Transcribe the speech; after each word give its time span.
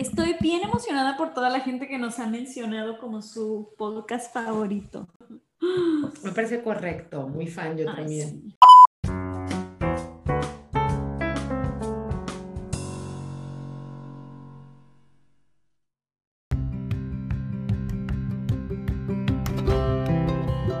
Estoy 0.00 0.34
bien 0.40 0.62
emocionada 0.62 1.14
por 1.18 1.34
toda 1.34 1.50
la 1.50 1.60
gente 1.60 1.86
que 1.86 1.98
nos 1.98 2.18
ha 2.20 2.26
mencionado 2.26 2.98
como 2.98 3.20
su 3.20 3.74
podcast 3.76 4.32
favorito. 4.32 5.06
Me 6.24 6.32
parece 6.32 6.62
correcto, 6.62 7.28
muy 7.28 7.46
fan 7.46 7.76
yo 7.76 7.86
Ay, 7.86 7.96
también. 7.96 8.28
sí. 8.30 8.56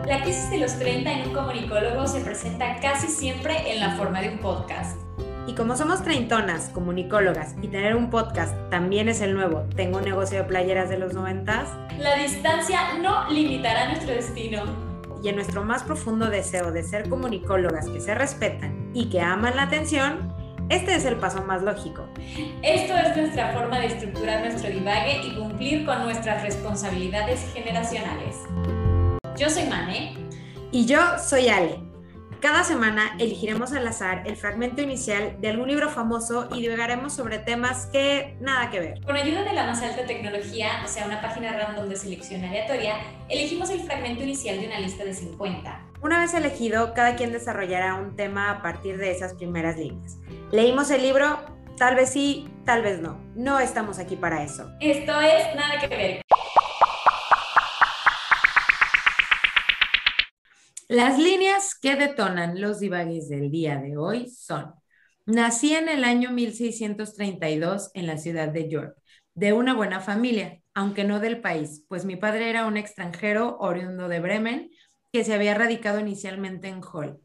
La 0.06 0.22
crisis 0.22 0.50
de 0.50 0.60
los 0.60 0.78
30 0.78 1.12
en 1.12 1.28
un 1.28 1.34
comunicólogo 1.34 2.06
se 2.06 2.20
presenta 2.20 2.80
casi 2.80 3.08
siempre 3.08 3.70
en 3.70 3.80
la 3.80 3.96
forma 3.96 4.22
de 4.22 4.30
un 4.30 4.38
podcast. 4.38 5.09
Y 5.50 5.54
como 5.54 5.76
somos 5.76 6.04
treintonas, 6.04 6.68
comunicólogas, 6.68 7.56
y 7.60 7.66
tener 7.66 7.96
un 7.96 8.08
podcast 8.08 8.54
también 8.70 9.08
es 9.08 9.20
el 9.20 9.34
nuevo, 9.34 9.66
tengo 9.74 9.98
un 9.98 10.04
negocio 10.04 10.38
de 10.38 10.44
playeras 10.44 10.88
de 10.88 10.96
los 10.96 11.12
noventas, 11.12 11.68
La 11.98 12.14
distancia 12.14 12.94
no 13.02 13.28
limitará 13.28 13.88
nuestro 13.88 14.14
destino. 14.14 14.62
y 15.20 15.28
en 15.28 15.34
nuestro 15.34 15.64
más 15.64 15.82
profundo 15.82 16.30
deseo 16.30 16.70
de 16.70 16.84
ser 16.84 17.08
comunicólogas 17.08 17.88
que 17.88 18.00
se 18.00 18.14
respetan 18.14 18.92
y 18.94 19.10
que 19.10 19.20
aman 19.20 19.56
la 19.56 19.64
atención, 19.64 20.32
este 20.68 20.94
es 20.94 21.04
el 21.04 21.16
paso 21.16 21.42
más 21.42 21.62
lógico. 21.62 22.06
Esto 22.62 22.96
es 22.96 23.16
nuestra 23.16 23.52
forma 23.52 23.80
de 23.80 23.86
estructurar 23.86 24.42
nuestro 24.42 24.70
divague 24.70 25.20
y 25.26 25.34
cumplir 25.34 25.84
con 25.84 26.04
nuestras 26.04 26.44
responsabilidades 26.44 27.44
generacionales. 27.52 28.36
Yo 29.36 29.50
soy 29.50 29.64
Mane. 29.64 30.14
Y 30.70 30.86
yo 30.86 31.00
soy 31.18 31.48
Ale. 31.48 31.89
Cada 32.40 32.64
semana 32.64 33.16
elegiremos 33.18 33.74
al 33.74 33.86
azar 33.86 34.22
el 34.24 34.34
fragmento 34.34 34.80
inicial 34.80 35.38
de 35.42 35.50
algún 35.50 35.68
libro 35.68 35.90
famoso 35.90 36.48
y 36.54 36.62
divagaremos 36.62 37.12
sobre 37.12 37.38
temas 37.38 37.84
que 37.86 38.34
nada 38.40 38.70
que 38.70 38.80
ver. 38.80 39.00
Con 39.04 39.14
ayuda 39.14 39.42
de 39.42 39.52
la 39.52 39.66
más 39.66 39.82
alta 39.82 40.06
tecnología, 40.06 40.80
o 40.82 40.88
sea, 40.88 41.04
una 41.04 41.20
página 41.20 41.52
random 41.52 41.90
de 41.90 41.96
selección 41.96 42.42
aleatoria, 42.42 42.94
elegimos 43.28 43.68
el 43.68 43.80
fragmento 43.82 44.22
inicial 44.22 44.58
de 44.58 44.68
una 44.68 44.80
lista 44.80 45.04
de 45.04 45.12
50. 45.12 45.80
Una 46.00 46.18
vez 46.18 46.32
elegido, 46.32 46.94
cada 46.94 47.14
quien 47.14 47.30
desarrollará 47.30 47.96
un 47.96 48.16
tema 48.16 48.50
a 48.50 48.62
partir 48.62 48.96
de 48.96 49.10
esas 49.10 49.34
primeras 49.34 49.76
líneas. 49.76 50.16
¿Leímos 50.50 50.90
el 50.90 51.02
libro? 51.02 51.40
Tal 51.76 51.94
vez 51.94 52.08
sí, 52.08 52.48
tal 52.64 52.80
vez 52.80 53.00
no. 53.00 53.20
No 53.34 53.60
estamos 53.60 53.98
aquí 53.98 54.16
para 54.16 54.42
eso. 54.42 54.70
Esto 54.80 55.20
es 55.20 55.54
Nada 55.54 55.78
que 55.78 55.88
ver. 55.88 56.22
Las 60.90 61.20
líneas 61.20 61.76
que 61.80 61.94
detonan 61.94 62.60
los 62.60 62.80
divagues 62.80 63.28
del 63.28 63.52
día 63.52 63.78
de 63.78 63.96
hoy 63.96 64.28
son, 64.28 64.74
nací 65.24 65.72
en 65.72 65.88
el 65.88 66.02
año 66.02 66.32
1632 66.32 67.92
en 67.94 68.08
la 68.08 68.18
ciudad 68.18 68.48
de 68.48 68.68
York, 68.68 68.96
de 69.34 69.52
una 69.52 69.72
buena 69.72 70.00
familia, 70.00 70.60
aunque 70.74 71.04
no 71.04 71.20
del 71.20 71.40
país, 71.40 71.84
pues 71.86 72.04
mi 72.04 72.16
padre 72.16 72.50
era 72.50 72.66
un 72.66 72.76
extranjero 72.76 73.56
oriundo 73.60 74.08
de 74.08 74.18
Bremen 74.18 74.70
que 75.12 75.22
se 75.22 75.32
había 75.32 75.54
radicado 75.54 76.00
inicialmente 76.00 76.66
en 76.66 76.80
Hull. 76.82 77.20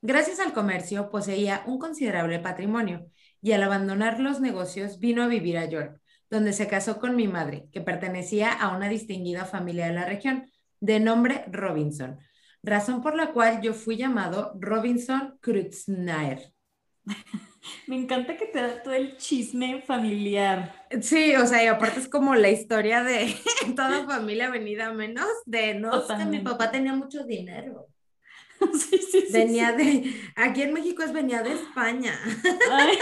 Gracias 0.00 0.38
al 0.38 0.52
comercio 0.52 1.10
poseía 1.10 1.64
un 1.66 1.80
considerable 1.80 2.38
patrimonio 2.38 3.10
y 3.42 3.50
al 3.50 3.64
abandonar 3.64 4.20
los 4.20 4.40
negocios 4.40 5.00
vino 5.00 5.24
a 5.24 5.26
vivir 5.26 5.58
a 5.58 5.64
York, 5.64 6.00
donde 6.30 6.52
se 6.52 6.68
casó 6.68 7.00
con 7.00 7.16
mi 7.16 7.26
madre, 7.26 7.66
que 7.72 7.80
pertenecía 7.80 8.52
a 8.52 8.76
una 8.76 8.88
distinguida 8.88 9.44
familia 9.44 9.88
de 9.88 9.94
la 9.94 10.04
región, 10.04 10.48
de 10.78 11.00
nombre 11.00 11.44
Robinson 11.50 12.20
razón 12.62 13.02
por 13.02 13.14
la 13.14 13.32
cual 13.32 13.60
yo 13.60 13.74
fui 13.74 13.96
llamado 13.96 14.52
Robinson 14.58 15.38
Kreuznach. 15.40 16.40
Me 17.86 17.96
encanta 17.96 18.36
que 18.36 18.46
te 18.46 18.60
da 18.60 18.82
todo 18.82 18.94
el 18.94 19.16
chisme 19.16 19.82
familiar. 19.82 20.86
Sí, 21.00 21.34
o 21.36 21.46
sea, 21.46 21.62
y 21.62 21.66
aparte 21.66 22.00
es 22.00 22.08
como 22.08 22.34
la 22.34 22.50
historia 22.50 23.02
de 23.02 23.34
toda 23.76 24.06
familia 24.06 24.50
venida 24.50 24.92
menos 24.92 25.26
de 25.44 25.74
no, 25.74 26.00
es 26.00 26.06
que 26.06 26.24
mi 26.24 26.40
papá 26.40 26.70
tenía 26.70 26.94
mucho 26.94 27.24
dinero. 27.24 27.86
Sí, 28.72 28.98
sí, 28.98 29.20
sí, 29.20 29.32
Venía 29.32 29.70
de, 29.70 30.12
aquí 30.34 30.62
en 30.62 30.72
México 30.72 31.04
es 31.04 31.12
venía 31.12 31.44
de 31.44 31.52
España 31.52 32.18
Ay, 32.72 32.98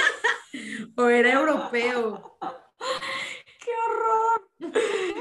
o 0.98 1.08
era 1.08 1.32
europeo. 1.32 2.36
¡Qué 3.58 3.70
horror! 3.86 4.50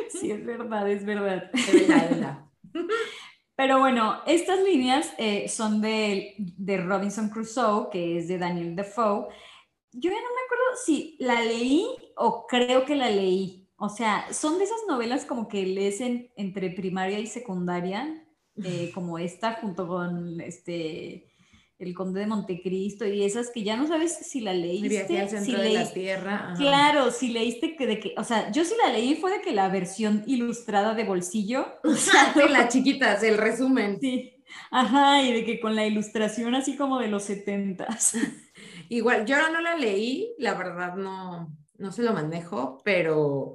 Sí, 0.10 0.32
es 0.32 0.46
verdad, 0.46 0.92
es 0.92 1.06
verdad. 1.06 1.50
De 1.54 1.80
verdad, 1.80 2.10
de 2.10 2.16
verdad. 2.16 2.46
Pero 3.56 3.80
bueno, 3.80 4.22
estas 4.28 4.62
líneas 4.64 5.14
eh, 5.18 5.48
son 5.48 5.82
de, 5.82 6.36
de 6.38 6.78
Robinson 6.78 7.30
Crusoe, 7.30 7.90
que 7.92 8.18
es 8.18 8.28
de 8.28 8.38
Daniel 8.38 8.76
Defoe. 8.76 9.28
Yo 9.94 10.10
ya 10.12 10.18
no 10.18 10.30
me 10.36 10.42
acuerdo 10.46 10.66
si 10.86 11.16
la 11.20 11.42
leí 11.42 11.88
o 12.18 12.46
creo 12.48 12.86
que 12.86 12.96
la 12.96 13.10
leí. 13.10 13.70
O 13.78 13.90
sea, 13.90 14.32
son 14.34 14.58
de 14.58 14.66
esas 14.66 14.82
novelas 14.88 15.26
como 15.26 15.48
que 15.48 15.66
lees 15.66 16.02
en- 16.02 16.32
entre 16.36 16.70
primaria 16.72 17.20
y 17.20 17.28
secundaria, 17.28 18.26
eh, 18.64 18.92
como 18.94 19.18
esta 19.20 19.54
junto 19.56 19.88
con 19.88 20.42
este 20.42 21.32
El 21.86 21.94
Conde 21.94 22.22
de 22.22 22.28
Montecristo 22.28 23.06
y 23.06 23.24
esas 23.24 23.52
que 23.52 23.64
ya 23.64 23.78
no 23.78 23.88
sabes 23.88 24.18
si 24.18 24.42
la 24.42 24.54
leíste. 24.54 25.20
Al 25.20 25.30
si 25.30 25.52
de 25.52 25.74
la 25.74 25.94
tierra. 25.94 26.52
ajá. 26.52 26.56
Claro, 26.56 27.12
si 27.12 27.30
leíste 27.30 27.76
que 27.76 27.86
de 27.86 28.00
que, 28.00 28.16
o 28.18 28.24
sea, 28.24 28.52
yo 28.52 28.66
sí 28.66 28.74
la 28.84 28.92
leí 28.92 29.16
fue 29.16 29.32
de 29.32 29.42
que 29.42 29.52
la 29.52 29.70
versión 29.70 30.24
ilustrada 30.26 30.96
de 30.96 31.04
bolsillo, 31.04 31.68
o 31.84 31.94
sea, 31.94 32.34
Sí, 32.34 32.40
las 32.50 32.74
chiquitas, 32.74 33.22
el 33.22 33.38
resumen. 33.38 34.00
Sí, 34.02 34.34
ajá, 34.72 35.22
y 35.22 35.32
de 35.32 35.46
que 35.46 35.60
con 35.60 35.76
la 35.76 35.86
ilustración 35.86 36.56
así 36.56 36.76
como 36.76 37.00
de 37.00 37.08
los 37.08 37.24
setentas. 37.24 38.18
Igual, 38.90 39.26
yo 39.26 39.36
no 39.52 39.62
la 39.62 39.76
leí, 39.76 40.34
la 40.40 40.56
verdad 40.56 40.96
no, 40.96 41.56
no 41.78 41.92
se 41.92 42.02
lo 42.04 42.14
manejo, 42.14 42.82
pero 42.84 43.54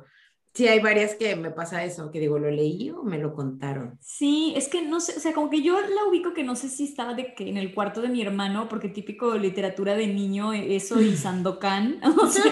sí 0.54 0.66
hay 0.68 0.80
varias 0.80 1.14
que 1.14 1.36
me 1.36 1.50
pasa 1.50 1.84
eso, 1.84 2.10
que 2.10 2.20
digo, 2.20 2.38
¿lo 2.38 2.50
leí 2.50 2.90
o 2.90 3.02
me 3.02 3.18
lo 3.18 3.34
contaron? 3.34 3.98
Sí, 4.00 4.52
es 4.56 4.68
que 4.68 4.82
no 4.82 5.00
sé, 5.00 5.16
o 5.16 5.20
sea, 5.20 5.32
como 5.34 5.50
que 5.50 5.62
yo 5.62 5.80
la 5.80 6.04
ubico 6.08 6.32
que 6.34 6.42
no 6.44 6.56
sé 6.56 6.68
si 6.68 6.84
estaba 6.84 7.14
de 7.14 7.34
que 7.34 7.48
en 7.48 7.56
el 7.56 7.74
cuarto 7.74 8.00
de 8.02 8.08
mi 8.08 8.22
hermano, 8.22 8.68
porque 8.68 8.88
típico 8.88 9.36
literatura 9.36 9.94
de 9.94 10.06
niño, 10.08 10.52
e, 10.52 10.76
eso 10.76 11.00
y 11.00 11.16
Sandokan, 11.16 12.00
o 12.22 12.26
sea, 12.26 12.44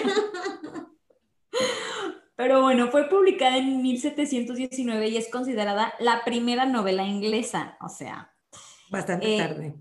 pero 2.37 2.63
bueno, 2.63 2.91
fue 2.91 3.09
publicada 3.09 3.57
en 3.57 3.83
1719 3.83 5.09
y 5.09 5.17
es 5.17 5.29
considerada 5.29 5.93
la 5.99 6.23
primera 6.25 6.67
novela 6.67 7.05
inglesa, 7.05 7.77
o 7.81 7.89
sea, 7.89 8.33
Bastante 8.91 9.35
Eh, 9.35 9.39
tarde. 9.39 9.75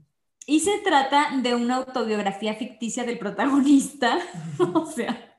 y 0.45 0.59
se 0.61 0.79
trata 0.79 1.27
de 1.41 1.55
una 1.55 1.77
autobiografía 1.77 2.55
ficticia 2.55 3.03
del 3.05 3.19
protagonista, 3.19 4.17
o 4.73 4.85
sea, 4.85 5.36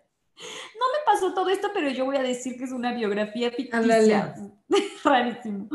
no 0.79 0.87
me 0.93 1.05
pasó 1.05 1.35
todo 1.35 1.49
esto, 1.49 1.71
pero 1.75 1.91
yo 1.91 2.05
voy 2.05 2.17
a 2.17 2.23
decir 2.23 2.57
que 2.57 2.65
es 2.65 2.73
una 2.73 2.93
biografía 2.93 3.51
ficticia. 3.51 4.35
Rarísimo. 5.05 5.69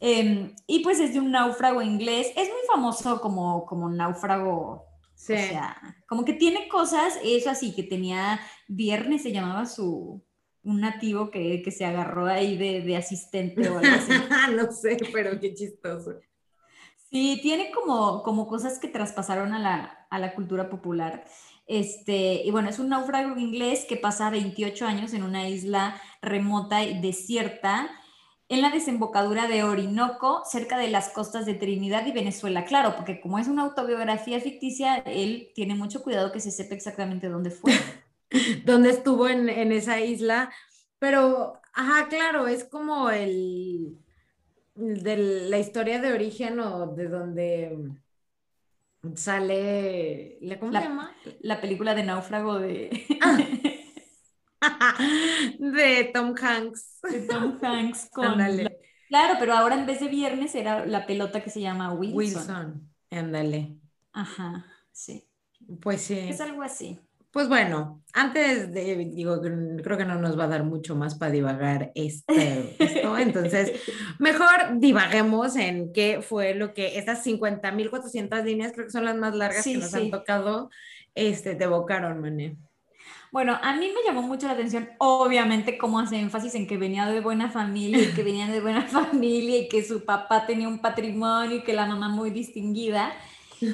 Em, 0.00 0.54
y 0.66 0.80
pues 0.80 1.00
es 1.00 1.14
de 1.14 1.20
un 1.20 1.30
náufrago 1.30 1.80
inglés. 1.80 2.28
Es 2.36 2.48
muy 2.48 2.60
famoso 2.66 3.20
como, 3.20 3.64
como 3.66 3.88
náufrago. 3.88 4.84
Sí. 5.14 5.32
O 5.32 5.36
sea, 5.36 5.76
como 6.06 6.24
que 6.24 6.34
tiene 6.34 6.68
cosas, 6.68 7.18
eso 7.22 7.50
así, 7.50 7.74
que 7.74 7.82
tenía 7.82 8.40
viernes, 8.68 9.22
se 9.22 9.32
llamaba 9.32 9.64
su, 9.64 10.22
un 10.64 10.80
nativo 10.80 11.30
que, 11.30 11.62
que 11.62 11.70
se 11.70 11.84
agarró 11.84 12.26
ahí 12.26 12.56
de, 12.56 12.82
de 12.82 12.96
asistente 12.96 13.68
o 13.68 13.78
algo 13.78 13.94
así. 13.94 14.12
no 14.56 14.72
sé, 14.72 14.98
pero 15.12 15.38
qué 15.40 15.54
chistoso. 15.54 16.16
Sí, 17.10 17.38
tiene 17.42 17.70
como, 17.70 18.22
como 18.22 18.46
cosas 18.48 18.78
que 18.78 18.88
traspasaron 18.88 19.54
a 19.54 19.58
la, 19.58 20.06
a 20.10 20.18
la 20.18 20.34
cultura 20.34 20.68
popular. 20.68 21.24
Este, 21.66 22.42
y 22.44 22.50
bueno, 22.50 22.68
es 22.68 22.78
un 22.78 22.90
náufrago 22.90 23.36
inglés 23.38 23.86
que 23.88 23.96
pasa 23.96 24.30
28 24.30 24.86
años 24.86 25.14
en 25.14 25.22
una 25.22 25.48
isla 25.48 26.00
remota 26.20 26.84
y 26.84 27.00
desierta 27.00 27.90
en 28.48 28.60
la 28.60 28.70
desembocadura 28.70 29.48
de 29.48 29.64
Orinoco, 29.64 30.42
cerca 30.44 30.76
de 30.76 30.90
las 30.90 31.08
costas 31.08 31.46
de 31.46 31.54
Trinidad 31.54 32.06
y 32.06 32.12
Venezuela. 32.12 32.64
Claro, 32.66 32.94
porque 32.96 33.20
como 33.20 33.38
es 33.38 33.48
una 33.48 33.62
autobiografía 33.62 34.38
ficticia, 34.40 34.98
él 34.98 35.50
tiene 35.54 35.74
mucho 35.74 36.02
cuidado 36.02 36.30
que 36.30 36.40
se 36.40 36.50
sepa 36.50 36.74
exactamente 36.74 37.28
dónde 37.28 37.50
fue. 37.50 37.72
¿Dónde 38.64 38.90
estuvo 38.90 39.28
en, 39.28 39.48
en 39.48 39.72
esa 39.72 40.00
isla? 40.00 40.52
Pero, 40.98 41.60
ajá, 41.72 42.08
claro, 42.08 42.46
es 42.46 42.64
como 42.64 43.08
el 43.10 43.98
de 44.74 45.16
la 45.48 45.58
historia 45.58 46.00
de 46.00 46.12
origen 46.12 46.60
o 46.60 46.86
de 46.94 47.08
donde 47.08 47.78
sale, 49.16 50.38
¿la- 50.40 50.58
¿cómo 50.58 50.72
La- 50.72 50.80
se 50.82 50.88
llama? 50.88 51.16
La 51.40 51.60
película 51.60 51.94
de 51.94 52.04
náufrago 52.04 52.58
de, 52.58 53.06
de 55.58 56.10
Tom 56.12 56.34
Hanks. 56.40 57.00
de 57.02 57.20
Tom 57.26 57.58
Hanks 57.62 58.10
con... 58.12 58.38
Claro, 59.08 59.34
pero 59.38 59.54
ahora 59.54 59.76
en 59.76 59.86
vez 59.86 60.00
de 60.00 60.08
viernes 60.08 60.54
era 60.54 60.86
la 60.86 61.06
pelota 61.06 61.42
que 61.42 61.50
se 61.50 61.60
llama 61.60 61.92
Wilson. 61.92 62.16
Wilson, 62.16 62.90
ándale. 63.10 63.76
Ajá, 64.12 64.66
sí. 64.92 65.28
Pues 65.80 66.02
sí. 66.02 66.18
Es 66.18 66.40
algo 66.40 66.62
así. 66.62 66.98
Pues 67.34 67.48
bueno, 67.48 68.00
antes 68.12 68.72
de, 68.72 68.94
digo, 69.12 69.40
creo 69.40 69.98
que 69.98 70.04
no 70.04 70.20
nos 70.20 70.38
va 70.38 70.44
a 70.44 70.48
dar 70.48 70.62
mucho 70.62 70.94
más 70.94 71.16
para 71.16 71.32
divagar 71.32 71.90
este, 71.96 72.76
esto, 72.78 73.18
entonces 73.18 73.72
mejor 74.20 74.78
divaguemos 74.78 75.56
en 75.56 75.92
qué 75.92 76.22
fue 76.22 76.54
lo 76.54 76.74
que 76.74 76.96
estas 76.96 77.26
50.400 77.26 78.44
líneas, 78.44 78.70
creo 78.72 78.86
que 78.86 78.92
son 78.92 79.04
las 79.04 79.16
más 79.16 79.34
largas 79.34 79.64
Sí, 79.64 79.72
que 79.72 79.78
nos 79.80 79.90
sí. 79.90 79.96
han 79.96 80.10
tocado, 80.12 80.70
este, 81.16 81.56
te 81.56 81.64
evocaron, 81.64 82.20
Mané. 82.20 82.56
Bueno, 83.32 83.58
a 83.60 83.74
mí 83.74 83.88
me 83.92 84.06
llamó 84.06 84.22
mucho 84.22 84.46
la 84.46 84.52
atención, 84.52 84.90
obviamente, 84.98 85.76
cómo 85.76 85.98
hace 85.98 86.20
énfasis 86.20 86.54
en 86.54 86.68
que 86.68 86.76
venía 86.76 87.06
de 87.06 87.20
buena 87.20 87.50
familia 87.50 88.00
y 88.00 88.12
que 88.14 88.22
venía 88.22 88.46
de 88.46 88.60
buena 88.60 88.82
familia 88.86 89.58
y 89.58 89.68
que 89.68 89.82
su 89.82 90.04
papá 90.04 90.46
tenía 90.46 90.68
un 90.68 90.78
patrimonio 90.78 91.56
y 91.56 91.62
que 91.64 91.72
la 91.72 91.86
mamá 91.86 92.08
muy 92.08 92.30
distinguida. 92.30 93.12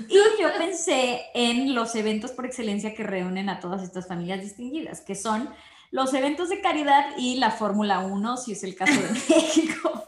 Y 0.09 0.15
yo 0.15 0.49
pensé 0.59 1.23
en 1.35 1.75
los 1.75 1.95
eventos 1.95 2.31
por 2.33 2.47
excelencia 2.47 2.95
que 2.95 3.03
reúnen 3.03 3.49
a 3.49 3.61
todas 3.61 3.83
estas 3.83 4.07
familias 4.09 4.41
distinguidas, 4.41 5.01
que 5.01 5.15
son 5.15 5.49
los 5.91 6.15
eventos 6.15 6.49
de 6.49 6.61
caridad 6.61 7.07
y 7.19 7.37
la 7.37 7.51
Fórmula 7.51 8.01
1, 8.01 8.37
si 8.37 8.53
es 8.53 8.63
el 8.63 8.75
caso 8.77 8.93
de 9.01 9.09
México. 9.29 10.05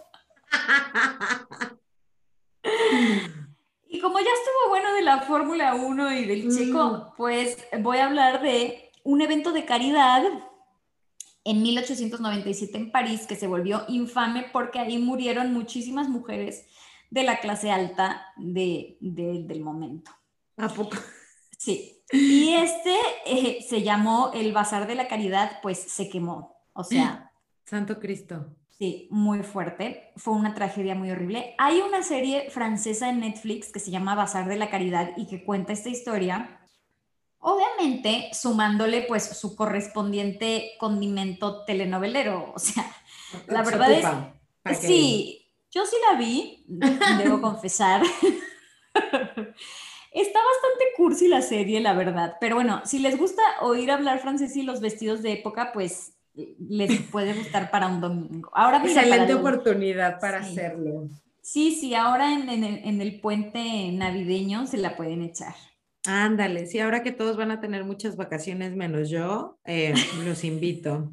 Y 3.88 4.00
como 4.00 4.18
ya 4.18 4.24
estuvo 4.30 4.68
bueno 4.70 4.92
de 4.94 5.02
la 5.02 5.22
Fórmula 5.22 5.74
1 5.74 6.12
y 6.12 6.24
del 6.24 6.56
chico, 6.56 6.84
Mm. 6.88 7.16
pues 7.16 7.58
voy 7.80 7.98
a 7.98 8.06
hablar 8.06 8.42
de 8.42 8.90
un 9.04 9.20
evento 9.20 9.52
de 9.52 9.64
caridad 9.64 10.22
en 11.44 11.62
1897 11.62 12.76
en 12.78 12.92
París 12.92 13.26
que 13.26 13.34
se 13.36 13.48
volvió 13.48 13.84
infame 13.88 14.46
porque 14.52 14.78
ahí 14.78 14.98
murieron 14.98 15.52
muchísimas 15.52 16.08
mujeres 16.08 16.66
de 17.12 17.24
la 17.24 17.40
clase 17.40 17.70
alta 17.70 18.26
de- 18.38 18.96
de- 19.00 19.42
del 19.44 19.60
momento. 19.60 20.10
¿A 20.56 20.68
poco? 20.68 20.96
Sí. 21.58 22.02
Y 22.10 22.54
este 22.54 22.96
eh, 23.26 23.62
se 23.68 23.82
llamó 23.82 24.30
el 24.34 24.52
Bazar 24.52 24.86
de 24.86 24.94
la 24.94 25.08
Caridad, 25.08 25.58
pues 25.62 25.78
se 25.78 26.08
quemó. 26.08 26.56
O 26.72 26.82
sea, 26.84 27.30
Santo 27.64 28.00
Cristo. 28.00 28.56
Sí, 28.78 29.08
muy 29.10 29.42
fuerte. 29.42 30.10
Fue 30.16 30.32
una 30.34 30.54
tragedia 30.54 30.94
muy 30.94 31.10
horrible. 31.10 31.54
Hay 31.58 31.80
una 31.82 32.02
serie 32.02 32.50
francesa 32.50 33.08
en 33.10 33.20
Netflix 33.20 33.70
que 33.70 33.78
se 33.78 33.90
llama 33.90 34.14
Bazar 34.14 34.48
de 34.48 34.56
la 34.56 34.70
Caridad 34.70 35.10
y 35.16 35.26
que 35.26 35.44
cuenta 35.44 35.72
esta 35.74 35.90
historia. 35.90 36.58
Obviamente, 37.38 38.30
sumándole 38.32 39.02
pues 39.02 39.24
su 39.38 39.54
correspondiente 39.56 40.72
condimento 40.78 41.64
telenovelero. 41.64 42.52
O 42.54 42.58
sea, 42.58 42.84
La 43.46 43.64
Se 43.64 43.70
verdad 43.70 44.32
es- 44.64 44.78
sí, 44.78 45.41
yo 45.72 45.84
sí 45.86 45.96
la 46.10 46.18
vi, 46.18 46.64
debo 47.18 47.40
confesar. 47.40 48.02
Está 48.94 50.38
bastante 50.40 50.84
cursi 50.96 51.28
la 51.28 51.40
serie, 51.40 51.80
la 51.80 51.94
verdad. 51.94 52.36
Pero 52.40 52.56
bueno, 52.56 52.82
si 52.84 52.98
les 52.98 53.16
gusta 53.18 53.42
oír 53.62 53.90
hablar 53.90 54.20
francés 54.20 54.54
y 54.56 54.62
los 54.62 54.80
vestidos 54.80 55.22
de 55.22 55.32
época, 55.32 55.72
pues 55.72 56.12
les 56.34 57.00
puede 57.10 57.32
gustar 57.34 57.70
para 57.70 57.86
un 57.88 58.00
domingo. 58.00 58.50
Ahora 58.54 58.78
mira, 58.78 59.02
Excelente 59.02 59.34
oportunidad 59.34 60.20
para 60.20 60.42
Sí. 60.44 60.50
hacerlo. 60.52 61.08
Sí, 61.40 61.72
sí, 61.74 61.94
ahora 61.94 62.32
en, 62.34 62.48
en 62.48 62.62
el, 62.62 62.78
en 62.84 63.00
el 63.00 63.20
puente 63.20 63.90
navideño 63.92 64.66
se 64.66 64.76
la 64.76 64.96
pueden 64.96 65.22
echar. 65.22 65.54
Ándale, 66.06 66.66
sí, 66.66 66.78
ahora 66.78 67.02
que 67.02 67.12
todos 67.12 67.36
van 67.36 67.50
a 67.50 67.60
tener 67.60 67.84
muchas 67.84 68.16
vacaciones 68.16 68.76
menos 68.76 69.08
yo, 69.08 69.58
eh, 69.64 69.94
los 70.24 70.44
invito. 70.44 71.12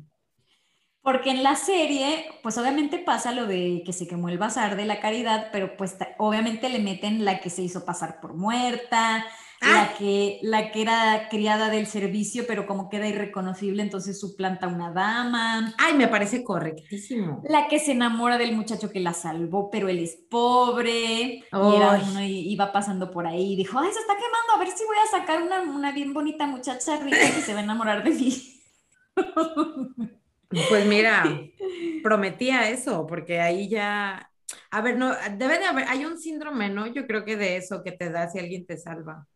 Porque 1.09 1.31
en 1.31 1.41
la 1.41 1.56
serie, 1.56 2.25
pues 2.44 2.56
obviamente 2.59 3.00
pasa 3.00 3.31
lo 3.31 3.47
de 3.47 3.81
que 3.83 3.94
se 3.94 4.07
quemó 4.07 4.29
el 4.29 4.38
bazar 4.38 4.75
de 4.75 4.85
la 4.85 5.00
caridad, 5.00 5.47
pero 5.51 5.75
pues 5.75 5.97
obviamente 6.19 6.69
le 6.69 6.77
meten 6.77 7.25
la 7.25 7.39
que 7.39 7.50
se 7.50 7.63
hizo 7.63 7.83
pasar 7.83 8.19
por 8.21 8.35
muerta, 8.35 9.25
Ah. 9.59 9.89
la 9.89 9.97
que, 9.97 10.39
la 10.44 10.71
que 10.71 10.83
era 10.83 11.27
criada 11.29 11.69
del 11.69 11.88
servicio, 11.88 12.45
pero 12.47 12.67
como 12.67 12.89
queda 12.89 13.07
irreconocible, 13.07 13.81
entonces 13.81 14.19
suplanta 14.19 14.67
a 14.67 14.69
una 14.69 14.91
dama. 14.91 15.73
Ay, 15.79 15.95
me 15.95 16.07
parece 16.07 16.44
correctísimo. 16.44 17.41
La 17.50 17.67
que 17.67 17.79
se 17.79 17.94
enamora 17.94 18.38
del 18.38 18.56
muchacho 18.56 18.91
que 18.91 19.00
la 19.00 19.13
salvó, 19.13 19.71
pero 19.71 19.89
él 19.89 19.97
es 19.97 20.15
pobre. 20.29 21.00
Y 21.01 21.44
era 21.51 22.01
uno 22.07 22.21
y 22.23 22.51
iba 22.51 22.71
pasando 22.71 23.09
por 23.09 23.25
ahí 23.25 23.53
y 23.53 23.56
dijo, 23.56 23.79
ay, 23.79 23.89
se 23.91 24.00
está 24.00 24.13
quemando, 24.13 24.53
a 24.53 24.59
ver 24.59 24.67
si 24.69 24.85
voy 24.85 24.97
a 25.03 25.17
sacar 25.19 25.41
una, 25.41 25.61
una 25.61 25.91
bien 25.91 26.13
bonita 26.13 26.45
muchacha 26.45 26.97
rica 26.97 27.17
que 27.17 27.41
se 27.41 27.53
va 27.53 27.61
a 27.61 27.63
enamorar 27.63 28.03
de 28.03 28.11
mí. 28.11 28.61
Pues 30.49 30.85
mira, 30.85 31.23
prometía 32.03 32.69
eso, 32.69 33.05
porque 33.05 33.39
ahí 33.39 33.69
ya, 33.69 34.31
a 34.71 34.81
ver, 34.81 34.97
no, 34.97 35.13
debe 35.37 35.59
de 35.59 35.65
haber, 35.65 35.87
hay 35.87 36.05
un 36.05 36.17
síndrome, 36.17 36.69
¿no? 36.69 36.87
Yo 36.87 37.05
creo 37.05 37.23
que 37.23 37.37
de 37.37 37.57
eso 37.57 37.83
que 37.83 37.91
te 37.91 38.09
da 38.09 38.29
si 38.29 38.39
alguien 38.39 38.65
te 38.65 38.77
salva. 38.77 39.27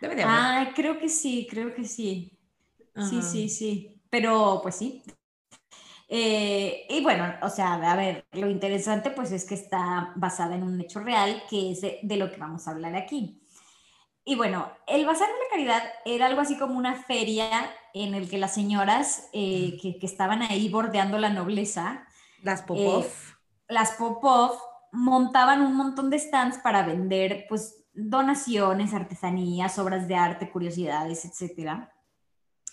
Debe 0.00 0.16
de 0.16 0.22
haber. 0.24 0.36
Ah, 0.36 0.72
creo 0.74 0.98
que 0.98 1.08
sí, 1.08 1.46
creo 1.50 1.74
que 1.74 1.84
sí. 1.84 2.38
Sí, 3.10 3.22
sí, 3.22 3.48
sí. 3.48 4.00
Pero 4.10 4.60
pues 4.62 4.76
sí. 4.76 5.02
Eh, 6.08 6.86
y 6.88 7.02
bueno, 7.02 7.34
o 7.42 7.48
sea, 7.48 7.74
a 7.74 7.96
ver, 7.96 8.26
lo 8.32 8.48
interesante 8.48 9.10
pues 9.10 9.32
es 9.32 9.44
que 9.44 9.54
está 9.54 10.12
basada 10.14 10.54
en 10.54 10.62
un 10.62 10.80
hecho 10.80 11.00
real, 11.00 11.42
que 11.48 11.72
es 11.72 11.80
de, 11.80 11.98
de 12.02 12.16
lo 12.16 12.30
que 12.30 12.36
vamos 12.36 12.68
a 12.68 12.72
hablar 12.72 12.94
aquí. 12.94 13.40
Y 14.24 14.36
bueno, 14.36 14.70
el 14.86 15.04
Bazar 15.04 15.26
de 15.28 15.34
la 15.34 15.50
Caridad 15.50 15.82
era 16.04 16.26
algo 16.26 16.40
así 16.40 16.56
como 16.56 16.78
una 16.78 16.94
feria 16.94 17.74
en 17.94 18.14
el 18.14 18.28
que 18.28 18.38
las 18.38 18.52
señoras 18.52 19.28
eh, 19.32 19.78
que, 19.80 19.98
que 19.98 20.06
estaban 20.06 20.42
ahí 20.42 20.68
bordeando 20.68 21.16
la 21.16 21.30
nobleza, 21.30 22.06
Las 22.42 22.62
Popov. 22.62 23.06
las 23.68 23.92
Popov, 23.92 24.58
montaban 24.92 25.62
un 25.62 25.76
montón 25.76 26.10
de 26.10 26.18
stands 26.18 26.58
para 26.58 26.84
vender 26.84 27.46
pues 27.48 27.84
donaciones, 27.94 28.92
artesanías, 28.92 29.78
obras 29.78 30.08
de 30.08 30.16
arte, 30.16 30.50
curiosidades, 30.50 31.24
etcétera. 31.24 31.92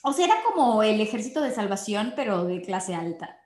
O 0.04 0.12
sea, 0.12 0.26
era 0.26 0.36
como 0.44 0.82
el 0.82 1.00
ejército 1.00 1.42
de 1.42 1.54
salvación, 1.54 2.14
pero 2.16 2.46
de 2.46 2.64
clase 2.64 2.96
alta. 2.96 3.40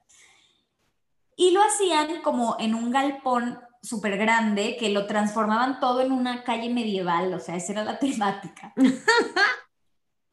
Y 1.36 1.52
lo 1.52 1.62
hacían 1.62 2.22
como 2.22 2.56
en 2.60 2.74
un 2.74 2.92
galpón 2.92 3.60
súper 3.82 4.18
grande 4.18 4.78
que 4.80 4.90
lo 4.90 5.06
transformaban 5.06 5.82
todo 5.82 6.00
en 6.02 6.14
una 6.14 6.44
calle 6.44 6.70
medieval, 6.70 7.34
o 7.34 7.40
sea, 7.40 7.58
esa 7.58 7.74
era 7.74 7.84
la 7.84 8.00
temática. 8.00 8.74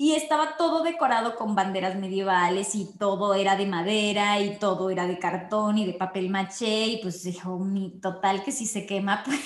Y 0.02 0.16
estaba 0.16 0.56
todo 0.56 0.82
decorado 0.82 1.37
con 1.37 1.54
banderas 1.54 1.94
medievales 1.94 2.75
y 2.75 2.93
todo 2.99 3.34
era 3.34 3.54
de 3.54 3.66
madera 3.66 4.40
y 4.40 4.58
todo 4.58 4.90
era 4.90 5.06
de 5.06 5.20
cartón 5.20 5.78
y 5.78 5.87
de 5.87 5.93
papel 5.93 6.28
maché 6.28 6.87
y 6.87 6.96
pues 7.00 7.22
dijo, 7.22 7.56
mi 7.60 8.00
total 8.00 8.43
que 8.43 8.50
si 8.50 8.66
se 8.66 8.84
quema, 8.84 9.22
pues... 9.25 9.38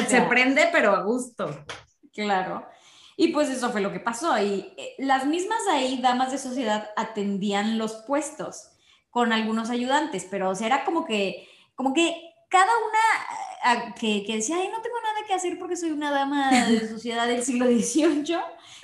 o 0.00 0.08
Se 0.08 0.22
prende, 0.22 0.70
pero 0.72 0.92
a 0.92 1.02
gusto. 1.02 1.62
Claro. 2.14 2.66
Y 3.18 3.34
pues 3.34 3.50
eso 3.50 3.68
fue 3.68 3.82
lo 3.82 3.92
que 3.92 4.00
pasó. 4.00 4.38
Y 4.38 4.72
eh, 4.78 4.94
las 4.96 5.26
mismas 5.26 5.60
ahí, 5.70 6.00
damas 6.00 6.32
de 6.32 6.38
sociedad, 6.38 6.88
atendían 6.96 7.76
los 7.76 7.96
puestos 8.06 8.70
con 9.10 9.30
algunos 9.30 9.68
ayudantes, 9.68 10.26
pero 10.30 10.48
o 10.48 10.54
sea, 10.54 10.68
era 10.68 10.84
como 10.86 11.04
que, 11.04 11.46
como 11.74 11.92
que 11.92 12.32
cada 12.48 12.72
una 12.78 12.98
ah, 13.64 13.94
que, 13.94 14.24
que 14.24 14.36
decía, 14.36 14.56
ay, 14.56 14.70
no 14.70 14.80
tengo 14.80 14.93
que 15.26 15.34
hacer 15.34 15.58
porque 15.58 15.76
soy 15.76 15.90
una 15.90 16.10
dama 16.10 16.50
de 16.68 16.88
sociedad 16.88 17.26
del 17.26 17.42
siglo 17.42 17.66
XVIII, 17.66 18.38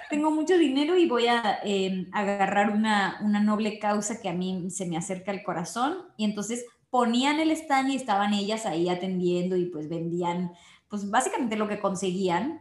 tengo 0.09 0.31
mucho 0.31 0.59
dinero 0.59 0.97
y 0.97 1.09
voy 1.09 1.27
a 1.29 1.61
eh, 1.65 2.07
agarrar 2.13 2.71
una, 2.71 3.19
una 3.23 3.41
noble 3.41 3.79
causa 3.79 4.21
que 4.21 4.29
a 4.29 4.33
mí 4.33 4.71
se 4.71 4.87
me 4.87 4.97
acerca 4.97 5.31
al 5.31 5.43
corazón. 5.43 5.99
Y 6.17 6.25
entonces 6.25 6.65
ponían 6.91 7.39
el 7.41 7.51
stand 7.53 7.91
y 7.91 7.97
estaban 7.97 8.35
ellas 8.35 8.67
ahí 8.67 8.89
atendiendo 8.89 9.57
y 9.57 9.67
pues 9.67 9.89
vendían, 9.89 10.53
pues 10.89 11.09
básicamente 11.09 11.57
lo 11.57 11.69
que 11.69 11.81
conseguían. 11.81 12.61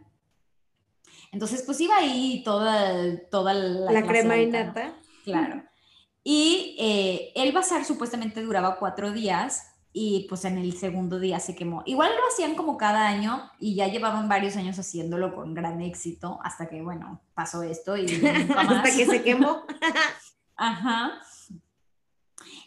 Entonces, 1.31 1.63
pues 1.63 1.79
iba 1.81 1.97
ahí 1.97 2.41
toda, 2.43 3.17
toda 3.29 3.53
la, 3.53 4.03
crema 4.03 4.37
y 4.37 4.47
nata. 4.47 4.93
Claro. 5.23 5.63
Y 6.23 6.75
eh, 6.79 7.31
el 7.35 7.51
bazar 7.51 7.85
supuestamente 7.85 8.41
duraba 8.41 8.77
cuatro 8.77 9.11
días 9.11 9.68
y 9.91 10.27
pues 10.29 10.45
en 10.45 10.57
el 10.57 10.77
segundo 10.77 11.19
día 11.19 11.39
se 11.39 11.55
quemó. 11.55 11.83
Igual 11.85 12.11
lo 12.15 12.27
hacían 12.27 12.55
como 12.55 12.77
cada 12.77 13.07
año 13.07 13.49
y 13.59 13.75
ya 13.75 13.87
llevaban 13.87 14.29
varios 14.29 14.55
años 14.55 14.77
haciéndolo 14.77 15.33
con 15.33 15.53
gran 15.53 15.81
éxito 15.81 16.39
hasta 16.43 16.69
que, 16.69 16.81
bueno, 16.81 17.21
pasó 17.33 17.63
esto 17.63 17.97
y 17.97 18.05
nunca 18.21 18.63
más. 18.63 18.77
Hasta 18.77 18.95
que 18.95 19.05
se 19.05 19.23
quemó. 19.23 19.63
Ajá. 20.55 21.21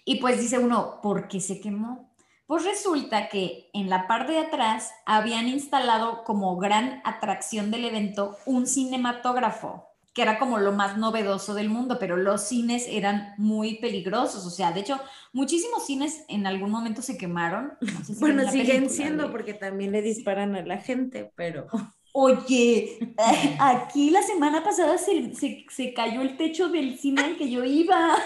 Y 0.05 0.21
pues 0.21 0.41
dice 0.41 0.59
uno, 0.59 1.01
¿por 1.01 1.29
qué 1.29 1.41
se 1.41 1.61
quemó? 1.61 2.13
Pues 2.47 2.65
resulta 2.65 3.29
que 3.29 3.71
en 3.73 3.89
la 3.89 4.07
parte 4.07 4.33
de 4.33 4.41
atrás 4.41 4.93
habían 5.07 5.49
instalado 5.49 6.25
como 6.25 6.57
gran 6.57 7.01
atracción 7.05 7.71
del 7.71 7.85
evento 7.85 8.37
un 8.45 8.67
cinematógrafo, 8.67 9.92
que 10.15 10.23
era 10.23 10.39
como 10.39 10.59
lo 10.59 10.73
más 10.73 10.99
novedoso 10.99 11.55
del 11.55 11.71
mundo, 11.71 11.99
pero 11.99 12.17
los 12.17 12.43
cines 12.43 12.87
eran 12.89 13.35
muy 13.39 13.77
peligrosos. 13.79 14.45
O 14.47 14.51
sea, 14.51 14.73
de 14.73 14.81
hecho, 14.81 15.01
muchísimos 15.33 15.87
cines 15.87 16.25
en 16.29 16.47
algún 16.47 16.71
momento 16.71 17.01
se 17.03 17.17
quemaron. 17.17 17.73
No 17.81 18.05
sé 18.05 18.15
si 18.15 18.21
Bueno, 18.21 18.51
siguen 18.51 18.91
siendo 18.91 19.25
de- 19.25 19.31
porque 19.31 19.55
también 19.55 19.93
le 19.93 20.03
disparan 20.03 20.55
a 20.55 20.63
la 20.65 20.79
gente, 20.79 21.33
pero 21.37 21.67
Oye, 22.15 22.99
aquí 23.59 24.11
la 24.11 24.23
semana 24.23 24.63
pasada 24.63 24.99
se, 24.99 25.35
se- 25.35 25.65
se 25.71 25.95
cayó 25.95 26.21
el 26.21 26.37
techo 26.37 26.69
del 26.69 26.99
cine 26.99 27.23
al 27.25 27.37
que 27.39 27.51
yo 27.51 27.65
iba. 27.65 28.17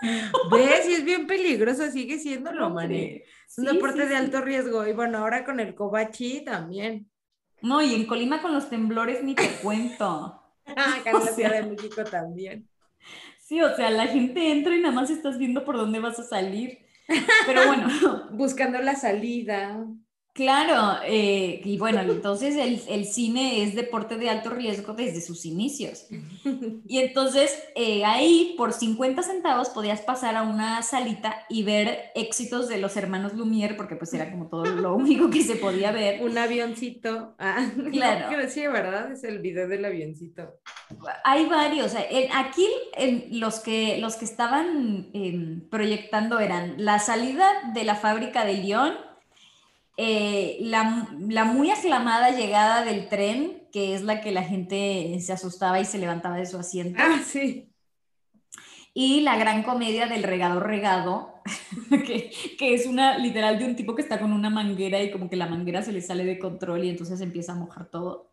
ves, 0.50 0.88
y 0.88 0.92
es 0.94 1.04
bien 1.04 1.26
peligroso, 1.26 1.90
sigue 1.90 2.18
siendo 2.18 2.52
lo 2.52 2.70
Mari. 2.70 3.22
Es 3.48 3.58
un 3.58 3.66
sí, 3.66 3.74
deporte 3.74 4.02
sí, 4.02 4.08
de 4.08 4.08
sí. 4.08 4.14
alto 4.16 4.40
riesgo. 4.42 4.86
Y 4.86 4.92
bueno, 4.92 5.18
ahora 5.18 5.44
con 5.44 5.60
el 5.60 5.74
Kobachi 5.74 6.44
también. 6.44 7.10
No, 7.62 7.82
y 7.82 7.94
en 7.94 8.06
Colima 8.06 8.40
con 8.42 8.52
los 8.52 8.68
temblores 8.70 9.22
ni 9.22 9.34
te 9.34 9.48
cuento. 9.62 10.39
Acá 10.76 11.10
en 11.10 11.24
la 11.24 11.32
Ciudad 11.32 11.52
de 11.52 11.62
México 11.64 12.04
también. 12.04 12.68
Sí, 13.38 13.60
o 13.60 13.74
sea, 13.74 13.90
la 13.90 14.06
gente 14.06 14.52
entra 14.52 14.76
y 14.76 14.80
nada 14.80 14.94
más 14.94 15.10
estás 15.10 15.38
viendo 15.38 15.64
por 15.64 15.76
dónde 15.76 15.98
vas 16.00 16.18
a 16.18 16.24
salir. 16.24 16.78
Pero 17.46 17.66
bueno, 17.66 17.88
Buscando 18.32 18.78
la 18.80 18.94
salida. 18.96 19.86
Claro, 20.40 20.98
eh, 21.04 21.60
y 21.66 21.76
bueno, 21.76 22.00
entonces 22.00 22.56
el, 22.56 22.80
el, 22.88 23.04
cine 23.04 23.62
es 23.62 23.74
deporte 23.74 24.16
de 24.16 24.30
alto 24.30 24.48
riesgo 24.48 24.94
desde 24.94 25.20
sus 25.20 25.44
inicios. 25.44 26.06
Y 26.86 26.98
entonces 26.98 27.62
eh, 27.76 28.04
ahí 28.04 28.54
por 28.56 28.72
50 28.72 29.22
centavos 29.22 29.68
podías 29.68 30.00
pasar 30.00 30.34
a 30.34 30.42
una 30.42 30.82
salita 30.82 31.44
y 31.48 31.62
ver 31.62 32.10
éxitos 32.14 32.68
de 32.68 32.78
los 32.78 32.96
hermanos 32.96 33.34
Lumière, 33.34 33.76
porque 33.76 33.96
pues 33.96 34.12
era 34.14 34.30
como 34.30 34.48
todo 34.48 34.64
lo 34.64 34.94
único 34.94 35.30
que 35.30 35.42
se 35.42 35.56
podía 35.56 35.92
ver. 35.92 36.22
Un 36.22 36.36
avioncito. 36.36 37.34
Ah, 37.38 37.70
claro. 37.92 38.36
No, 38.36 38.48
sí, 38.48 38.66
¿verdad? 38.66 39.12
Es 39.12 39.22
el 39.24 39.40
video 39.40 39.68
del 39.68 39.84
avioncito. 39.84 40.54
Hay 41.22 41.46
varios. 41.46 41.94
aquí 42.34 42.66
los, 43.30 43.60
que, 43.60 43.98
los 43.98 44.16
que 44.16 44.24
estaban 44.24 45.10
em, 45.12 45.68
proyectando 45.68 46.40
eran 46.40 46.74
la 46.78 46.98
salida 46.98 47.46
de 47.74 47.84
la 47.84 47.94
fábrica 47.94 48.44
de 48.44 48.54
Lyon 48.54 49.09
eh, 50.02 50.56
la, 50.62 51.44
muy 51.44 51.70
aclamada 51.70 52.30
llegada 52.30 52.82
del 52.86 53.10
tren, 53.10 53.68
que 53.70 53.94
es 53.94 54.00
la 54.00 54.22
que 54.22 54.32
la 54.32 54.42
gente 54.42 55.14
se 55.20 55.30
asustaba 55.34 55.78
y 55.78 55.84
se 55.84 55.98
levantaba 55.98 56.38
de 56.38 56.46
su 56.46 56.56
asiento. 56.56 56.98
Ah, 57.02 57.20
sí. 57.22 57.70
Y 58.94 59.20
la 59.20 59.36
gran 59.36 59.62
comedia 59.62 60.06
del 60.06 60.22
regado 60.22 60.58
regado, 60.58 61.34
que, 61.90 62.30
es 62.58 62.86
una 62.86 63.18
literal 63.18 63.58
de 63.58 63.66
un 63.66 63.76
tipo 63.76 63.94
que 63.94 64.00
está 64.00 64.18
con 64.18 64.32
una 64.32 64.48
manguera 64.48 65.02
y 65.02 65.10
como 65.10 65.28
que 65.28 65.36
la 65.36 65.48
manguera 65.48 65.82
se 65.82 65.92
le 65.92 66.00
sale 66.00 66.24
de 66.24 66.38
control 66.38 66.82
y 66.82 66.88
entonces 66.88 67.20
empieza 67.20 67.52
a 67.52 67.56
mojar 67.56 67.90
todo. 67.90 68.32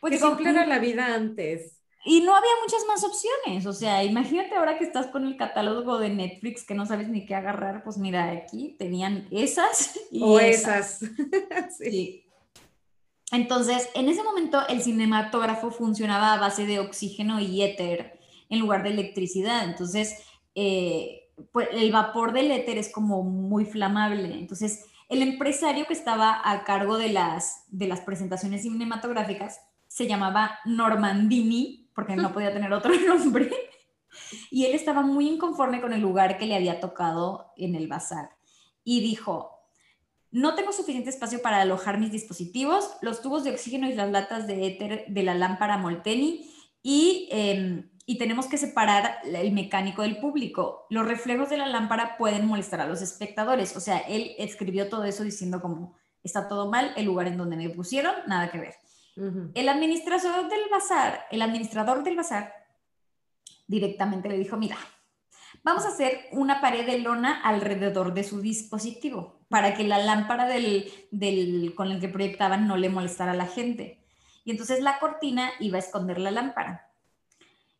Pues 0.00 0.22
que 0.22 0.48
era 0.48 0.64
la 0.64 0.78
vida 0.78 1.14
antes. 1.14 1.73
Y 2.06 2.20
no 2.20 2.36
había 2.36 2.50
muchas 2.62 2.84
más 2.86 3.02
opciones, 3.02 3.64
o 3.64 3.72
sea, 3.72 4.04
imagínate 4.04 4.54
ahora 4.54 4.76
que 4.76 4.84
estás 4.84 5.06
con 5.06 5.26
el 5.26 5.38
catálogo 5.38 5.98
de 5.98 6.10
Netflix 6.10 6.64
que 6.64 6.74
no 6.74 6.84
sabes 6.84 7.08
ni 7.08 7.24
qué 7.24 7.34
agarrar, 7.34 7.82
pues 7.82 7.96
mira, 7.96 8.30
aquí 8.30 8.76
tenían 8.78 9.26
esas 9.30 9.98
y 10.10 10.22
o 10.22 10.38
esas. 10.38 11.00
sí. 11.78 12.26
Entonces, 13.32 13.88
en 13.94 14.10
ese 14.10 14.22
momento 14.22 14.60
el 14.68 14.82
cinematógrafo 14.82 15.70
funcionaba 15.70 16.34
a 16.34 16.38
base 16.38 16.66
de 16.66 16.78
oxígeno 16.78 17.40
y 17.40 17.62
éter 17.62 18.20
en 18.50 18.58
lugar 18.60 18.82
de 18.82 18.90
electricidad, 18.90 19.64
entonces 19.64 20.22
eh, 20.54 21.30
pues 21.52 21.68
el 21.72 21.90
vapor 21.90 22.32
del 22.32 22.50
éter 22.50 22.76
es 22.76 22.92
como 22.92 23.22
muy 23.22 23.64
flamable, 23.64 24.38
entonces 24.38 24.84
el 25.08 25.22
empresario 25.22 25.86
que 25.86 25.94
estaba 25.94 26.40
a 26.44 26.64
cargo 26.64 26.98
de 26.98 27.08
las, 27.08 27.64
de 27.68 27.88
las 27.88 28.00
presentaciones 28.00 28.62
cinematográficas 28.62 29.60
se 29.94 30.08
llamaba 30.08 30.58
Normandini 30.64 31.88
porque 31.94 32.16
no 32.16 32.32
podía 32.32 32.52
tener 32.52 32.72
otro 32.72 32.92
nombre. 33.08 33.48
Y 34.50 34.64
él 34.64 34.74
estaba 34.74 35.02
muy 35.02 35.28
inconforme 35.28 35.80
con 35.80 35.92
el 35.92 36.00
lugar 36.00 36.36
que 36.36 36.46
le 36.46 36.56
había 36.56 36.80
tocado 36.80 37.52
en 37.56 37.76
el 37.76 37.86
bazar. 37.86 38.30
Y 38.82 39.02
dijo, 39.02 39.52
no 40.32 40.56
tengo 40.56 40.72
suficiente 40.72 41.10
espacio 41.10 41.40
para 41.42 41.60
alojar 41.60 42.00
mis 42.00 42.10
dispositivos, 42.10 42.90
los 43.02 43.22
tubos 43.22 43.44
de 43.44 43.52
oxígeno 43.52 43.88
y 43.88 43.94
las 43.94 44.10
latas 44.10 44.48
de 44.48 44.66
éter 44.66 45.04
de 45.06 45.22
la 45.22 45.36
lámpara 45.36 45.78
Molteni 45.78 46.50
y, 46.82 47.28
em, 47.30 47.88
y 48.04 48.18
tenemos 48.18 48.46
que 48.46 48.58
separar 48.58 49.18
el 49.24 49.52
mecánico 49.52 50.02
del 50.02 50.18
público. 50.18 50.88
Los 50.90 51.06
reflejos 51.06 51.50
de 51.50 51.58
la 51.58 51.68
lámpara 51.68 52.16
pueden 52.18 52.48
molestar 52.48 52.80
a 52.80 52.88
los 52.88 53.00
espectadores. 53.00 53.76
O 53.76 53.80
sea, 53.80 53.98
él 53.98 54.32
escribió 54.38 54.88
todo 54.88 55.04
eso 55.04 55.22
diciendo 55.22 55.62
como, 55.62 55.94
está 56.24 56.48
todo 56.48 56.68
mal, 56.68 56.92
el 56.96 57.04
lugar 57.04 57.28
en 57.28 57.36
donde 57.36 57.56
me 57.56 57.70
pusieron, 57.70 58.12
nada 58.26 58.50
que 58.50 58.58
ver. 58.58 58.74
El 59.16 59.68
administrador 59.68 60.48
del 60.48 60.68
bazar, 60.70 61.26
el 61.30 61.42
administrador 61.42 62.02
del 62.02 62.16
bazar, 62.16 62.52
directamente 63.66 64.28
le 64.28 64.38
dijo, 64.38 64.56
mira, 64.56 64.76
vamos 65.62 65.84
a 65.84 65.88
hacer 65.88 66.26
una 66.32 66.60
pared 66.60 66.84
de 66.84 66.98
lona 66.98 67.40
alrededor 67.42 68.12
de 68.12 68.24
su 68.24 68.40
dispositivo 68.40 69.40
para 69.48 69.74
que 69.74 69.84
la 69.84 69.98
lámpara 69.98 70.46
del, 70.46 70.92
del, 71.12 71.74
con 71.76 71.92
el 71.92 72.00
que 72.00 72.08
proyectaban 72.08 72.66
no 72.66 72.76
le 72.76 72.88
molestara 72.88 73.32
a 73.32 73.36
la 73.36 73.46
gente. 73.46 74.04
Y 74.44 74.50
entonces 74.50 74.80
la 74.80 74.98
cortina 74.98 75.50
iba 75.60 75.76
a 75.76 75.80
esconder 75.80 76.18
la 76.18 76.32
lámpara. 76.32 76.90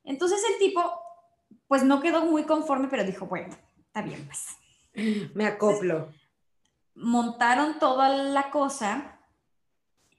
Entonces 0.04 0.40
el 0.50 0.58
tipo, 0.58 1.00
pues 1.66 1.82
no 1.82 2.00
quedó 2.00 2.24
muy 2.24 2.44
conforme, 2.44 2.88
pero 2.88 3.04
dijo, 3.04 3.26
bueno, 3.26 3.54
está 3.86 4.02
bien, 4.02 4.24
pues. 4.26 4.56
Me 5.34 5.46
acoplo. 5.46 6.12
montaron 6.94 7.80
toda 7.80 8.08
la 8.08 8.50
cosa 8.50 9.13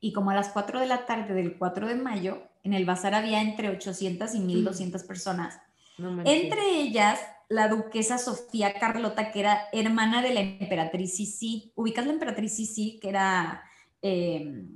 y 0.05 0.13
como 0.13 0.29
a 0.29 0.35
las 0.35 0.49
4 0.49 0.79
de 0.79 0.85
la 0.85 1.07
tarde 1.07 1.33
del 1.33 1.57
4 1.57 1.87
de 1.87 1.95
mayo, 1.95 2.37
en 2.63 2.73
el 2.73 2.85
bazar 2.85 3.15
había 3.15 3.41
entre 3.41 3.69
800 3.69 4.35
y 4.35 4.39
1200 4.39 5.03
personas. 5.03 5.59
entre 5.97 6.79
ellas, 6.79 7.19
la 7.49 7.69
duquesa 7.69 8.19
Sofía 8.19 8.77
Carlota, 8.77 9.31
que 9.31 9.39
era 9.39 9.67
hermana 9.73 10.21
de 10.21 10.31
la 10.35 10.41
emperatriz 10.41 11.15
Sisi. 11.15 11.71
¿Ubicas 11.73 12.05
la 12.05 12.13
emperatriz 12.13 12.55
Sisi? 12.55 12.99
Que 13.01 13.09
era 13.09 13.63
eh, 14.03 14.67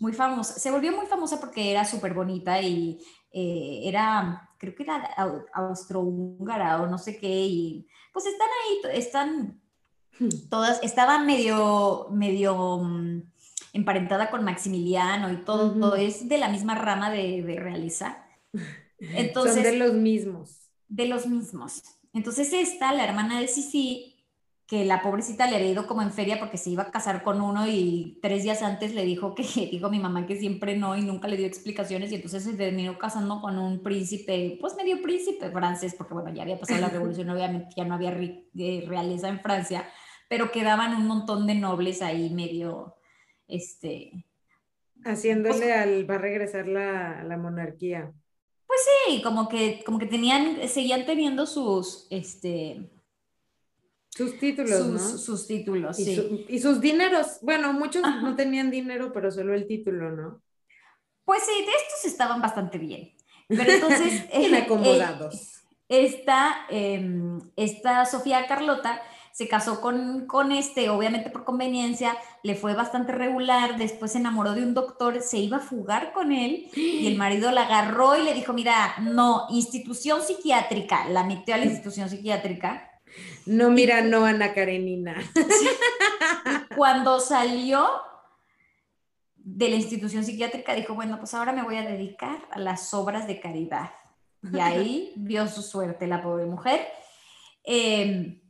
muy 0.00 0.14
famosa. 0.14 0.58
Se 0.58 0.70
volvió 0.70 0.90
muy 0.92 1.04
famosa 1.04 1.38
porque 1.38 1.70
era 1.70 1.84
súper 1.84 2.14
bonita 2.14 2.58
y 2.62 2.98
eh, 3.30 3.82
era, 3.84 4.48
creo 4.56 4.74
que 4.74 4.84
era 4.84 5.04
austrohúngara 5.52 6.80
o 6.80 6.86
no 6.86 6.96
sé 6.96 7.18
qué. 7.18 7.44
Y 7.46 7.86
pues 8.10 8.24
están 8.24 8.48
ahí, 8.48 8.98
están 8.98 9.60
todas, 10.48 10.82
estaban 10.82 11.26
medio, 11.26 12.08
medio 12.10 12.78
mm, 12.78 13.22
emparentada 13.78 14.30
con 14.30 14.44
Maximiliano 14.44 15.32
y 15.32 15.36
todo, 15.44 15.96
es 15.96 16.28
de 16.28 16.38
la 16.38 16.48
misma 16.48 16.74
rama 16.74 17.10
de, 17.10 17.42
de 17.42 17.56
realeza. 17.56 18.24
Entonces, 18.98 19.54
Son 19.54 19.62
de 19.64 19.76
los 19.76 19.94
mismos. 19.94 20.70
De 20.88 21.06
los 21.06 21.26
mismos. 21.26 21.82
Entonces 22.12 22.52
esta, 22.52 22.92
la 22.92 23.04
hermana 23.04 23.40
de 23.40 23.48
Sisi, 23.48 24.18
que 24.68 24.84
la 24.84 25.02
pobrecita 25.02 25.48
le 25.48 25.56
había 25.56 25.70
ido 25.70 25.86
como 25.86 26.02
en 26.02 26.12
feria 26.12 26.38
porque 26.38 26.58
se 26.58 26.68
iba 26.68 26.82
a 26.82 26.90
casar 26.90 27.22
con 27.22 27.40
uno 27.40 27.66
y 27.66 28.18
tres 28.20 28.42
días 28.42 28.62
antes 28.62 28.94
le 28.94 29.04
dijo 29.04 29.34
que, 29.34 29.42
dijo 29.72 29.88
mi 29.88 29.98
mamá 29.98 30.26
que 30.26 30.36
siempre 30.36 30.76
no 30.76 30.96
y 30.96 31.00
nunca 31.00 31.26
le 31.26 31.38
dio 31.38 31.46
explicaciones 31.46 32.12
y 32.12 32.16
entonces 32.16 32.44
se 32.44 32.52
terminó 32.54 32.98
casando 32.98 33.40
con 33.40 33.58
un 33.58 33.82
príncipe, 33.82 34.58
pues 34.60 34.76
medio 34.76 35.00
príncipe 35.00 35.50
francés, 35.50 35.94
porque 35.96 36.12
bueno, 36.14 36.34
ya 36.34 36.42
había 36.42 36.60
pasado 36.60 36.80
la 36.82 36.88
revolución, 36.90 37.30
obviamente 37.30 37.70
ya 37.76 37.84
no 37.84 37.94
había 37.94 38.10
eh, 38.10 38.84
realeza 38.86 39.28
en 39.28 39.40
Francia, 39.40 39.88
pero 40.28 40.52
quedaban 40.52 40.94
un 40.94 41.06
montón 41.06 41.46
de 41.46 41.54
nobles 41.54 42.02
ahí 42.02 42.28
medio, 42.28 42.97
este... 43.48 44.24
Haciéndole 45.04 45.58
pues 45.58 45.76
al, 45.76 46.10
va 46.10 46.16
a 46.16 46.18
regresar 46.18 46.66
la, 46.68 47.22
la, 47.22 47.36
monarquía. 47.36 48.12
Pues 48.66 48.80
sí, 49.06 49.22
como 49.22 49.48
que, 49.48 49.82
como 49.84 49.98
que 49.98 50.06
tenían, 50.06 50.68
seguían 50.68 51.06
teniendo 51.06 51.46
sus, 51.46 52.06
este... 52.10 52.90
Sus 54.10 54.38
títulos, 54.38 54.78
sus, 54.78 54.86
¿no? 54.88 54.98
Sus 54.98 55.46
títulos, 55.46 55.98
y 56.00 56.04
sí. 56.04 56.46
y 56.48 56.58
sus 56.58 56.80
dineros. 56.80 57.38
Bueno, 57.42 57.72
muchos 57.72 58.02
no 58.02 58.34
tenían 58.34 58.70
dinero, 58.70 59.12
pero 59.12 59.30
solo 59.30 59.54
el 59.54 59.66
título, 59.66 60.10
¿no? 60.10 60.42
Pues 61.24 61.42
sí, 61.44 61.64
de 61.64 61.70
estos 61.70 62.04
estaban 62.04 62.40
bastante 62.40 62.78
bien. 62.78 63.12
Pero 63.48 63.70
entonces... 63.70 64.24
acomodados. 64.64 65.34
Eh, 65.34 66.04
esta, 66.06 66.66
em, 66.68 67.40
esta 67.56 68.04
Sofía 68.04 68.46
Carlota 68.46 69.00
se 69.38 69.46
casó 69.46 69.80
con, 69.80 70.26
con 70.26 70.50
este, 70.50 70.90
obviamente 70.90 71.30
por 71.30 71.44
conveniencia, 71.44 72.18
le 72.42 72.56
fue 72.56 72.74
bastante 72.74 73.12
regular, 73.12 73.78
después 73.78 74.10
se 74.10 74.18
enamoró 74.18 74.52
de 74.52 74.64
un 74.64 74.74
doctor, 74.74 75.22
se 75.22 75.38
iba 75.38 75.58
a 75.58 75.60
fugar 75.60 76.12
con 76.12 76.32
él 76.32 76.68
y 76.74 77.06
el 77.06 77.16
marido 77.16 77.52
la 77.52 77.62
agarró 77.62 78.16
y 78.16 78.24
le 78.24 78.34
dijo, 78.34 78.52
mira, 78.52 78.96
no, 79.00 79.46
institución 79.50 80.22
psiquiátrica, 80.22 81.08
la 81.10 81.22
metió 81.22 81.54
a 81.54 81.58
la 81.58 81.66
institución 81.66 82.10
psiquiátrica. 82.10 82.90
No, 83.46 83.70
mira, 83.70 84.00
no, 84.00 84.24
Ana 84.24 84.54
Karenina. 84.54 85.14
Cuando 86.76 87.20
salió 87.20 87.88
de 89.36 89.68
la 89.68 89.76
institución 89.76 90.24
psiquiátrica, 90.24 90.74
dijo, 90.74 90.96
bueno, 90.96 91.16
pues 91.20 91.32
ahora 91.34 91.52
me 91.52 91.62
voy 91.62 91.76
a 91.76 91.88
dedicar 91.88 92.40
a 92.50 92.58
las 92.58 92.92
obras 92.92 93.28
de 93.28 93.38
caridad. 93.38 93.92
Y 94.52 94.58
ahí 94.58 95.12
vio 95.14 95.46
su 95.46 95.62
suerte 95.62 96.08
la 96.08 96.24
pobre 96.24 96.44
mujer. 96.46 96.88
Eh, 97.62 98.42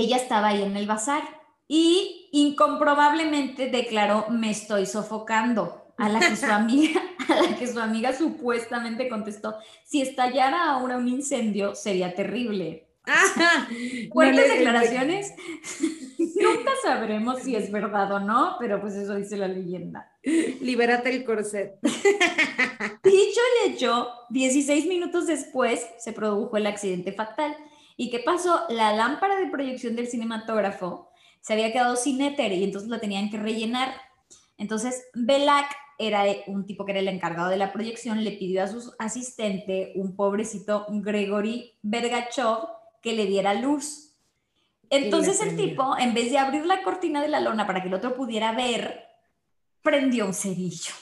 ella 0.00 0.16
estaba 0.16 0.48
ahí 0.48 0.62
en 0.62 0.76
el 0.76 0.86
bazar 0.86 1.22
y 1.68 2.28
incomprobablemente 2.32 3.70
declaró, 3.70 4.26
me 4.30 4.50
estoy 4.50 4.86
sofocando. 4.86 5.80
A 5.96 6.08
la 6.08 6.18
que 6.18 6.34
su 6.34 6.46
amiga, 6.50 7.00
a 7.28 7.42
la 7.42 7.56
que 7.56 7.66
su 7.66 7.78
amiga 7.78 8.12
supuestamente 8.12 9.08
contestó, 9.08 9.56
si 9.84 10.02
estallara 10.02 10.70
ahora 10.72 10.96
un 10.96 11.08
incendio 11.08 11.74
sería 11.74 12.14
terrible. 12.14 12.88
Fuertes 14.12 14.48
declaraciones. 14.48 15.34
Nunca 16.18 16.72
sabremos 16.82 17.42
si 17.42 17.54
es 17.54 17.70
verdad 17.70 18.10
o 18.12 18.20
no, 18.20 18.56
pero 18.58 18.80
pues 18.80 18.94
eso 18.94 19.14
dice 19.14 19.36
la 19.36 19.46
leyenda. 19.46 20.10
Libérate 20.22 21.10
el 21.10 21.24
corset. 21.24 21.78
Dicho 21.82 23.40
y 23.62 23.70
hecho, 23.70 24.08
16 24.30 24.86
minutos 24.86 25.26
después 25.26 25.86
se 25.98 26.12
produjo 26.12 26.56
el 26.56 26.66
accidente 26.66 27.12
fatal. 27.12 27.56
¿Y 27.96 28.10
qué 28.10 28.18
pasó? 28.20 28.62
La 28.68 28.92
lámpara 28.92 29.36
de 29.36 29.46
proyección 29.46 29.96
del 29.96 30.08
cinematógrafo 30.08 31.10
se 31.40 31.52
había 31.52 31.72
quedado 31.72 31.96
sin 31.96 32.20
éter 32.22 32.52
y 32.52 32.64
entonces 32.64 32.90
la 32.90 33.00
tenían 33.00 33.30
que 33.30 33.38
rellenar. 33.38 33.94
Entonces, 34.56 35.04
Belak 35.14 35.68
era 35.98 36.24
un 36.46 36.66
tipo 36.66 36.84
que 36.84 36.92
era 36.92 37.00
el 37.00 37.08
encargado 37.08 37.50
de 37.50 37.56
la 37.56 37.72
proyección, 37.72 38.24
le 38.24 38.32
pidió 38.32 38.64
a 38.64 38.68
su 38.68 38.92
asistente, 38.98 39.92
un 39.94 40.16
pobrecito 40.16 40.86
Gregory 40.88 41.78
Bergachov, 41.82 42.68
que 43.00 43.12
le 43.12 43.26
diera 43.26 43.54
luz. 43.54 44.16
Entonces 44.90 45.40
el 45.40 45.56
tipo, 45.56 45.96
en 45.98 46.14
vez 46.14 46.30
de 46.30 46.38
abrir 46.38 46.66
la 46.66 46.82
cortina 46.82 47.20
de 47.22 47.28
la 47.28 47.40
lona 47.40 47.66
para 47.66 47.82
que 47.82 47.88
el 47.88 47.94
otro 47.94 48.14
pudiera 48.14 48.52
ver, 48.52 49.04
prendió 49.82 50.26
un 50.26 50.34
cerillo. 50.34 50.92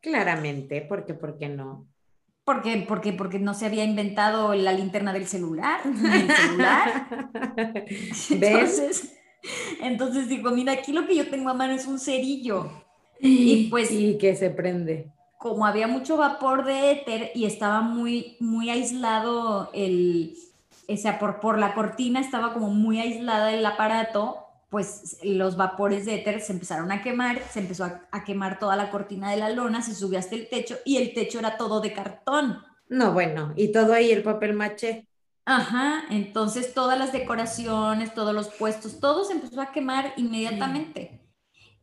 Claramente, 0.00 0.82
porque, 0.82 1.14
¿por 1.14 1.38
qué 1.38 1.48
no? 1.48 1.86
¿Por 2.48 2.62
qué? 2.62 2.82
Porque, 2.88 3.12
porque 3.12 3.38
no 3.38 3.52
se 3.52 3.66
había 3.66 3.84
inventado 3.84 4.54
la 4.54 4.72
linterna 4.72 5.12
del 5.12 5.26
celular. 5.26 5.80
¿Ves? 8.30 8.30
Entonces, 8.30 9.12
entonces 9.82 10.28
digo, 10.28 10.50
mira, 10.52 10.72
aquí 10.72 10.92
lo 10.92 11.06
que 11.06 11.14
yo 11.14 11.28
tengo 11.28 11.50
a 11.50 11.54
mano 11.54 11.74
es 11.74 11.86
un 11.86 11.98
cerillo. 11.98 12.70
Y 13.20 13.68
pues 13.68 13.90
Y 13.90 14.16
que 14.16 14.34
se 14.34 14.48
prende. 14.48 15.12
como 15.36 15.66
había 15.66 15.88
mucho 15.88 16.16
vapor 16.16 16.64
de 16.64 16.92
éter 16.92 17.32
y 17.34 17.44
estaba 17.44 17.82
muy, 17.82 18.38
muy 18.40 18.70
aislado 18.70 19.70
el, 19.74 20.34
o 20.88 20.96
sea, 20.96 21.18
por, 21.18 21.40
por 21.40 21.58
la 21.58 21.74
cortina 21.74 22.18
estaba 22.18 22.54
como 22.54 22.70
muy 22.70 22.98
aislada 22.98 23.52
el 23.52 23.66
aparato, 23.66 24.47
pues 24.68 25.18
los 25.22 25.56
vapores 25.56 26.04
de 26.04 26.16
éter 26.16 26.40
se 26.40 26.52
empezaron 26.52 26.92
a 26.92 27.02
quemar, 27.02 27.40
se 27.50 27.60
empezó 27.60 27.84
a, 27.84 28.08
a 28.10 28.24
quemar 28.24 28.58
toda 28.58 28.76
la 28.76 28.90
cortina 28.90 29.30
de 29.30 29.38
la 29.38 29.50
lona, 29.50 29.82
se 29.82 29.94
subió 29.94 30.18
hasta 30.18 30.34
el 30.34 30.48
techo 30.48 30.76
y 30.84 30.98
el 30.98 31.14
techo 31.14 31.38
era 31.38 31.56
todo 31.56 31.80
de 31.80 31.92
cartón. 31.92 32.62
No, 32.88 33.12
bueno, 33.12 33.52
y 33.56 33.72
todo 33.72 33.92
ahí 33.92 34.10
el 34.10 34.22
papel 34.22 34.54
maché. 34.54 35.06
Ajá, 35.44 36.04
entonces 36.10 36.74
todas 36.74 36.98
las 36.98 37.12
decoraciones, 37.12 38.12
todos 38.12 38.34
los 38.34 38.48
puestos, 38.48 39.00
todo 39.00 39.24
se 39.24 39.32
empezó 39.32 39.60
a 39.62 39.72
quemar 39.72 40.12
inmediatamente. 40.16 41.22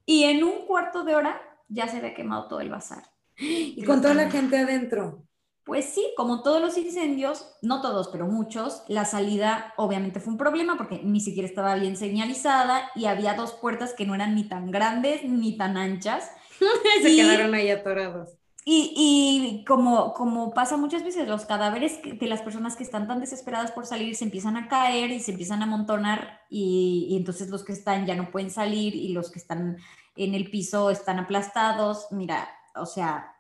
Y 0.06 0.26
en 0.26 0.44
un 0.44 0.68
cuarto 0.68 1.04
de 1.04 1.16
hora 1.16 1.42
ya 1.68 1.88
se 1.88 1.98
había 1.98 2.14
quemado 2.14 2.48
todo 2.48 2.60
el 2.60 2.70
bazar. 2.70 3.04
Y 3.38 3.84
con 3.84 4.02
toda 4.02 4.14
la 4.14 4.30
gente 4.30 4.58
adentro. 4.58 5.26
Pues 5.66 5.86
sí, 5.86 6.14
como 6.16 6.44
todos 6.44 6.62
los 6.62 6.78
incendios, 6.78 7.48
no 7.64 7.82
todos, 7.82 8.10
pero 8.10 8.28
muchos, 8.28 8.84
la 8.88 9.04
salida 9.04 9.74
obviamente 9.78 10.20
fue 10.20 10.34
un 10.34 10.38
problema 10.38 10.78
porque 10.78 11.02
ni 11.04 11.20
siquiera 11.20 11.48
estaba 11.50 11.74
bien 11.76 11.98
señalizada 11.98 12.92
y 12.94 13.06
había 13.06 13.34
dos 13.34 13.54
puertas 13.54 13.94
que 13.94 14.06
no 14.06 14.14
eran 14.14 14.36
ni 14.36 14.44
tan 14.48 14.70
grandes 14.70 15.24
ni 15.24 15.58
tan 15.58 15.76
anchas. 15.76 16.30
se 17.02 17.10
Y- 17.10 17.16
quedaron 17.18 17.54
ahí 17.56 17.70
atorados. 17.72 18.30
Y, 18.68 18.94
y 18.96 19.64
como, 19.66 20.14
como 20.14 20.52
pasa 20.52 20.76
muchas 20.76 21.04
veces, 21.04 21.28
los 21.28 21.46
cadáveres 21.46 22.00
de 22.04 22.28
las 22.28 22.42
personas 22.42 22.76
que 22.76 22.84
están 22.84 23.08
tan 23.08 23.20
desesperadas 23.20 23.72
por 23.72 23.86
salir 23.86 24.16
se 24.16 24.24
empiezan 24.24 24.58
a 24.58 24.68
caer 24.68 25.12
y 25.12 25.20
se 25.20 25.32
empiezan 25.32 25.62
a 25.62 25.66
amontonar 25.66 26.42
y, 26.50 27.06
y 27.12 27.16
entonces 27.18 27.50
los 27.50 27.64
que 27.64 27.74
están 27.74 28.08
ya 28.08 28.16
no 28.16 28.32
pueden 28.32 28.50
salir 28.50 28.96
y 28.96 29.10
los 29.10 29.30
que 29.30 29.38
están 29.38 29.78
en 30.16 30.34
el 30.34 30.50
piso 30.50 30.90
están 30.90 31.20
aplastados. 31.20 32.08
Mira, 32.10 32.50
o 32.76 32.88
sea, 32.88 33.35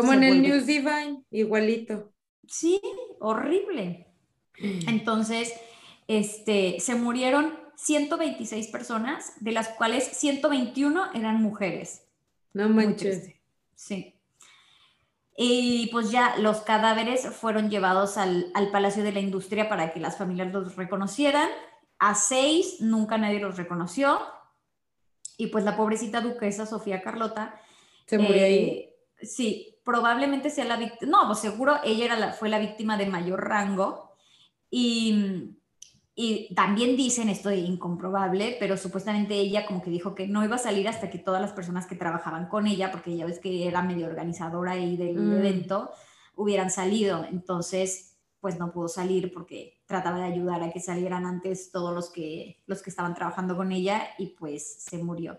Como 0.00 0.12
en 0.12 0.22
el 0.24 0.34
vuelve- 0.42 0.48
News 0.48 0.66
Divine, 0.66 1.22
igualito. 1.30 2.12
sí, 2.46 2.80
horrible. 3.20 4.06
Entonces, 4.86 5.52
este, 6.08 6.80
se 6.80 6.94
murieron 6.94 7.58
126 7.76 8.68
personas, 8.68 9.32
de 9.40 9.52
las 9.52 9.68
cuales 9.68 10.04
121 10.04 11.10
eran 11.14 11.42
mujeres. 11.42 12.02
No 12.54 12.68
manches. 12.68 13.30
Sí. 13.74 14.14
Y 15.36 15.88
pues 15.92 16.10
ya 16.10 16.36
los 16.38 16.62
cadáveres 16.62 17.26
fueron 17.28 17.68
llevados 17.68 18.16
al, 18.16 18.50
al 18.54 18.70
Palacio 18.70 19.02
de 19.02 19.12
la 19.12 19.20
Industria 19.20 19.68
para 19.68 19.92
que 19.92 20.00
las 20.00 20.16
familias 20.16 20.50
los 20.52 20.76
reconocieran. 20.76 21.48
A 21.98 22.14
seis 22.14 22.76
nunca 22.80 23.18
nadie 23.18 23.40
los 23.40 23.56
reconoció. 23.58 24.18
Y 25.36 25.48
pues 25.48 25.64
la 25.64 25.76
pobrecita 25.76 26.22
duquesa 26.22 26.64
Sofía 26.64 27.02
Carlota. 27.02 27.60
Se 28.06 28.18
murió 28.18 28.44
ahí. 28.44 28.54
eh, 28.54 28.92
Sí, 29.22 29.75
probablemente 29.86 30.50
sea 30.50 30.64
la 30.64 30.76
víctima. 30.76 31.12
No, 31.12 31.26
pues 31.28 31.38
seguro 31.38 31.76
ella 31.84 32.04
era 32.06 32.16
la, 32.18 32.32
fue 32.32 32.48
la 32.48 32.58
víctima 32.58 32.98
de 32.98 33.06
mayor 33.06 33.48
rango. 33.48 34.10
Y, 34.68 35.56
y 36.16 36.52
también 36.54 36.96
dicen, 36.96 37.28
esto 37.28 37.50
es 37.50 37.60
incomprobable, 37.60 38.56
pero 38.58 38.76
supuestamente 38.76 39.34
ella 39.34 39.64
como 39.64 39.80
que 39.82 39.90
dijo 39.90 40.14
que 40.14 40.26
no 40.26 40.44
iba 40.44 40.56
a 40.56 40.58
salir 40.58 40.88
hasta 40.88 41.08
que 41.08 41.18
todas 41.20 41.40
las 41.40 41.52
personas 41.52 41.86
que 41.86 41.94
trabajaban 41.94 42.48
con 42.48 42.66
ella, 42.66 42.90
porque 42.90 43.12
ella 43.12 43.26
ves 43.26 43.38
que 43.38 43.68
era 43.68 43.80
medio 43.80 44.06
organizadora 44.06 44.72
ahí 44.72 44.96
del 44.96 45.16
Mm. 45.16 45.34
evento, 45.34 45.90
hubieran 46.34 46.70
salido. 46.70 47.24
Entonces, 47.30 48.18
pues 48.40 48.58
no 48.58 48.72
pudo 48.72 48.88
salir 48.88 49.32
porque 49.32 49.80
trataba 49.86 50.18
de 50.18 50.24
ayudar 50.24 50.62
a 50.64 50.72
que 50.72 50.80
salieran 50.80 51.26
antes 51.26 51.70
todos 51.70 51.94
los 51.94 52.10
que, 52.10 52.60
los 52.66 52.82
que 52.82 52.90
estaban 52.90 53.14
trabajando 53.14 53.56
con 53.56 53.70
ella 53.70 54.02
y 54.18 54.34
pues 54.38 54.82
se 54.82 54.98
murió. 54.98 55.38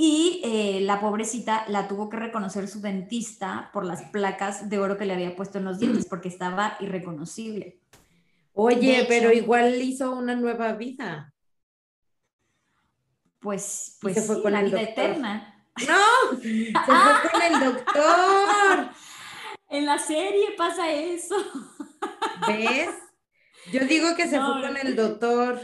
Y 0.00 0.40
eh, 0.44 0.80
la 0.82 1.00
pobrecita 1.00 1.64
la 1.66 1.88
tuvo 1.88 2.08
que 2.08 2.16
reconocer 2.18 2.68
su 2.68 2.80
dentista 2.80 3.68
por 3.72 3.84
las 3.84 4.02
placas 4.10 4.70
de 4.70 4.78
oro 4.78 4.96
que 4.96 5.06
le 5.06 5.12
había 5.12 5.34
puesto 5.34 5.58
en 5.58 5.64
los 5.64 5.80
dientes 5.80 6.06
porque 6.08 6.28
estaba 6.28 6.76
irreconocible. 6.78 7.80
Oye, 8.52 9.06
pero 9.08 9.32
igual 9.32 9.82
hizo 9.82 10.12
una 10.12 10.36
nueva 10.36 10.74
vida. 10.74 11.34
Pues, 13.40 13.98
pues 14.00 14.14
se 14.14 14.22
fue 14.22 14.36
sí, 14.36 14.42
con 14.42 14.52
la 14.52 14.60
el 14.60 14.66
vida 14.66 14.82
doctor. 14.82 15.04
eterna. 15.04 15.66
¡No! 15.88 16.40
Se 16.40 16.72
fue 16.72 17.30
con 17.32 17.42
el 17.42 17.74
doctor. 17.74 18.90
En 19.68 19.84
la 19.84 19.98
serie 19.98 20.52
pasa 20.56 20.92
eso. 20.92 21.34
¿Ves? 22.46 22.90
Yo 23.72 23.80
digo 23.80 24.14
que 24.14 24.28
se 24.28 24.36
No, 24.36 24.52
fue 24.52 24.62
con 24.62 24.76
el 24.76 24.94
doctor. 24.94 25.60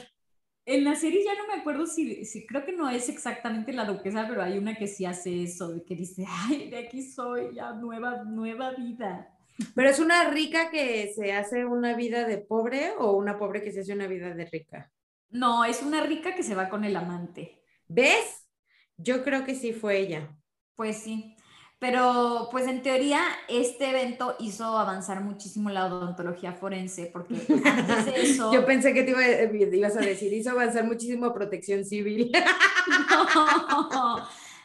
En 0.66 0.83
la 0.85 0.94
serie 0.94 1.22
ya 1.22 1.35
no 1.35 1.46
me 1.46 1.61
acuerdo 1.61 1.87
si, 1.87 2.24
si 2.24 2.46
creo 2.46 2.64
que 2.64 2.72
no 2.72 2.88
es 2.88 3.09
exactamente 3.09 3.72
la 3.72 3.85
duquesa, 3.85 4.27
pero 4.27 4.42
hay 4.42 4.57
una 4.57 4.74
que 4.77 4.87
sí 4.87 5.05
hace 5.05 5.42
eso, 5.42 5.83
que 5.87 5.94
dice, 5.94 6.24
ay, 6.48 6.70
de 6.70 6.79
aquí 6.79 7.03
soy, 7.03 7.55
ya 7.55 7.72
nueva, 7.74 8.24
nueva 8.24 8.72
vida. 8.72 9.31
Pero 9.74 9.88
es 9.88 10.00
una 10.00 10.31
rica 10.31 10.70
que 10.70 11.12
se 11.14 11.33
hace 11.33 11.64
una 11.64 11.94
vida 11.94 12.27
de 12.27 12.38
pobre 12.38 12.92
o 12.98 13.12
una 13.12 13.38
pobre 13.38 13.62
que 13.62 13.72
se 13.72 13.81
hace 13.81 13.92
una 13.92 14.07
vida 14.07 14.35
de 14.35 14.46
rica. 14.46 14.90
No, 15.31 15.64
es 15.64 15.83
una 15.83 16.03
rica 16.03 16.35
que 16.35 16.42
se 16.42 16.55
va 16.55 16.68
con 16.68 16.85
el 16.85 16.96
amante. 16.96 17.62
¿Ves? 17.87 18.48
Yo 18.96 19.22
creo 19.22 19.44
que 19.44 19.55
sí 19.55 19.72
fue 19.72 19.98
ella. 19.98 20.37
Pues 20.74 20.98
sí. 20.98 21.33
Pero, 21.78 22.48
pues 22.50 22.66
en 22.66 22.82
teoría, 22.82 23.20
este 23.48 23.90
evento 23.90 24.37
hizo 24.38 24.64
avanzar 24.78 25.20
muchísimo 25.22 25.68
la 25.68 25.87
odontología 25.87 26.52
forense, 26.54 27.10
porque 27.12 27.34
antes 27.64 28.06
de 28.06 28.22
eso. 28.22 28.52
Yo 28.52 28.64
pensé 28.64 28.94
que 28.94 29.02
te 29.02 29.10
iba- 29.10 29.26
eh, 29.26 29.70
ibas 29.72 29.96
a 29.96 30.00
decir, 30.00 30.32
hizo 30.32 30.50
avanzar 30.50 30.84
muchísimo 30.84 31.32
protección 31.34 31.84
civil. 31.84 32.30
No, 33.90 34.16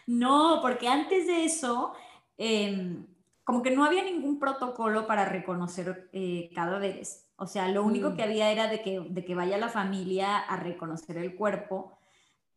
no, 0.07 0.59
porque 0.61 0.87
antes 0.87 1.27
de 1.27 1.45
eso, 1.45 1.93
em, 2.37 3.05
como 3.43 3.61
que 3.61 3.71
no 3.71 3.85
había 3.85 4.03
ningún 4.03 4.39
protocolo 4.39 5.07
para 5.07 5.25
reconocer 5.25 6.09
eh, 6.13 6.49
cadáveres. 6.53 7.25
O 7.37 7.47
sea, 7.47 7.69
lo 7.69 7.83
único 7.83 8.09
Mm. 8.11 8.15
que 8.15 8.23
había 8.23 8.51
era 8.51 8.67
de 8.67 8.81
que, 8.81 8.99
de 9.07 9.23
que 9.25 9.35
vaya 9.35 9.57
la 9.57 9.69
familia 9.69 10.37
a 10.39 10.57
reconocer 10.57 11.17
el 11.17 11.35
cuerpo, 11.35 11.97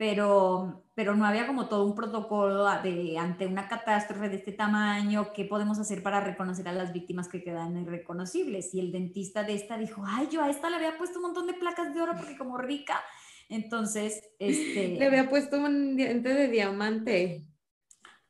pero, 0.03 0.83
pero 0.97 1.15
no 1.15 1.25
había 1.25 1.47
como 1.47 1.69
todo 1.69 1.87
un 1.87 1.95
protocolo 1.95 2.67
de 2.83 3.17
ante 3.19 3.47
una 3.47 3.69
catástrofe 3.69 4.29
de 4.31 4.35
este 4.35 4.51
tamaño, 4.51 5.33
qué 5.33 5.45
podemos 5.45 5.79
hacer 5.79 6.03
para 6.03 6.19
reconocer 6.19 6.67
a 6.67 6.73
las 6.73 6.93
víctimas 6.93 7.29
que 7.29 7.41
quedan 7.41 7.81
irreconocibles. 7.81 8.75
Y 8.75 8.81
el 8.81 8.91
dentista 8.91 9.45
de 9.45 9.55
esta 9.55 9.79
dijo, 9.79 10.03
ay, 10.05 10.27
yo 10.29 10.43
a 10.43 10.51
esta 10.51 10.71
le 10.71 10.75
había 10.75 10.99
puesto 10.99 11.21
un 11.21 11.27
montón 11.27 11.47
de 11.47 11.55
placas 11.55 11.95
de 11.95 12.03
oro 12.03 12.15
porque 12.17 12.37
como 12.37 12.59
rica. 12.59 13.01
Entonces, 13.49 14.29
este... 14.41 14.97
Le 14.99 15.07
había 15.07 15.31
puesto 15.31 15.57
un 15.57 15.95
diente 15.95 16.35
de 16.35 16.49
diamante. 16.49 17.45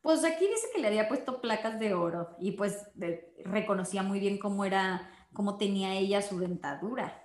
Pues 0.02 0.22
aquí 0.26 0.46
dice 0.46 0.66
que 0.74 0.82
le 0.82 0.88
había 0.88 1.08
puesto 1.08 1.40
placas 1.40 1.80
de 1.80 1.94
oro 1.94 2.36
y 2.38 2.52
pues 2.52 2.86
de- 2.92 3.32
reconocía 3.46 4.02
muy 4.02 4.20
bien 4.20 4.36
cómo 4.36 4.66
era, 4.66 5.10
cómo 5.32 5.56
tenía 5.56 5.94
ella 5.94 6.20
su 6.20 6.38
dentadura. 6.38 7.21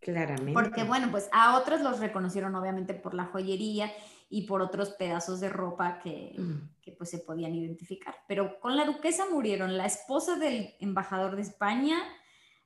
Claramente. 0.00 0.52
Porque 0.52 0.84
bueno, 0.84 1.10
pues 1.10 1.28
a 1.32 1.58
otros 1.58 1.80
los 1.82 2.00
reconocieron 2.00 2.54
obviamente 2.54 2.94
por 2.94 3.14
la 3.14 3.26
joyería 3.26 3.92
y 4.30 4.42
por 4.46 4.62
otros 4.62 4.90
pedazos 4.90 5.40
de 5.40 5.48
ropa 5.48 5.98
que, 5.98 6.34
Mm. 6.38 6.70
que 6.80 6.92
pues 6.92 7.10
se 7.10 7.18
podían 7.18 7.54
identificar. 7.54 8.14
Pero 8.26 8.58
con 8.60 8.76
la 8.76 8.84
duquesa 8.84 9.24
murieron 9.30 9.76
la 9.76 9.86
esposa 9.86 10.36
del 10.36 10.74
embajador 10.80 11.36
de 11.36 11.42
España, 11.42 11.98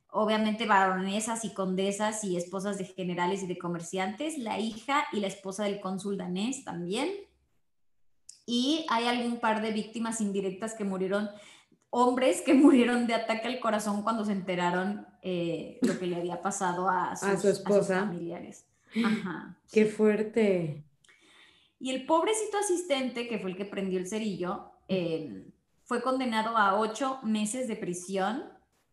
obviamente 0.09 0.65
baronesas 0.65 1.43
y 1.43 1.53
condesas 1.53 2.23
y 2.23 2.37
esposas 2.37 2.77
de 2.77 2.85
generales 2.85 3.43
y 3.43 3.47
de 3.47 3.57
comerciantes, 3.57 4.37
la 4.37 4.59
hija 4.59 5.05
y 5.11 5.19
la 5.19 5.27
esposa 5.27 5.65
del 5.65 5.81
cónsul 5.81 6.17
danés 6.17 6.63
también. 6.63 7.09
Y 8.45 8.85
hay 8.89 9.07
algún 9.07 9.39
par 9.39 9.61
de 9.61 9.71
víctimas 9.71 10.21
indirectas 10.21 10.75
que 10.75 10.83
murieron, 10.83 11.29
hombres 11.97 12.41
que 12.41 12.53
murieron 12.65 13.07
de 13.07 13.13
ataque 13.13 13.47
al 13.47 13.59
corazón 13.61 14.03
cuando 14.03 14.25
se 14.25 14.33
enteraron 14.33 15.07
eh, 15.21 15.79
lo 15.81 15.97
que 15.97 16.07
le 16.07 16.17
había 16.17 16.41
pasado 16.41 16.89
a, 16.89 17.15
sus, 17.15 17.41
su 17.41 17.47
esposa. 17.47 18.01
familiares. 18.01 18.65
Ajá. 19.03 19.57
Qué 19.71 19.85
fuerte. 19.85 20.83
Y 21.79 21.91
el 21.91 22.05
pobrecito 22.05 22.57
asistente, 22.57 23.27
que 23.27 23.39
fue 23.39 23.51
el 23.51 23.57
que 23.57 23.65
prendió 23.65 23.97
el 23.99 24.07
cerillo, 24.07 24.71
eh, 24.87 25.45
fue 25.85 26.01
condenado 26.01 26.57
a 26.57 26.79
ocho 26.79 27.19
meses 27.23 27.67
de 27.67 27.75
prisión, 27.75 28.43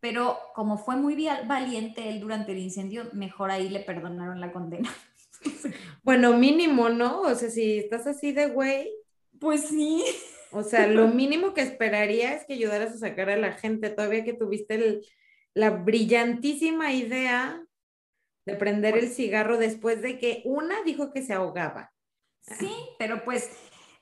pero 0.01 0.39
como 0.55 0.79
fue 0.79 0.97
muy 0.97 1.15
valiente 1.47 2.09
él 2.09 2.21
durante 2.21 2.53
el 2.53 2.59
incendio, 2.59 3.09
mejor 3.13 3.51
ahí 3.51 3.69
le 3.69 3.81
perdonaron 3.81 4.41
la 4.41 4.53
condena. 4.53 4.91
Bueno, 6.05 6.37
mínimo, 6.37 6.89
¿no? 6.89 7.21
O 7.21 7.35
sea, 7.37 7.49
si 7.49 7.79
estás 7.79 8.09
así 8.09 8.33
de 8.33 8.47
güey, 8.49 8.91
Pues 9.39 9.69
sí. 9.69 10.05
O 10.53 10.63
sea, 10.63 10.87
lo 10.87 11.09
mínimo 11.09 11.55
que 11.55 11.63
esperaría 11.63 12.35
es 12.35 12.45
que 12.47 12.55
ayudaras 12.55 12.95
a 12.95 12.99
sacar 12.99 13.31
a 13.31 13.37
la 13.37 13.53
gente, 13.53 13.91
todavía 13.91 14.25
que 14.25 14.35
tuviste 14.35 14.75
el- 14.75 15.07
la 15.55 15.71
brillantísima 15.71 16.93
idea 16.93 17.63
De 18.47 18.55
prender 18.57 18.97
el 18.99 19.09
cigarro 19.09 19.57
después 19.59 20.03
de 20.03 20.19
que 20.19 20.43
una 20.45 20.83
dijo 20.83 21.13
que 21.13 21.23
se 21.23 21.33
ahogaba. 21.33 21.93
Sí, 22.41 22.71
pero 22.99 23.25
pues, 23.25 23.51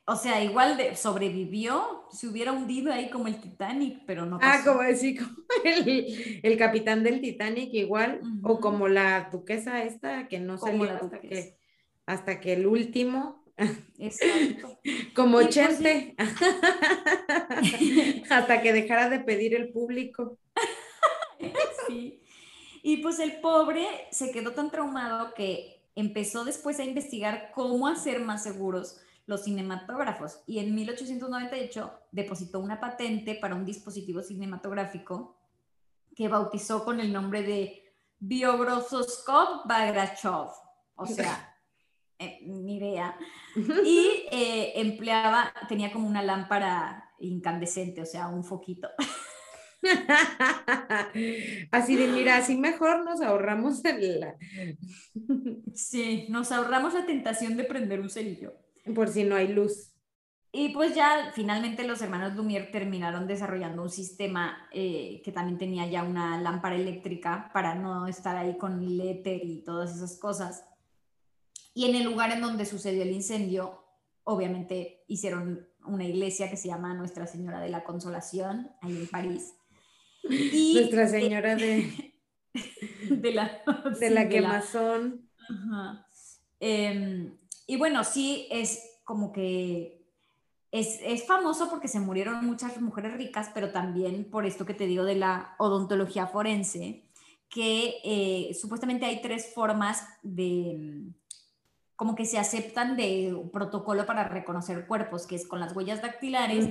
o 0.07 0.17
sea, 0.17 0.43
igual 0.43 0.77
de, 0.77 0.97
sobrevivió, 0.97 2.07
se 2.11 2.27
hubiera 2.27 2.53
hundido 2.53 2.93
ahí 2.93 3.11
como 3.11 3.27
el 3.29 3.41
Titanic, 3.41 4.03
pero 4.07 4.25
no 4.25 4.39
Ah, 4.41 4.63
como 4.65 4.81
decir, 4.83 5.19
como 5.23 5.37
el, 5.65 6.41
el 6.43 6.59
capitán 6.59 7.05
del 7.05 7.21
Titanic 7.21 7.69
igual, 7.75 8.21
o 8.43 8.61
como 8.61 8.89
la 8.89 9.29
duquesa 9.31 9.83
esta 9.85 10.27
que 10.29 10.41
no 10.41 10.59
Como 10.59 10.87
salió 10.87 10.97
hasta 10.97 11.21
que, 11.21 11.59
hasta 12.07 12.41
que 12.41 12.55
el 12.55 12.67
último, 12.67 13.39
Exacto. 13.99 14.79
como 15.14 15.38
pues 15.38 15.51
Chente, 15.51 16.16
hasta 18.31 18.62
que 18.62 18.73
dejara 18.73 19.09
de 19.09 19.20
pedir 19.20 19.55
el 19.55 19.70
público. 19.70 20.38
Sí. 21.87 22.23
Y 22.83 22.99
pues 22.99 23.18
el 23.18 23.40
pobre 23.40 23.87
se 24.12 24.31
quedó 24.31 24.53
tan 24.53 24.70
traumado 24.70 25.35
que 25.35 25.81
empezó 25.96 26.44
después 26.44 26.79
a 26.79 26.85
investigar 26.85 27.51
cómo 27.53 27.88
hacer 27.88 28.20
más 28.20 28.42
seguros 28.42 29.01
los 29.27 29.44
cinematógrafos 29.44 30.42
y 30.46 30.59
en 30.59 30.75
1898 30.75 31.92
depositó 32.12 32.61
una 32.61 32.81
patente 32.81 33.35
para 33.35 33.55
un 33.55 33.64
dispositivo 33.64 34.23
cinematográfico 34.23 35.37
que 36.14 36.29
bautizó 36.29 36.85
con 36.85 37.01
el 37.01 37.12
nombre 37.12 37.42
de 37.42 37.94
Biogroscope 38.18 39.66
Bagrachov, 39.66 40.51
o 40.96 41.07
sea, 41.07 41.57
eh, 42.18 42.40
ni 42.42 42.77
idea, 42.77 43.16
y 43.85 44.27
eh, 44.31 44.73
empleaba, 44.77 45.53
tenía 45.69 45.93
como 45.93 46.07
una 46.09 46.23
lámpara 46.23 47.13
incandescente, 47.19 48.03
o 48.03 48.07
sea, 48.07 48.29
un 48.29 48.45
foquito. 48.45 48.89
Así 51.73 51.97
de, 51.97 52.09
mira, 52.09 52.37
así 52.37 52.57
mejor 52.57 53.05
nos 53.05 53.21
ahorramos 53.23 53.83
la- 53.83 54.37
Sí, 55.75 56.27
nos 56.29 56.53
ahorramos 56.53 56.95
la 56.95 57.07
tentación 57.07 57.57
de 57.57 57.65
prender 57.65 58.01
un 58.01 58.11
cerillo. 58.11 58.55
por 58.95 59.09
si 59.09 59.25
no 59.25 59.37
hay 59.37 59.49
luz. 59.49 59.93
Y 60.53 60.71
pues 60.75 60.97
ya 60.97 61.31
finalmente 61.35 61.85
los 61.87 62.03
hermanos 62.03 62.35
Lumière 62.35 62.73
terminaron 62.73 63.29
desarrollando 63.29 63.83
un 63.83 63.91
sistema 63.91 64.69
eh, 64.73 65.23
que 65.25 65.31
también 65.31 65.59
tenía 65.59 65.87
ya 65.87 66.03
una 66.03 66.41
lámpara 66.41 66.75
eléctrica 66.75 67.51
para 67.55 67.75
no 67.77 68.09
estar 68.09 68.37
ahí 68.37 68.59
con 68.59 68.83
el 68.83 69.01
éter 69.01 69.41
y 69.45 69.63
todas 69.63 69.95
esas 69.95 70.19
cosas. 70.19 70.65
Y 71.74 71.88
en 71.88 71.94
el 71.94 72.04
lugar 72.04 72.33
en 72.33 72.40
donde 72.40 72.66
sucedió 72.66 73.02
el 73.02 73.12
incendio, 73.12 73.85
obviamente 74.24 75.04
hicieron 75.06 75.68
una 75.85 76.04
iglesia 76.04 76.50
que 76.50 76.56
se 76.56 76.68
llama 76.68 76.94
Nuestra 76.94 77.26
Señora 77.26 77.61
de 77.61 77.68
la 77.68 77.85
Consolación, 77.85 78.70
ahí 78.83 78.96
en 78.96 79.06
París. 79.09 79.54
Y, 80.22 80.74
Nuestra 80.74 81.09
Señora 81.09 81.56
de, 81.56 82.14
de 83.11 83.33
la, 83.33 83.62
de 83.98 84.09
sí, 84.09 84.14
la 84.14 84.28
quemazón. 84.28 85.28
Em, 86.59 87.37
y 87.66 87.76
bueno, 87.76 88.04
sí 88.04 88.46
es 88.50 88.83
como 89.04 89.33
que 89.33 90.06
es, 90.70 91.00
es 91.02 91.26
famoso 91.26 91.68
porque 91.68 91.88
se 91.88 91.98
murieron 91.98 92.44
muchas 92.44 92.80
mujeres 92.80 93.14
ricas, 93.14 93.50
pero 93.54 93.72
también 93.72 94.30
por 94.30 94.46
esto 94.46 94.66
que 94.66 94.74
te 94.74 94.87
digo 94.87 95.04
de 95.04 95.16
la 95.16 95.54
odontología 95.59 96.26
forense, 96.26 97.04
que 97.48 97.96
eh, 98.04 98.54
supuestamente 98.54 99.06
hay 99.06 99.20
tres 99.20 99.52
formas 99.52 100.06
de, 100.22 101.11
como 102.01 102.15
que 102.15 102.25
se 102.25 102.39
aceptan 102.39 102.97
de 102.97 103.35
un 103.35 103.51
protocolo 103.51 104.07
para 104.07 104.25
reconocer 104.27 104.87
cuerpos, 104.87 105.27
que 105.27 105.37
es 105.37 105.47
con 105.47 105.61
las 105.61 105.77
huellas 105.77 106.01
dactilares, 106.01 106.67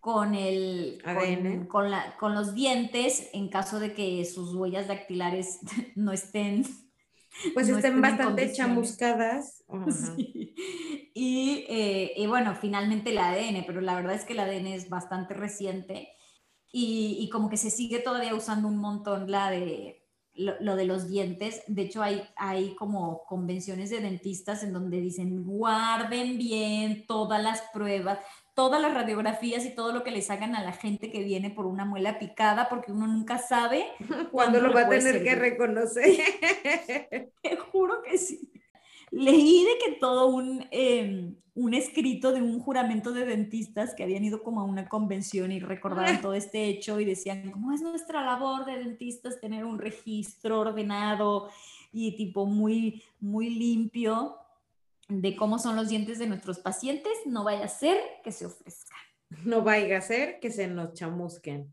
con 0.00 0.34
el 0.34 1.00
ADN. 1.04 1.68
con 1.68 1.92
la- 1.92 2.16
con 2.16 2.34
los 2.34 2.52
dientes 2.52 3.30
en 3.34 3.48
caso 3.48 3.78
de 3.78 3.94
que 3.94 4.24
sus 4.24 4.52
huellas 4.52 4.88
dactilares 4.88 5.60
no 5.94 6.10
estén 6.10 6.64
Pues 7.54 7.68
no 7.68 7.76
estén 7.76 8.00
bastante 8.00 8.52
chamuscadas. 8.52 9.62
Ajá. 9.68 9.90
Sí. 10.16 10.56
Y, 11.14 11.64
eh, 11.68 12.12
y 12.16 12.26
bueno, 12.26 12.56
finalmente 12.56 13.10
el 13.10 13.18
ADN, 13.18 13.62
pero 13.64 13.80
la 13.80 13.94
verdad 13.94 14.14
es 14.14 14.24
que 14.24 14.32
el 14.32 14.40
ADN 14.40 14.74
es 14.74 14.88
bastante 14.88 15.34
reciente 15.34 16.08
y, 16.72 17.16
y 17.20 17.28
como 17.30 17.48
que 17.48 17.56
se 17.56 17.70
sigue 17.70 18.00
todavía 18.00 18.34
usando 18.34 18.66
un 18.66 18.78
montón 18.78 19.30
la 19.30 19.50
de 19.52 20.01
lo, 20.34 20.54
lo 20.60 20.76
de 20.76 20.84
los 20.84 21.08
dientes. 21.08 21.62
De 21.66 21.82
hecho, 21.82 22.02
hay, 22.02 22.22
hay 22.36 22.74
como 22.74 23.24
convenciones 23.24 23.90
de 23.90 24.00
dentistas 24.00 24.62
en 24.62 24.72
donde 24.72 25.00
dicen 25.00 25.44
guarden 25.44 26.38
bien 26.38 27.06
todas 27.06 27.42
las 27.42 27.62
pruebas, 27.72 28.18
todas 28.54 28.80
las 28.80 28.94
radiografías 28.94 29.64
y 29.64 29.74
todo 29.74 29.92
lo 29.92 30.04
que 30.04 30.10
le 30.10 30.22
sacan 30.22 30.54
a 30.54 30.62
la 30.62 30.72
gente 30.72 31.10
que 31.10 31.22
viene 31.22 31.50
por 31.50 31.66
una 31.66 31.84
muela 31.84 32.18
picada, 32.18 32.68
porque 32.68 32.92
uno 32.92 33.06
nunca 33.06 33.38
sabe 33.38 33.86
Cuando 34.30 34.60
lo 34.60 34.72
va 34.72 34.82
a 34.82 34.88
tener 34.88 35.22
que 35.22 35.34
reconocer. 35.34 36.04
Te 37.42 37.56
juro 37.56 38.02
que 38.02 38.18
sí. 38.18 38.51
Leí 39.12 39.64
de 39.64 39.78
que 39.84 39.92
todo 40.00 40.26
un, 40.28 40.66
eh, 40.70 41.34
un 41.54 41.74
escrito 41.74 42.32
de 42.32 42.40
un 42.40 42.58
juramento 42.60 43.12
de 43.12 43.26
dentistas 43.26 43.94
que 43.94 44.02
habían 44.02 44.24
ido 44.24 44.42
como 44.42 44.62
a 44.62 44.64
una 44.64 44.88
convención 44.88 45.52
y 45.52 45.60
recordaban 45.60 46.20
todo 46.22 46.32
este 46.34 46.64
hecho 46.66 46.98
y 46.98 47.04
decían, 47.04 47.50
¿cómo 47.50 47.72
es 47.72 47.82
nuestra 47.82 48.24
labor 48.24 48.64
de 48.64 48.78
dentistas 48.78 49.38
tener 49.40 49.64
un 49.66 49.78
registro 49.78 50.60
ordenado 50.60 51.50
y 51.92 52.16
tipo 52.16 52.46
muy, 52.46 53.02
muy 53.20 53.50
limpio 53.50 54.38
de 55.08 55.36
cómo 55.36 55.58
son 55.58 55.76
los 55.76 55.90
dientes 55.90 56.18
de 56.18 56.26
nuestros 56.26 56.58
pacientes? 56.60 57.12
No 57.26 57.44
vaya 57.44 57.66
a 57.66 57.68
ser 57.68 57.98
que 58.24 58.32
se 58.32 58.46
ofrezca. 58.46 58.96
no 59.44 59.62
vaya 59.62 59.98
a 59.98 60.00
ser 60.00 60.40
que 60.40 60.50
se 60.50 60.68
nos 60.68 60.94
chamusquen. 60.94 61.70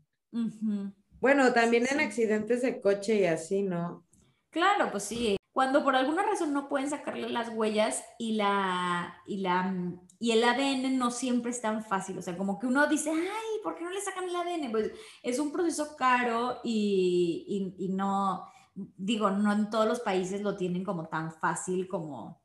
Bueno, 1.20 1.52
también 1.54 1.86
Sí, 1.86 1.94
en 1.94 2.00
sí. 2.00 2.04
accidentes 2.04 2.60
de 2.62 2.80
coche 2.82 3.20
y 3.20 3.24
así, 3.24 3.62
¿no? 3.62 4.04
Claro, 4.50 4.90
pues 4.90 5.04
sí. 5.04 5.36
Cuando 5.60 5.84
por 5.84 5.94
alguna 5.94 6.22
razón 6.22 6.54
no 6.54 6.70
pueden 6.70 6.88
sacarle 6.88 7.28
las 7.28 7.50
huellas 7.50 8.02
y 8.18 8.32
la 8.32 9.14
y 9.26 9.42
la 9.42 9.64
mm, 9.64 10.00
y 10.18 10.30
el 10.30 10.42
ADN 10.42 10.96
no 10.96 11.10
siempre 11.10 11.50
es 11.50 11.60
tan 11.60 11.84
fácil, 11.84 12.16
o 12.16 12.22
sea, 12.22 12.34
como 12.38 12.58
que 12.58 12.66
uno 12.66 12.86
dice, 12.86 13.10
ay, 13.10 13.60
¿por 13.62 13.74
qué 13.74 13.84
no 13.84 13.90
le 13.90 14.00
sacan 14.00 14.24
el 14.24 14.34
ADN? 14.36 14.70
Pues 14.70 14.90
es 15.22 15.38
un 15.38 15.52
proceso 15.52 15.96
caro 15.98 16.60
y, 16.64 17.74
y- 17.78 17.84
y 17.84 17.88
no, 17.90 18.46
digo, 18.74 19.28
no 19.30 19.52
en 19.52 19.68
todos 19.68 19.86
los 19.86 20.00
países 20.00 20.40
lo 20.40 20.56
tienen 20.56 20.82
como 20.82 21.08
tan 21.08 21.30
fácil 21.30 21.88
como, 21.88 22.40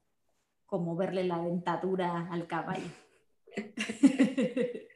como 0.65 0.97
verle 0.97 1.23
la 1.23 1.39
dentadura 1.39 2.27
al 2.29 2.47
caballo. 2.47 2.89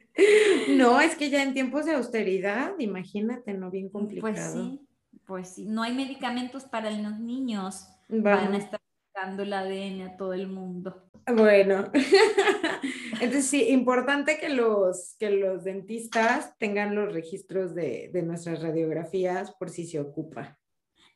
No, 0.68 1.00
es 1.00 1.14
que 1.16 1.30
ya 1.30 1.42
en 1.42 1.54
tiempos 1.54 1.86
de 1.86 1.94
austeridad, 1.94 2.74
imagínate, 2.78 3.54
¿no? 3.54 3.70
Bien 3.70 3.88
Pues 3.88 4.02
complicado. 4.02 4.52
sí, 4.52 4.86
pues 5.26 5.48
sí, 5.54 5.64
no 5.64 5.82
hay 5.82 5.94
medicamentos 5.94 6.64
para 6.64 6.90
los 6.90 7.18
niños, 7.18 7.86
van 8.10 8.54
a 8.54 8.58
estar 8.58 8.80
sacando 9.12 9.42
el 9.42 9.52
ADN 9.52 10.02
a 10.02 10.16
todo 10.16 10.32
el 10.34 10.48
mundo. 10.48 11.10
Bueno, 11.26 11.90
entonces 13.20 13.46
sí, 13.46 13.68
importante 13.68 14.38
que 14.38 14.48
los, 14.48 15.16
que 15.18 15.30
los 15.30 15.64
dentistas 15.64 16.56
tengan 16.58 16.94
los 16.94 17.12
registros 17.12 17.74
de, 17.74 18.10
de 18.12 18.22
nuestras 18.22 18.62
radiografías 18.62 19.52
por 19.52 19.70
si 19.70 19.86
se 19.86 20.00
ocupa. 20.00 20.58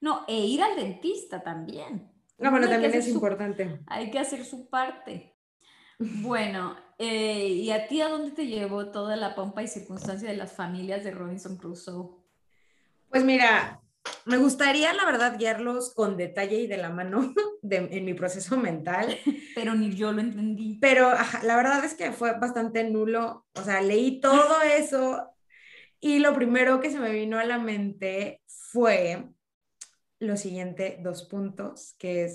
No, 0.01 0.25
e 0.29 0.37
ir 0.39 0.63
al 0.63 0.77
dentista 0.77 1.43
también. 1.43 2.11
Ah, 2.41 2.51
bueno, 2.51 2.69
también 2.69 2.95
es 2.95 3.05
su- 3.07 3.13
importante. 3.13 3.81
Hay 3.87 4.11
que 4.11 4.19
hacer 4.19 4.45
su 4.45 4.69
parte. 4.69 5.31
Bueno, 5.99 6.75
eh, 6.99 7.47
¿y 7.47 7.71
a 7.71 7.87
ti 7.87 8.01
a 8.01 8.09
dónde 8.09 8.33
te 8.33 8.49
llevó 8.49 8.91
toda 8.91 9.15
la 9.15 9.37
pompa 9.37 9.63
y 9.63 9.69
circunstancia 9.69 10.29
de 10.29 10.37
las 10.37 10.53
familias 10.53 11.05
de 11.05 11.13
Robinson 11.13 11.57
Crusoe? 11.57 12.17
Pues 13.09 13.25
mira, 13.25 13.81
me 14.27 14.37
gustaría, 14.39 14.93
la 14.95 15.05
verdad, 15.05 15.37
guiarlos 15.39 15.95
con 15.95 16.17
detalle 16.17 16.57
y 16.61 16.67
de 16.67 16.77
la 16.77 16.91
mano 16.91 17.35
de- 17.63 17.77
en 17.91 18.05
mi 18.05 18.15
proceso 18.15 18.57
mental, 18.57 19.19
Pero 19.55 19.75
ni 19.75 19.95
yo 19.95 20.13
lo 20.13 20.21
entendí. 20.21 20.79
pero 20.81 21.09
ajá, 21.09 21.43
la 21.45 21.57
verdad 21.57 21.85
es 21.85 21.95
que 21.95 22.13
fue 22.13 22.39
bastante 22.39 22.85
nulo. 22.91 23.47
O 23.55 23.63
sea, 23.63 23.81
leí 23.81 24.21
todo 24.21 24.61
eso 24.63 25.31
y 26.01 26.19
lo 26.21 26.35
primero 26.35 26.81
que 26.81 26.91
se 26.91 27.01
me 27.01 27.11
vino 27.13 27.39
a 27.39 27.45
la 27.45 27.59
mente 27.59 28.43
fue 28.47 29.25
lo 30.27 30.37
siguiente, 30.37 30.99
dos 31.03 31.25
puntos, 31.25 31.95
que 31.99 32.25
es, 32.25 32.35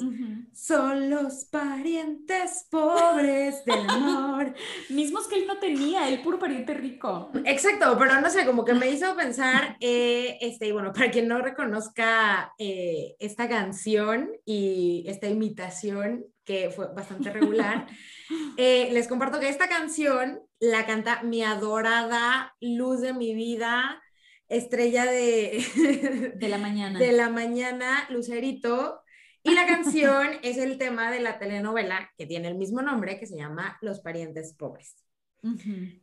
son 0.54 1.10
los 1.10 1.45
parientes 1.45 2.67
pobres 2.69 3.63
del 3.65 3.89
amor. 3.89 4.54
Mismos 4.89 5.28
que 5.28 5.36
él 5.36 5.47
no 5.47 5.58
tenía, 5.60 6.08
el 6.08 6.21
puro 6.21 6.39
pariente 6.39 6.73
rico. 6.73 7.32
Exacto, 7.45 7.95
pero 7.97 8.19
no 8.21 8.30
sé, 8.30 8.45
como 8.45 8.65
que 8.65 8.73
me 8.73 8.89
hizo 8.89 9.15
pensar, 9.15 9.78
eh, 9.80 10.38
este, 10.41 10.67
y 10.67 10.71
bueno, 10.71 10.93
para 10.93 11.12
quien 11.12 11.28
no 11.28 11.39
reconozca 11.39 12.54
eh, 12.58 13.15
esta 13.19 13.47
canción 13.49 14.32
y 14.45 15.04
esta 15.08 15.28
imitación 15.28 16.25
que 16.45 16.71
fue 16.71 16.91
bastante 16.93 17.32
regular, 17.32 17.88
eh, 18.58 18.89
les 18.91 19.08
comparto 19.08 19.39
que 19.39 19.49
esta 19.49 19.69
canción 19.69 20.41
la 20.60 20.86
canta 20.86 21.23
mi 21.23 21.43
adorada 21.43 22.56
luz 22.60 23.02
de 23.02 23.13
mi 23.13 23.34
vida, 23.34 24.02
estrella 24.49 25.05
de, 25.05 26.33
De 26.35 26.49
la 26.49 26.57
mañana. 26.57 26.99
de 26.99 27.12
la 27.12 27.29
mañana, 27.29 28.07
Lucerito. 28.09 29.01
Y 29.43 29.53
la 29.53 29.65
canción 29.65 30.27
es 30.43 30.57
el 30.57 30.77
tema 30.77 31.12
de 31.12 31.21
la 31.21 31.39
telenovela 31.39 32.12
que 32.17 32.25
tiene 32.25 32.49
el 32.49 32.55
mismo 32.55 32.81
nombre, 32.81 33.19
que 33.19 33.27
se 33.27 33.38
llama 33.38 33.77
Los 33.81 34.01
parientes 34.01 34.53
pobres. 34.53 34.95
Ujú. 35.43 36.01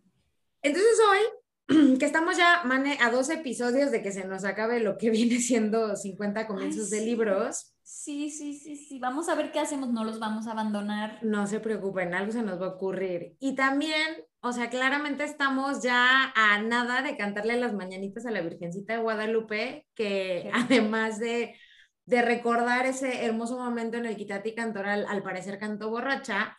Entonces 0.62 0.98
hoy, 1.10 1.96
que 1.98 2.06
estamos 2.06 2.36
ya, 2.36 2.62
Mane, 2.64 2.98
a 3.02 3.10
dos 3.10 3.28
episodios 3.28 3.90
de 3.90 4.02
que 4.02 4.12
se 4.12 4.24
nos 4.24 4.44
acabe 4.44 4.80
lo 4.80 4.96
que 4.96 5.10
viene 5.10 5.38
siendo 5.40 5.94
50 5.96 6.46
comienzos 6.46 6.92
Ay, 6.92 7.00
de 7.00 7.06
libros, 7.06 7.76
Sí, 7.88 8.30
sí, 8.30 8.52
sí, 8.52 8.74
sí. 8.74 8.98
Vamos 8.98 9.28
a 9.28 9.36
ver 9.36 9.52
qué 9.52 9.60
hacemos, 9.60 9.92
no 9.92 10.02
los 10.02 10.18
vamos 10.18 10.48
a 10.48 10.50
abandonar. 10.50 11.20
No 11.22 11.46
se 11.46 11.60
preocupen, 11.60 12.14
algo 12.14 12.32
se 12.32 12.42
nos 12.42 12.60
va 12.60 12.66
a 12.66 12.70
ocurrir. 12.70 13.36
Y 13.38 13.54
también, 13.54 14.24
o 14.46 14.52
sea, 14.52 14.70
claramente 14.70 15.24
estamos 15.24 15.82
ya 15.82 16.32
a 16.36 16.58
nada 16.60 17.02
de 17.02 17.16
cantarle 17.16 17.56
las 17.56 17.72
mañanitas 17.74 18.26
a 18.26 18.30
la 18.30 18.42
Virgencita 18.42 18.94
de 18.94 19.02
Guadalupe, 19.02 19.86
que 19.94 20.48
además 20.54 21.18
de, 21.18 21.58
de, 22.04 22.22
recordar 22.22 22.86
ese 22.86 23.24
hermoso 23.24 23.58
momento 23.58 23.96
en 23.96 24.06
el 24.06 24.16
Quitati 24.16 24.54
Cantoral, 24.54 25.04
al 25.08 25.24
parecer 25.24 25.58
cantó 25.58 25.90
borracha, 25.90 26.56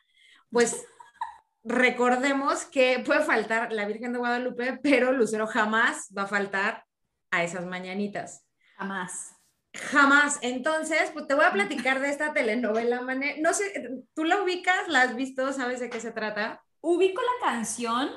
pues 0.51 0.85
recordemos 1.63 2.65
que 2.65 3.01
puede 3.05 3.21
faltar 3.23 3.71
la 3.71 3.85
Virgen 3.85 4.11
de 4.11 4.19
Guadalupe, 4.19 4.79
pero 4.83 5.13
Lucero 5.13 5.47
jamás 5.47 6.09
va 6.15 6.23
a 6.23 6.27
faltar 6.27 6.83
a 7.31 7.43
esas 7.45 7.65
mañanitas. 7.65 8.45
Jamás. 8.75 9.33
Jamás. 9.73 10.39
Entonces, 10.41 11.09
pues 11.13 11.25
te 11.27 11.35
voy 11.35 11.45
a 11.45 11.53
platicar 11.53 12.01
de 12.01 12.09
esta 12.09 12.33
telenovela, 12.33 13.01
Mané. 13.01 13.37
No 13.39 13.53
sé, 13.53 13.89
¿tú 14.13 14.25
la 14.25 14.41
ubicas? 14.41 14.89
¿La 14.89 15.03
has 15.03 15.15
visto? 15.15 15.53
¿Sabes 15.53 15.79
de 15.79 15.89
qué 15.89 16.01
se 16.01 16.11
trata? 16.11 16.61
Ubico 16.89 17.21
la 17.21 17.49
canción 17.49 18.09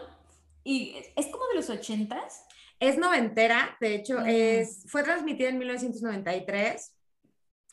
y 0.63 0.95
es 1.17 1.27
como 1.27 1.45
de 1.49 1.57
los 1.57 1.71
ochentas. 1.71 2.47
Es 2.79 2.99
noventera, 2.99 3.77
de 3.81 3.97
hecho, 3.97 4.21
es, 4.21 4.85
fue 4.87 5.03
transmitida 5.03 5.49
en 5.49 5.59
1993. 5.59 6.97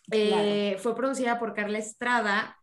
Eh, 0.09 0.75
fue 0.79 0.95
producida 0.95 1.37
por 1.37 1.53
Carla 1.53 1.77
Estrada 1.77 2.57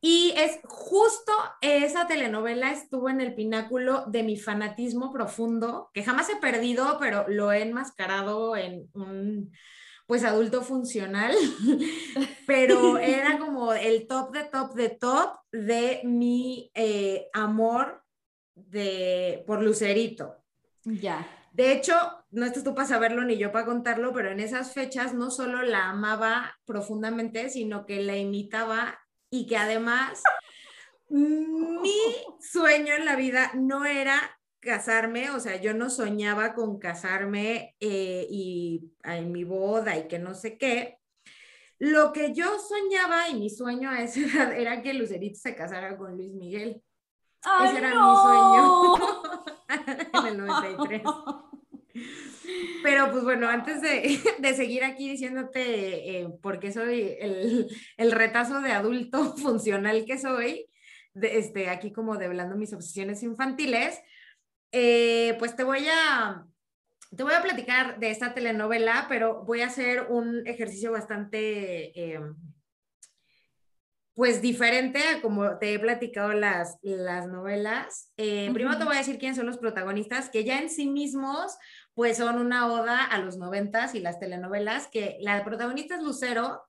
y 0.00 0.32
es 0.36 0.60
justo 0.62 1.32
esa 1.62 2.06
telenovela 2.06 2.70
estuvo 2.70 3.08
en 3.08 3.20
el 3.20 3.34
pináculo 3.34 4.04
de 4.06 4.22
mi 4.22 4.36
fanatismo 4.36 5.10
profundo, 5.12 5.90
que 5.92 6.04
jamás 6.04 6.28
he 6.30 6.36
perdido, 6.36 6.98
pero 7.00 7.26
lo 7.26 7.50
he 7.50 7.62
enmascarado 7.62 8.54
en 8.54 8.88
un 8.94 9.50
pues 10.06 10.24
adulto 10.24 10.62
funcional, 10.62 11.34
pero 12.46 12.98
era 12.98 13.38
como 13.38 13.72
el 13.72 14.06
top 14.06 14.32
de 14.32 14.44
top 14.44 14.74
de 14.74 14.88
top 14.90 15.38
de 15.50 16.00
mi 16.04 16.70
eh, 16.74 17.28
amor 17.32 18.02
de, 18.54 19.42
por 19.46 19.62
Lucerito. 19.62 20.36
Ya. 20.84 21.26
De 21.52 21.72
hecho, 21.72 21.94
no 22.30 22.44
estás 22.44 22.64
tú 22.64 22.74
para 22.74 22.88
saberlo 22.88 23.22
ni 23.24 23.38
yo 23.38 23.52
para 23.52 23.64
contarlo, 23.64 24.12
pero 24.12 24.30
en 24.30 24.40
esas 24.40 24.72
fechas 24.74 25.14
no 25.14 25.30
solo 25.30 25.62
la 25.62 25.88
amaba 25.88 26.58
profundamente, 26.64 27.48
sino 27.48 27.86
que 27.86 28.02
la 28.02 28.16
imitaba 28.16 28.98
y 29.30 29.46
que 29.46 29.56
además 29.56 30.22
mi 31.08 31.96
sueño 32.40 32.94
en 32.94 33.04
la 33.04 33.16
vida 33.16 33.52
no 33.54 33.86
era 33.86 34.38
casarme, 34.64 35.30
o 35.30 35.38
sea, 35.38 35.60
yo 35.60 35.74
no 35.74 35.90
soñaba 35.90 36.54
con 36.54 36.78
casarme 36.78 37.76
eh, 37.78 38.26
y 38.28 38.90
en 39.04 39.30
mi 39.30 39.44
boda 39.44 39.96
y 39.96 40.08
que 40.08 40.18
no 40.18 40.34
sé 40.34 40.58
qué. 40.58 40.98
Lo 41.78 42.12
que 42.12 42.32
yo 42.32 42.46
soñaba 42.58 43.28
y 43.28 43.34
mi 43.34 43.50
sueño 43.50 43.90
a 43.90 44.02
esa 44.02 44.20
edad 44.26 44.52
era 44.58 44.82
que 44.82 44.94
Lucerito 44.94 45.38
se 45.38 45.54
casara 45.54 45.96
con 45.96 46.16
Luis 46.16 46.32
Miguel. 46.32 46.82
Ese 47.64 47.78
era 47.78 47.88
mi 47.90 48.16
sueño 48.16 48.94
en 50.20 50.26
el 50.26 50.38
93. 50.38 51.02
Pero 52.82 53.10
pues 53.10 53.24
bueno, 53.24 53.48
antes 53.48 53.80
de, 53.80 54.18
de 54.38 54.54
seguir 54.54 54.84
aquí 54.84 55.08
diciéndote 55.08 56.20
eh, 56.20 56.28
por 56.42 56.58
qué 56.58 56.72
soy 56.72 57.16
el, 57.18 57.68
el, 57.96 58.12
retazo 58.12 58.60
de 58.60 58.72
adulto 58.72 59.36
funcional 59.36 60.04
que 60.04 60.18
soy, 60.18 60.66
de, 61.14 61.38
este, 61.38 61.68
aquí 61.70 61.92
como 61.92 62.16
develando 62.16 62.56
mis 62.56 62.72
obsesiones 62.72 63.22
infantiles, 63.22 64.00
eh, 64.76 65.36
pues 65.38 65.54
te 65.54 65.62
voy 65.62 65.86
a, 65.88 66.44
te 67.16 67.22
voy 67.22 67.32
a 67.32 67.42
platicar 67.42 68.00
de 68.00 68.10
esta 68.10 68.34
telenovela, 68.34 69.06
pero 69.08 69.44
voy 69.44 69.60
a 69.60 69.68
hacer 69.68 70.08
un 70.08 70.44
ejercicio 70.48 70.90
bastante, 70.90 71.92
eh, 71.98 72.20
pues 74.14 74.42
diferente 74.42 74.98
a 74.98 75.22
como 75.22 75.58
te 75.58 75.74
he 75.74 75.78
platicado 75.78 76.32
las, 76.32 76.78
las 76.82 77.28
novelas. 77.28 78.10
Eh, 78.16 78.50
primero 78.52 78.76
te 78.76 78.82
voy 78.82 78.96
a 78.96 78.98
decir 78.98 79.18
quiénes 79.18 79.36
son 79.36 79.46
los 79.46 79.58
protagonistas, 79.58 80.28
que 80.28 80.42
ya 80.42 80.58
en 80.58 80.68
sí 80.68 80.88
mismos, 80.88 81.56
pues 81.94 82.16
son 82.16 82.38
una 82.38 82.66
oda 82.66 83.04
a 83.04 83.18
los 83.18 83.36
noventas 83.36 83.94
y 83.94 84.00
las 84.00 84.18
telenovelas, 84.18 84.88
que 84.88 85.18
la 85.20 85.44
protagonista 85.44 85.94
es 85.94 86.02
Lucero, 86.02 86.64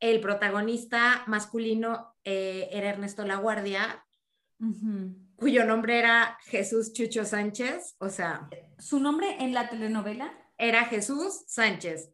el 0.00 0.20
protagonista 0.20 1.24
masculino 1.26 2.16
era 2.24 2.88
Ernesto 2.88 3.26
La 3.26 3.36
Guardia 3.36 4.02
cuyo 5.36 5.64
nombre 5.64 5.98
era 5.98 6.38
Jesús 6.44 6.92
Chucho 6.92 7.24
Sánchez, 7.24 7.96
o 7.98 8.08
sea... 8.08 8.48
¿Su 8.78 9.00
nombre 9.00 9.36
en 9.40 9.54
la 9.54 9.68
telenovela? 9.68 10.32
Era 10.58 10.84
Jesús 10.84 11.44
Sánchez. 11.46 12.12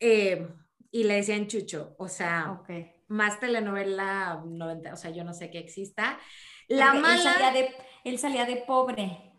Eh, 0.00 0.48
y 0.90 1.04
le 1.04 1.14
decían 1.14 1.46
Chucho, 1.46 1.94
o 1.98 2.08
sea, 2.08 2.62
más 3.08 3.40
telenovela 3.40 4.42
90, 4.44 4.92
o 4.92 4.96
sea, 4.96 5.10
yo 5.10 5.24
no 5.24 5.34
sé 5.34 5.50
qué 5.50 5.58
exista. 5.58 6.18
La 6.68 6.94
mala... 6.94 7.14
Él 7.16 7.22
salía, 7.22 7.52
de, 7.52 7.74
él 8.04 8.18
salía 8.18 8.44
de 8.44 8.56
pobre. 8.56 9.32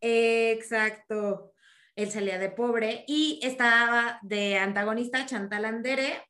exacto, 0.00 1.52
él 1.94 2.10
salía 2.10 2.38
de 2.38 2.50
pobre 2.50 3.04
y 3.06 3.40
estaba 3.42 4.18
de 4.22 4.58
antagonista 4.58 5.24
Chantal 5.26 5.64
Andere 5.64 6.22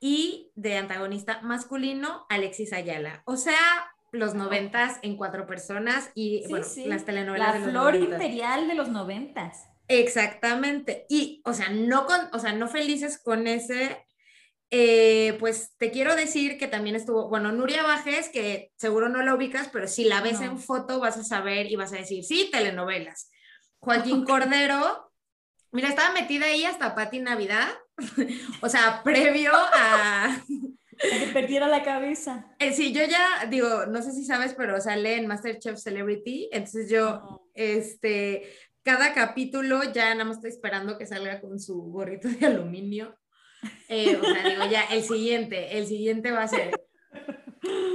y 0.00 0.52
de 0.54 0.76
antagonista 0.76 1.40
masculino 1.42 2.26
Alexis 2.28 2.72
Ayala. 2.72 3.22
O 3.24 3.36
sea, 3.36 3.56
los 4.18 4.34
noventas 4.34 4.98
en 5.02 5.16
cuatro 5.16 5.46
personas 5.46 6.10
y 6.14 6.46
bueno, 6.48 6.66
las 6.86 7.04
telenovelas 7.04 7.48
la 7.48 7.52
de 7.54 7.60
los 7.60 7.70
flor 7.70 7.94
imperial 7.96 8.68
de 8.68 8.74
los 8.74 8.88
noventas. 8.88 9.68
Exactamente. 9.88 11.06
Y, 11.08 11.42
o 11.44 11.52
sea, 11.52 11.68
no 11.68 12.06
con, 12.06 12.20
o 12.32 12.38
sea, 12.38 12.52
no 12.52 12.68
felices 12.68 13.20
con 13.22 13.46
ese, 13.46 14.06
eh, 14.70 15.36
pues 15.38 15.76
te 15.78 15.90
quiero 15.90 16.16
decir 16.16 16.58
que 16.58 16.66
también 16.66 16.96
estuvo, 16.96 17.28
bueno, 17.28 17.52
Nuria 17.52 17.82
Bajes, 17.82 18.28
que 18.28 18.72
seguro 18.76 19.08
no 19.08 19.22
la 19.22 19.34
ubicas, 19.34 19.68
pero 19.72 19.86
si 19.86 20.04
la 20.04 20.20
ves 20.20 20.40
en 20.40 20.58
foto 20.58 20.98
vas 20.98 21.16
a 21.16 21.24
saber 21.24 21.70
y 21.70 21.76
vas 21.76 21.92
a 21.92 21.96
decir, 21.96 22.24
sí, 22.24 22.48
telenovelas. 22.50 23.30
Joaquín 23.78 24.24
Cordero, 24.26 25.12
mira, 25.70 25.88
estaba 25.88 26.12
metida 26.12 26.46
ahí 26.46 26.64
hasta 26.64 26.94
Pati 26.94 27.20
Navidad, 27.20 27.68
o 28.60 28.68
sea, 28.68 29.02
previo 29.04 29.52
a... 29.54 30.42
que 31.20 31.32
perdiera 31.32 31.68
la 31.68 31.82
cabeza. 31.82 32.54
Eh, 32.58 32.72
sí, 32.72 32.92
yo 32.92 33.02
ya 33.04 33.46
digo, 33.50 33.86
no 33.86 34.02
sé 34.02 34.12
si 34.12 34.24
sabes, 34.24 34.54
pero 34.54 34.80
sale 34.80 35.16
en 35.16 35.26
Masterchef 35.26 35.78
Celebrity, 35.78 36.48
entonces 36.52 36.90
yo, 36.90 37.48
este, 37.54 38.44
cada 38.82 39.12
capítulo 39.12 39.82
ya 39.92 40.14
nada 40.14 40.24
más 40.24 40.36
estoy 40.36 40.50
esperando 40.50 40.96
que 40.96 41.06
salga 41.06 41.40
con 41.40 41.58
su 41.58 41.74
gorrito 41.82 42.28
de 42.28 42.46
aluminio. 42.46 43.16
Eh, 43.88 44.16
o 44.16 44.24
sea, 44.24 44.48
digo, 44.48 44.70
ya, 44.70 44.84
el 44.84 45.02
siguiente, 45.02 45.78
el 45.78 45.86
siguiente 45.86 46.30
va 46.30 46.42
a 46.42 46.48
ser. 46.48 46.70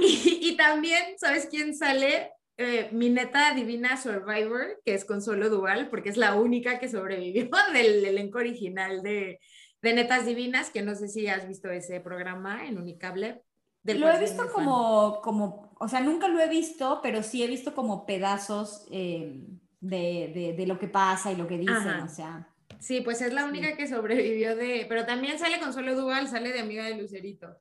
Y, 0.04 0.56
también, 0.56 1.16
¿sabes 1.16 1.46
quién 1.50 1.74
sale? 1.74 2.30
Eh, 2.58 2.90
mi 2.92 3.08
neta 3.08 3.54
divina 3.54 3.96
Survivor, 3.96 4.82
que 4.84 4.92
es 4.92 5.06
Consuelo 5.06 5.48
Duval, 5.48 5.88
porque 5.88 6.10
es 6.10 6.18
la 6.18 6.34
única 6.34 6.78
que 6.78 6.90
sobrevivió 6.90 7.48
del 7.72 8.04
elenco 8.04 8.38
original 8.38 9.02
de, 9.02 9.40
de 9.82 9.92
Netas 9.92 10.24
Divinas, 10.24 10.70
que 10.70 10.82
no 10.82 10.94
sé 10.94 11.08
si 11.08 11.26
has 11.26 11.46
visto 11.46 11.68
ese 11.70 12.00
programa 12.00 12.66
en 12.66 12.78
Unicable. 12.78 13.42
lo 13.82 14.08
he 14.08 14.20
visto 14.20 14.50
como, 14.52 15.20
como, 15.20 15.74
o 15.78 15.88
sea, 15.88 16.00
nunca 16.00 16.28
lo 16.28 16.40
he 16.40 16.48
visto, 16.48 17.00
pero 17.02 17.22
sí 17.22 17.42
he 17.42 17.48
visto 17.48 17.74
como 17.74 18.06
pedazos 18.06 18.86
eh, 18.92 19.44
de, 19.80 20.54
de, 20.56 20.66
lo 20.66 20.78
que 20.78 20.86
pasa 20.86 21.32
y 21.32 21.36
lo 21.36 21.48
que 21.48 21.58
dicen, 21.58 22.00
o 22.00 22.08
sea. 22.08 22.48
Sí, 22.78 23.00
pues 23.00 23.20
es 23.20 23.32
la 23.32 23.44
única 23.44 23.76
que 23.76 23.88
sobrevivió 23.88 24.56
de, 24.56 24.86
pero 24.88 25.04
también 25.04 25.38
sale 25.38 25.60
Consuelo 25.60 25.96
Duval, 25.96 26.28
sale 26.28 26.52
de 26.52 26.60
amiga 26.60 26.84
de 26.84 26.96
Lucerito. 26.96 27.56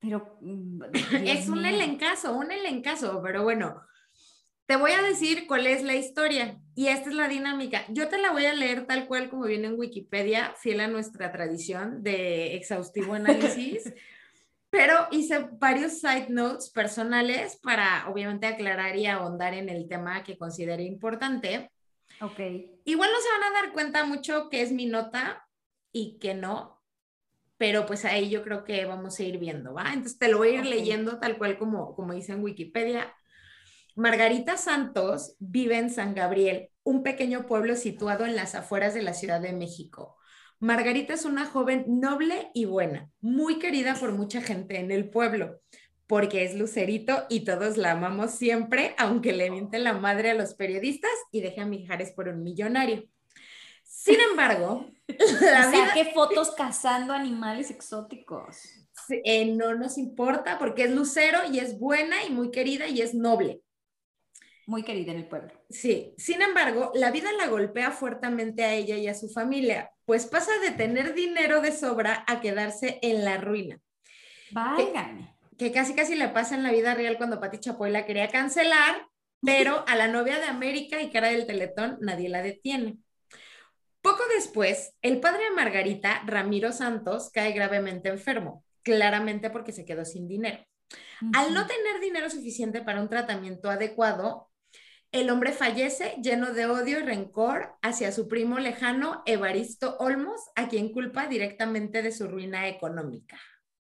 Pero 0.00 0.38
mm, 0.40 0.82
es 1.24 1.48
un 1.48 1.66
elencazo, 1.66 2.36
un 2.36 2.52
elencazo, 2.52 3.20
pero 3.20 3.42
bueno, 3.42 3.82
te 4.66 4.76
voy 4.76 4.92
a 4.92 5.02
decir 5.02 5.48
cuál 5.48 5.66
es 5.66 5.82
la 5.82 5.96
historia 5.96 6.60
y 6.78 6.86
esta 6.86 7.10
es 7.10 7.16
la 7.16 7.26
dinámica. 7.26 7.84
Yo 7.88 8.06
te 8.06 8.18
la 8.18 8.30
voy 8.30 8.46
a 8.46 8.54
leer 8.54 8.86
tal 8.86 9.08
cual 9.08 9.28
como 9.28 9.46
viene 9.46 9.66
en 9.66 9.76
Wikipedia, 9.76 10.54
fiel 10.56 10.78
a 10.78 10.86
nuestra 10.86 11.32
tradición 11.32 12.04
de 12.04 12.54
exhaustivo 12.54 13.14
análisis, 13.14 13.92
pero 14.70 14.94
hice 15.10 15.48
varios 15.58 15.98
side 15.98 16.26
notes 16.28 16.70
personales 16.70 17.58
para 17.64 18.08
obviamente 18.08 18.46
aclarar 18.46 18.94
y 18.94 19.06
ahondar 19.06 19.54
en 19.54 19.68
el 19.68 19.88
tema 19.88 20.22
que 20.22 20.38
considero 20.38 20.80
importante. 20.80 21.68
Ok. 22.20 22.38
Igual 22.84 23.10
no 23.10 23.20
se 23.22 23.40
van 23.40 23.42
a 23.42 23.60
dar 23.60 23.72
cuenta 23.72 24.04
mucho 24.04 24.48
que 24.48 24.62
es 24.62 24.70
mi 24.70 24.86
nota 24.86 25.48
y 25.90 26.16
que 26.20 26.34
no, 26.34 26.80
pero 27.56 27.86
pues 27.86 28.04
ahí 28.04 28.30
yo 28.30 28.44
creo 28.44 28.62
que 28.62 28.84
vamos 28.84 29.18
a 29.18 29.24
ir 29.24 29.38
viendo, 29.38 29.74
¿va? 29.74 29.88
Entonces 29.88 30.16
te 30.16 30.28
lo 30.28 30.38
voy 30.38 30.50
a 30.50 30.60
ir 30.60 30.66
leyendo 30.66 31.18
tal 31.18 31.38
cual 31.38 31.58
como, 31.58 31.96
como 31.96 32.14
dice 32.14 32.34
en 32.34 32.44
Wikipedia 32.44 33.12
Margarita 33.98 34.56
Santos 34.56 35.34
vive 35.40 35.76
en 35.76 35.90
San 35.90 36.14
Gabriel, 36.14 36.70
un 36.84 37.02
pequeño 37.02 37.48
pueblo 37.48 37.74
situado 37.74 38.26
en 38.26 38.36
las 38.36 38.54
afueras 38.54 38.94
de 38.94 39.02
la 39.02 39.12
Ciudad 39.12 39.40
de 39.40 39.52
México. 39.52 40.16
Margarita 40.60 41.14
es 41.14 41.24
una 41.24 41.46
joven 41.46 41.84
noble 41.88 42.52
y 42.54 42.64
buena, 42.64 43.10
muy 43.20 43.58
querida 43.58 43.96
por 43.96 44.12
mucha 44.12 44.40
gente 44.40 44.78
en 44.78 44.92
el 44.92 45.10
pueblo, 45.10 45.58
porque 46.06 46.44
es 46.44 46.54
lucerito 46.54 47.26
y 47.28 47.40
todos 47.40 47.76
la 47.76 47.90
amamos 47.90 48.30
siempre, 48.30 48.94
aunque 48.98 49.32
le 49.32 49.50
miente 49.50 49.80
la 49.80 49.94
madre 49.94 50.30
a 50.30 50.34
los 50.34 50.54
periodistas 50.54 51.10
y 51.32 51.40
deje 51.40 51.60
a 51.60 51.66
Mijares 51.66 52.12
por 52.12 52.28
un 52.28 52.44
millonario. 52.44 53.02
Sin 53.82 54.20
embargo, 54.30 54.86
la. 55.40 55.90
¿qué 55.92 56.12
fotos 56.14 56.52
cazando 56.52 57.12
animales 57.12 57.72
exóticos? 57.72 58.58
Eh, 59.24 59.56
no 59.56 59.74
nos 59.74 59.98
importa 59.98 60.56
porque 60.60 60.84
es 60.84 60.92
lucero 60.92 61.40
y 61.50 61.58
es 61.58 61.80
buena 61.80 62.22
y 62.22 62.30
muy 62.30 62.52
querida 62.52 62.86
y 62.86 63.00
es 63.00 63.12
noble. 63.12 63.64
Muy 64.68 64.82
querida 64.82 65.12
en 65.12 65.18
el 65.20 65.26
pueblo. 65.26 65.50
Sí, 65.70 66.12
sin 66.18 66.42
embargo, 66.42 66.92
la 66.94 67.10
vida 67.10 67.32
la 67.32 67.46
golpea 67.46 67.90
fuertemente 67.90 68.64
a 68.64 68.74
ella 68.74 68.98
y 68.98 69.08
a 69.08 69.14
su 69.14 69.30
familia, 69.30 69.92
pues 70.04 70.26
pasa 70.26 70.52
de 70.58 70.72
tener 70.72 71.14
dinero 71.14 71.62
de 71.62 71.72
sobra 71.72 72.22
a 72.26 72.42
quedarse 72.42 72.98
en 73.00 73.24
la 73.24 73.38
ruina. 73.38 73.80
Válgame. 74.50 75.34
Que, 75.56 75.72
casi 75.72 75.94
casi 75.94 76.16
le 76.16 76.28
pasa 76.28 76.54
en 76.54 76.62
la 76.62 76.70
vida 76.70 76.94
real 76.94 77.16
cuando 77.16 77.40
Pati 77.40 77.60
Chapoy 77.60 77.90
la 77.90 78.04
quería 78.04 78.28
cancelar, 78.28 79.06
pero 79.40 79.86
a 79.88 79.96
la 79.96 80.06
novia 80.06 80.38
de 80.38 80.44
América 80.44 81.00
y 81.00 81.10
cara 81.10 81.28
del 81.28 81.46
Teletón 81.46 81.96
nadie 82.02 82.28
la 82.28 82.42
detiene. 82.42 82.98
Poco 84.02 84.22
después, 84.36 84.92
el 85.00 85.18
padre 85.20 85.44
de 85.44 85.56
Margarita, 85.56 86.22
Ramiro 86.26 86.72
Santos, 86.72 87.30
cae 87.32 87.52
gravemente 87.52 88.10
enfermo 88.10 88.64
claramente 88.82 89.48
porque 89.48 89.72
se 89.72 89.86
quedó 89.86 90.04
sin 90.04 90.28
dinero. 90.28 90.62
Al 91.34 91.52
no 91.52 91.66
tener 91.66 92.00
dinero 92.00 92.30
suficiente 92.30 92.80
para 92.82 93.00
un 93.00 93.08
tratamiento 93.08 93.70
adecuado, 93.70 94.47
el 95.12 95.30
hombre 95.30 95.52
fallece 95.52 96.16
lleno 96.22 96.52
de 96.52 96.66
odio 96.66 96.98
y 96.98 97.02
rencor 97.02 97.76
hacia 97.80 98.12
su 98.12 98.28
primo 98.28 98.58
lejano 98.58 99.22
Evaristo 99.24 99.96
Olmos, 99.98 100.40
a 100.54 100.68
quien 100.68 100.92
culpa 100.92 101.26
directamente 101.26 102.02
de 102.02 102.12
su 102.12 102.28
ruina 102.28 102.68
económica. 102.68 103.38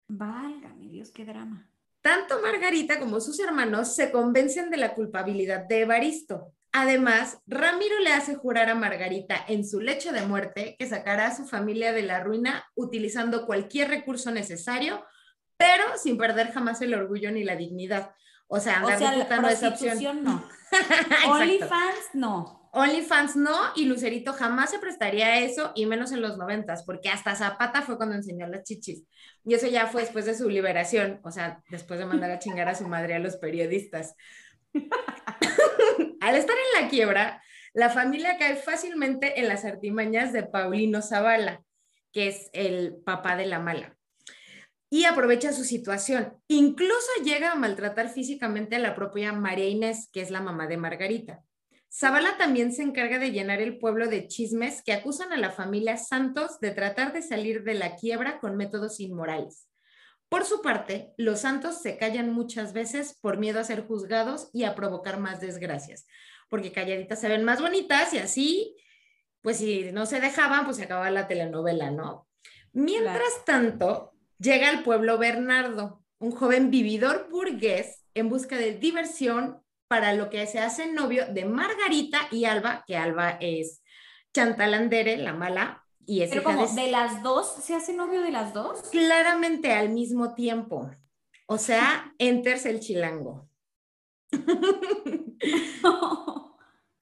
Válgame 0.08 0.88
Dios, 0.88 1.10
qué 1.10 1.24
drama. 1.24 1.68
Tanto 2.00 2.40
Margarita 2.40 3.00
como 3.00 3.20
sus 3.20 3.40
hermanos 3.40 3.96
se 3.96 4.12
convencen 4.12 4.70
de 4.70 4.76
la 4.76 4.94
culpabilidad 4.94 5.64
de 5.66 5.80
Evaristo. 5.80 6.52
Además, 6.70 7.38
Ramiro 7.46 7.98
le 7.98 8.12
hace 8.12 8.36
jurar 8.36 8.68
a 8.68 8.76
Margarita 8.76 9.44
en 9.48 9.66
su 9.66 9.80
lecho 9.80 10.12
de 10.12 10.22
muerte 10.22 10.76
que 10.78 10.86
sacará 10.86 11.26
a 11.26 11.34
su 11.34 11.46
familia 11.46 11.92
de 11.92 12.02
la 12.02 12.22
ruina 12.22 12.64
utilizando 12.76 13.46
cualquier 13.46 13.88
recurso 13.88 14.30
necesario, 14.30 15.04
pero 15.56 15.82
sin 15.96 16.18
perder 16.18 16.52
jamás 16.52 16.80
el 16.82 16.94
orgullo 16.94 17.32
ni 17.32 17.42
la 17.42 17.56
dignidad. 17.56 18.14
O 18.48 18.60
sea, 18.60 18.78
andar 18.78 18.94
o 18.94 18.98
sea, 18.98 19.40
no 19.40 19.48
es 19.48 19.62
opción. 19.62 20.24
no. 20.24 20.48
OnlyFans 21.28 22.14
no. 22.14 22.70
OnlyFans 22.72 23.36
no, 23.36 23.56
y 23.74 23.86
Lucerito 23.86 24.34
jamás 24.34 24.70
se 24.70 24.78
prestaría 24.78 25.28
a 25.28 25.38
eso, 25.38 25.72
y 25.74 25.86
menos 25.86 26.12
en 26.12 26.20
los 26.20 26.36
noventas, 26.36 26.84
porque 26.84 27.08
hasta 27.08 27.34
Zapata 27.34 27.80
fue 27.80 27.96
cuando 27.96 28.14
enseñó 28.14 28.46
las 28.48 28.64
chichis. 28.64 29.04
Y 29.46 29.54
eso 29.54 29.66
ya 29.66 29.86
fue 29.86 30.02
después 30.02 30.26
de 30.26 30.34
su 30.34 30.50
liberación, 30.50 31.20
o 31.24 31.30
sea, 31.30 31.62
después 31.70 31.98
de 31.98 32.04
mandar 32.04 32.30
a 32.30 32.38
chingar 32.38 32.68
a 32.68 32.74
su 32.74 32.86
madre 32.86 33.14
a 33.14 33.18
los 33.18 33.36
periodistas. 33.38 34.14
Al 36.20 36.34
estar 36.34 36.56
en 36.74 36.82
la 36.82 36.88
quiebra, 36.90 37.42
la 37.72 37.88
familia 37.88 38.36
cae 38.36 38.56
fácilmente 38.56 39.40
en 39.40 39.48
las 39.48 39.64
artimañas 39.64 40.34
de 40.34 40.42
Paulino 40.42 41.00
Zavala, 41.00 41.62
que 42.12 42.28
es 42.28 42.50
el 42.52 42.96
papá 43.06 43.36
de 43.36 43.46
la 43.46 43.58
mala, 43.58 43.95
y 44.90 45.04
aprovecha 45.04 45.52
su 45.52 45.64
situación. 45.64 46.36
Incluso 46.48 47.08
llega 47.24 47.52
a 47.52 47.56
maltratar 47.56 48.08
físicamente 48.08 48.76
a 48.76 48.80
la 48.80 48.94
propia 48.94 49.32
María 49.32 49.68
Inés, 49.68 50.08
que 50.12 50.20
es 50.20 50.30
la 50.30 50.40
mamá 50.40 50.66
de 50.66 50.76
Margarita. 50.76 51.42
Zavala 51.92 52.36
también 52.36 52.72
se 52.72 52.82
encarga 52.82 53.18
de 53.18 53.32
llenar 53.32 53.60
el 53.60 53.78
pueblo 53.78 54.08
de 54.08 54.28
chismes 54.28 54.82
que 54.82 54.92
acusan 54.92 55.32
a 55.32 55.38
la 55.38 55.50
familia 55.50 55.96
Santos 55.96 56.60
de 56.60 56.70
tratar 56.72 57.12
de 57.12 57.22
salir 57.22 57.64
de 57.64 57.74
la 57.74 57.96
quiebra 57.96 58.38
con 58.38 58.56
métodos 58.56 59.00
inmorales. 59.00 59.68
Por 60.28 60.44
su 60.44 60.60
parte, 60.60 61.14
los 61.16 61.40
santos 61.40 61.80
se 61.80 61.96
callan 61.96 62.32
muchas 62.32 62.72
veces 62.72 63.16
por 63.20 63.38
miedo 63.38 63.60
a 63.60 63.64
ser 63.64 63.86
juzgados 63.86 64.50
y 64.52 64.64
a 64.64 64.74
provocar 64.74 65.20
más 65.20 65.40
desgracias, 65.40 66.06
porque 66.50 66.72
calladitas 66.72 67.20
se 67.20 67.28
ven 67.28 67.44
más 67.44 67.60
bonitas 67.60 68.12
y 68.12 68.18
así, 68.18 68.76
pues 69.40 69.58
si 69.58 69.92
no 69.92 70.04
se 70.04 70.20
dejaban, 70.20 70.64
pues 70.64 70.78
se 70.78 70.82
acababa 70.82 71.10
la 71.10 71.28
telenovela, 71.28 71.92
¿no? 71.92 72.26
Mientras 72.72 73.44
tanto, 73.46 74.15
llega 74.38 74.68
al 74.68 74.82
pueblo 74.82 75.18
Bernardo, 75.18 76.02
un 76.18 76.32
joven 76.32 76.70
vividor 76.70 77.28
burgués 77.30 78.04
en 78.14 78.28
busca 78.28 78.56
de 78.56 78.74
diversión 78.74 79.62
para 79.88 80.14
lo 80.14 80.30
que 80.30 80.46
se 80.46 80.58
hace 80.58 80.92
novio 80.92 81.26
de 81.32 81.44
Margarita 81.44 82.28
y 82.30 82.44
Alba, 82.44 82.84
que 82.86 82.96
Alba 82.96 83.38
es 83.40 83.82
Chantalandere, 84.34 85.16
la 85.16 85.32
mala, 85.32 85.84
y 86.06 86.24
Pero 86.26 86.44
como 86.44 86.66
de... 86.66 86.90
las 86.90 87.22
dos, 87.22 87.56
¿se 87.62 87.74
hace 87.74 87.92
novio 87.92 88.22
de 88.22 88.30
las 88.30 88.54
dos? 88.54 88.80
Claramente 88.90 89.72
al 89.72 89.88
mismo 89.88 90.34
tiempo. 90.34 90.90
O 91.46 91.58
sea, 91.58 92.14
enters 92.18 92.66
el 92.66 92.80
chilango. 92.80 93.48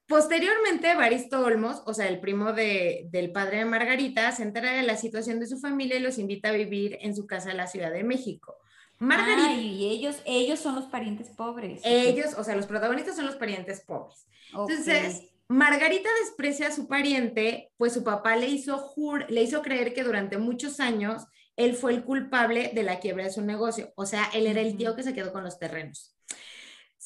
Posteriormente, 0.06 0.94
Baristo 0.94 1.40
Olmos, 1.40 1.82
o 1.86 1.94
sea, 1.94 2.08
el 2.08 2.20
primo 2.20 2.52
de, 2.52 3.08
del 3.10 3.32
padre 3.32 3.58
de 3.58 3.64
Margarita, 3.64 4.30
se 4.32 4.42
entera 4.42 4.72
de 4.72 4.82
la 4.82 4.96
situación 4.96 5.40
de 5.40 5.46
su 5.46 5.58
familia 5.58 5.96
y 5.96 6.00
los 6.00 6.18
invita 6.18 6.50
a 6.50 6.52
vivir 6.52 6.98
en 7.00 7.16
su 7.16 7.26
casa 7.26 7.50
en 7.50 7.56
la 7.56 7.66
Ciudad 7.66 7.90
de 7.90 8.04
México. 8.04 8.56
Margarita. 8.98 9.54
y 9.54 9.86
ellos, 9.86 10.16
ellos 10.24 10.60
son 10.60 10.74
los 10.74 10.84
parientes 10.84 11.30
pobres. 11.30 11.80
Ellos, 11.84 12.34
o 12.36 12.44
sea, 12.44 12.54
los 12.54 12.66
protagonistas 12.66 13.16
son 13.16 13.26
los 13.26 13.36
parientes 13.36 13.80
pobres. 13.80 14.26
Entonces, 14.50 15.22
Margarita 15.48 16.08
desprecia 16.22 16.68
a 16.68 16.72
su 16.72 16.86
pariente, 16.86 17.72
pues 17.76 17.92
su 17.92 18.04
papá 18.04 18.36
le 18.36 18.46
hizo, 18.48 18.94
le 19.28 19.42
hizo 19.42 19.62
creer 19.62 19.94
que 19.94 20.04
durante 20.04 20.38
muchos 20.38 20.80
años 20.80 21.26
él 21.56 21.74
fue 21.74 21.92
el 21.92 22.04
culpable 22.04 22.72
de 22.74 22.82
la 22.82 23.00
quiebra 23.00 23.24
de 23.24 23.30
su 23.30 23.42
negocio. 23.42 23.92
O 23.96 24.06
sea, 24.06 24.30
él 24.34 24.46
era 24.46 24.60
el 24.60 24.76
tío 24.76 24.96
que 24.96 25.02
se 25.02 25.14
quedó 25.14 25.32
con 25.32 25.44
los 25.44 25.58
terrenos. 25.58 26.13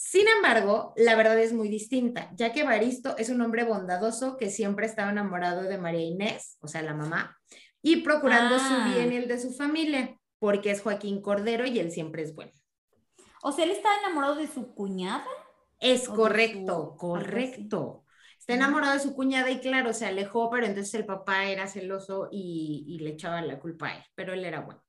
Sin 0.01 0.29
embargo, 0.29 0.93
la 0.97 1.17
verdad 1.17 1.39
es 1.41 1.53
muy 1.53 1.69
distinta, 1.69 2.31
ya 2.37 2.53
que 2.53 2.63
Baristo 2.63 3.17
es 3.17 3.31
un 3.31 3.41
hombre 3.41 3.65
bondadoso 3.65 4.37
que 4.37 4.49
siempre 4.49 4.87
estaba 4.87 5.11
enamorado 5.11 5.63
de 5.63 5.77
María 5.77 6.03
Inés, 6.03 6.57
o 6.61 6.69
sea, 6.69 6.83
la 6.83 6.95
mamá, 6.95 7.37
y 7.83 8.03
procurando 8.03 8.61
su 8.61 8.75
ah. 8.75 8.93
bien 8.95 9.13
y 9.13 9.17
el 9.17 9.27
de 9.27 9.41
su 9.41 9.53
familia, 9.53 10.17
porque 10.39 10.71
es 10.71 10.83
Joaquín 10.83 11.21
Cordero 11.21 11.67
y 11.67 11.81
él 11.81 11.91
siempre 11.91 12.23
es 12.23 12.33
bueno. 12.33 12.53
O 13.43 13.51
sea, 13.51 13.65
él 13.65 13.73
estaba 13.73 13.97
enamorado 13.99 14.37
de 14.37 14.47
su 14.47 14.73
cuñada. 14.73 15.27
Es 15.81 16.09
correcto, 16.09 16.95
correcto 16.97 18.05
está 18.49 18.55
enamorado 18.55 18.95
de 18.95 19.01
su 19.01 19.15
cuñada 19.15 19.51
y 19.51 19.61
claro, 19.61 19.93
se 19.93 20.07
alejó, 20.07 20.49
pero 20.49 20.65
entonces 20.65 20.95
el 20.95 21.05
papá 21.05 21.45
era 21.45 21.67
celoso 21.67 22.29
y, 22.33 22.99
le 22.99 23.11
echaba 23.11 23.43
la 23.43 23.59
culpa 23.59 23.89
a 23.89 23.97
él, 23.97 24.05
pero 24.15 24.33
él 24.33 24.43
era 24.43 24.61
bueno. 24.61 24.83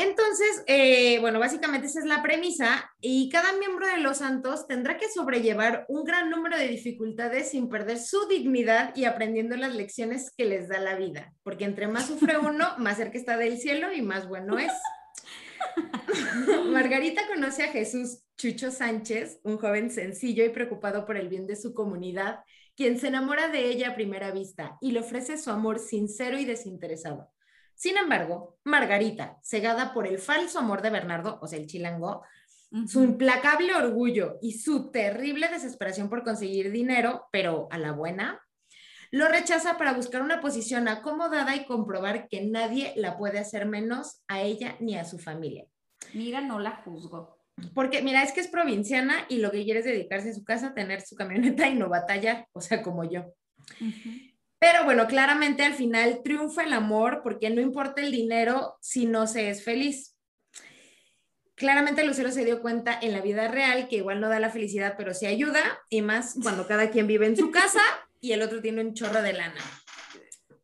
Entonces, 0.00 0.64
eh, 0.66 1.18
bueno, 1.20 1.38
básicamente 1.38 1.86
esa 1.86 2.00
es 2.00 2.06
la 2.06 2.22
premisa 2.22 2.90
y 3.02 3.28
cada 3.28 3.52
miembro 3.52 3.86
de 3.86 3.98
los 3.98 4.16
santos 4.16 4.66
tendrá 4.66 4.96
que 4.96 5.10
sobrellevar 5.10 5.84
un 5.88 6.04
gran 6.04 6.30
número 6.30 6.56
de 6.56 6.68
dificultades 6.68 7.50
sin 7.50 7.68
perder 7.68 7.98
su 7.98 8.26
dignidad 8.26 8.96
y 8.96 9.04
aprendiendo 9.04 9.56
las 9.56 9.74
lecciones 9.74 10.30
que 10.34 10.46
les 10.46 10.68
da 10.68 10.80
la 10.80 10.94
vida, 10.94 11.34
porque 11.42 11.66
entre 11.66 11.86
más 11.86 12.06
sufre 12.06 12.38
uno, 12.38 12.66
más 12.78 12.96
cerca 12.96 13.18
está 13.18 13.36
del 13.36 13.58
cielo 13.58 13.92
y 13.92 14.00
más 14.00 14.26
bueno 14.26 14.58
es. 14.58 14.72
Margarita 16.72 17.28
conoce 17.28 17.64
a 17.64 17.68
Jesús 17.68 18.22
Chucho 18.38 18.70
Sánchez, 18.70 19.40
un 19.42 19.58
joven 19.58 19.90
sencillo 19.90 20.46
y 20.46 20.48
preocupado 20.48 21.04
por 21.04 21.18
el 21.18 21.28
bien 21.28 21.46
de 21.46 21.56
su 21.56 21.74
comunidad, 21.74 22.40
quien 22.74 22.98
se 22.98 23.08
enamora 23.08 23.48
de 23.48 23.66
ella 23.66 23.90
a 23.90 23.94
primera 23.94 24.30
vista 24.30 24.78
y 24.80 24.92
le 24.92 25.00
ofrece 25.00 25.36
su 25.36 25.50
amor 25.50 25.78
sincero 25.78 26.38
y 26.38 26.46
desinteresado. 26.46 27.28
Sin 27.80 27.96
embargo, 27.96 28.58
Margarita, 28.64 29.38
cegada 29.42 29.94
por 29.94 30.06
el 30.06 30.18
falso 30.18 30.58
amor 30.58 30.82
de 30.82 30.90
Bernardo, 30.90 31.38
o 31.40 31.46
sea, 31.46 31.58
el 31.58 31.66
chilango, 31.66 32.22
su 32.86 33.02
implacable 33.02 33.74
orgullo 33.74 34.36
y 34.42 34.58
su 34.58 34.90
terrible 34.90 35.48
desesperación 35.48 36.10
por 36.10 36.22
conseguir 36.22 36.72
dinero, 36.72 37.26
pero 37.32 37.68
a 37.70 37.78
la 37.78 37.92
buena, 37.92 38.38
lo 39.10 39.28
rechaza 39.28 39.78
para 39.78 39.94
buscar 39.94 40.20
una 40.20 40.42
posición 40.42 40.88
acomodada 40.88 41.56
y 41.56 41.64
comprobar 41.64 42.28
que 42.28 42.44
nadie 42.44 42.92
la 42.96 43.16
puede 43.16 43.38
hacer 43.38 43.64
menos 43.64 44.24
a 44.28 44.42
ella 44.42 44.76
ni 44.78 44.98
a 44.98 45.06
su 45.06 45.18
familia. 45.18 45.64
Mira, 46.12 46.42
no 46.42 46.58
la 46.58 46.82
juzgo. 46.84 47.38
Porque, 47.74 48.02
mira, 48.02 48.22
es 48.22 48.32
que 48.32 48.40
es 48.40 48.48
provinciana 48.48 49.24
y 49.30 49.38
lo 49.38 49.50
que 49.50 49.64
quiere 49.64 49.80
es 49.80 49.86
dedicarse 49.86 50.28
a 50.28 50.34
su 50.34 50.44
casa, 50.44 50.74
tener 50.74 51.00
su 51.00 51.16
camioneta 51.16 51.66
y 51.66 51.76
no 51.76 51.88
batallar, 51.88 52.46
o 52.52 52.60
sea, 52.60 52.82
como 52.82 53.10
yo. 53.10 53.32
Pero 54.60 54.84
bueno, 54.84 55.06
claramente 55.06 55.64
al 55.64 55.74
final 55.74 56.20
triunfa 56.22 56.62
el 56.62 56.74
amor 56.74 57.22
porque 57.24 57.48
no 57.48 57.62
importa 57.62 58.02
el 58.02 58.12
dinero 58.12 58.76
si 58.80 59.06
no 59.06 59.26
se 59.26 59.48
es 59.48 59.64
feliz. 59.64 60.14
Claramente 61.54 62.04
Lucero 62.04 62.30
se 62.30 62.44
dio 62.44 62.60
cuenta 62.60 62.98
en 63.00 63.12
la 63.12 63.22
vida 63.22 63.48
real 63.48 63.88
que 63.88 63.96
igual 63.96 64.20
no 64.20 64.28
da 64.28 64.38
la 64.38 64.50
felicidad, 64.50 64.94
pero 64.96 65.12
sí 65.14 65.26
ayuda, 65.26 65.60
y 65.88 66.02
más 66.02 66.36
cuando 66.42 66.66
cada 66.66 66.90
quien 66.90 67.06
vive 67.06 67.26
en 67.26 67.36
su 67.36 67.50
casa 67.50 67.80
y 68.20 68.32
el 68.32 68.42
otro 68.42 68.60
tiene 68.60 68.82
un 68.82 68.94
chorro 68.94 69.22
de 69.22 69.32
lana. 69.32 69.60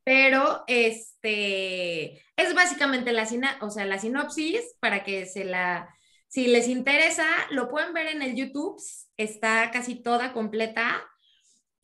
Pero 0.04 0.64
este 0.68 2.22
es 2.36 2.54
básicamente 2.54 3.12
la, 3.12 3.26
o 3.60 3.70
sea, 3.70 3.86
la 3.86 3.98
sinopsis 3.98 4.76
para 4.78 5.04
que 5.04 5.26
se 5.26 5.44
la, 5.44 5.88
si 6.28 6.46
les 6.48 6.68
interesa, 6.68 7.26
lo 7.50 7.68
pueden 7.68 7.94
ver 7.94 8.08
en 8.08 8.22
el 8.22 8.34
YouTube, 8.34 8.80
está 9.16 9.70
casi 9.70 10.02
toda 10.02 10.32
completa. 10.32 11.02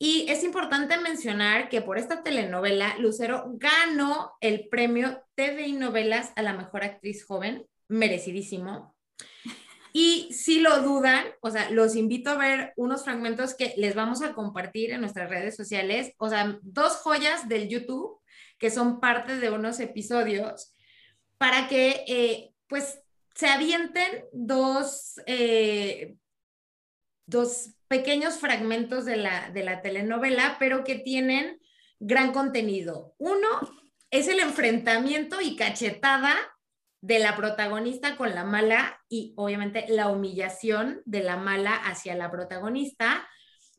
Y 0.03 0.25
es 0.27 0.43
importante 0.43 0.97
mencionar 0.97 1.69
que 1.69 1.81
por 1.81 1.97
esta 1.97 2.23
telenovela, 2.23 2.97
Lucero 2.97 3.45
ganó 3.53 4.33
el 4.41 4.67
premio 4.67 5.23
TV 5.33 5.67
y 5.67 5.71
Novelas 5.71 6.33
a 6.35 6.41
la 6.41 6.51
mejor 6.51 6.83
actriz 6.83 7.23
joven, 7.25 7.65
merecidísimo. 7.87 8.93
Y 9.93 10.27
si 10.33 10.59
lo 10.59 10.81
dudan, 10.81 11.23
o 11.39 11.49
sea, 11.51 11.69
los 11.69 11.95
invito 11.95 12.31
a 12.31 12.37
ver 12.37 12.73
unos 12.75 13.05
fragmentos 13.05 13.53
que 13.53 13.75
les 13.77 13.95
vamos 13.95 14.21
a 14.21 14.33
compartir 14.33 14.91
en 14.91 14.99
nuestras 14.99 15.29
redes 15.29 15.55
sociales, 15.55 16.11
o 16.17 16.27
sea, 16.27 16.59
dos 16.63 16.97
joyas 16.97 17.47
del 17.47 17.69
YouTube 17.69 18.19
que 18.59 18.71
son 18.71 18.99
parte 18.99 19.37
de 19.37 19.51
unos 19.51 19.79
episodios 19.79 20.73
para 21.37 21.69
que, 21.69 22.03
eh, 22.09 22.51
pues, 22.67 22.99
se 23.35 23.47
avienten 23.47 24.25
dos, 24.33 25.13
eh, 25.27 26.17
dos 27.25 27.75
pequeños 27.87 28.37
fragmentos 28.37 29.05
de 29.05 29.17
la, 29.17 29.49
de 29.51 29.63
la 29.63 29.81
telenovela, 29.81 30.57
pero 30.59 30.83
que 30.83 30.95
tienen 30.95 31.59
gran 31.99 32.31
contenido. 32.31 33.15
Uno 33.17 33.47
es 34.11 34.27
el 34.27 34.39
enfrentamiento 34.39 35.41
y 35.41 35.55
cachetada 35.55 36.35
de 37.01 37.19
la 37.19 37.35
protagonista 37.35 38.15
con 38.15 38.33
la 38.33 38.45
mala 38.45 39.01
y 39.09 39.33
obviamente 39.35 39.85
la 39.89 40.07
humillación 40.09 41.01
de 41.05 41.21
la 41.21 41.35
mala 41.35 41.75
hacia 41.75 42.15
la 42.15 42.31
protagonista, 42.31 43.27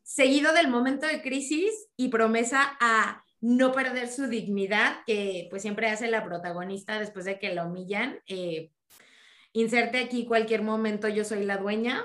seguido 0.02 0.52
del 0.52 0.68
momento 0.68 1.06
de 1.06 1.22
crisis 1.22 1.70
y 1.96 2.08
promesa 2.08 2.76
a 2.80 3.24
no 3.40 3.72
perder 3.72 4.08
su 4.08 4.26
dignidad, 4.26 4.98
que 5.06 5.46
pues 5.50 5.62
siempre 5.62 5.88
hace 5.88 6.08
la 6.08 6.24
protagonista 6.24 6.98
después 6.98 7.24
de 7.24 7.38
que 7.38 7.54
la 7.54 7.64
humillan. 7.64 8.20
Eh, 8.26 8.72
inserte 9.52 9.98
aquí 9.98 10.26
cualquier 10.26 10.62
momento, 10.62 11.08
yo 11.08 11.24
soy 11.24 11.44
la 11.44 11.58
dueña. 11.58 12.04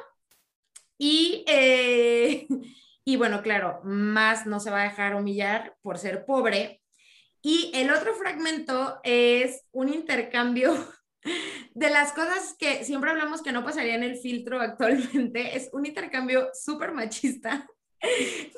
Y, 1.00 1.46
eh, 1.48 2.46
y 3.06 3.16
bueno, 3.16 3.42
claro, 3.42 3.80
más 3.84 4.46
no 4.46 4.60
se 4.60 4.70
va 4.70 4.82
a 4.82 4.90
dejar 4.90 5.16
humillar 5.16 5.76
por 5.82 5.98
ser 5.98 6.26
pobre. 6.26 6.84
Y 7.42 7.72
el 7.74 7.90
otro 7.90 8.14
fragmento 8.14 9.00
es 9.04 9.66
un 9.72 9.92
intercambio 9.92 10.74
de 11.74 11.90
las 11.90 12.12
cosas 12.12 12.56
que 12.60 12.84
siempre 12.84 13.10
hablamos 13.10 13.42
que 13.42 13.54
no 13.54 13.64
pasaría 13.64 13.96
en 13.96 14.04
el 14.04 14.18
filtro 14.18 14.62
actualmente. 14.62 15.56
Es 15.58 15.70
un 15.74 15.86
intercambio 15.86 16.50
súper 16.54 16.92
machista 16.92 17.66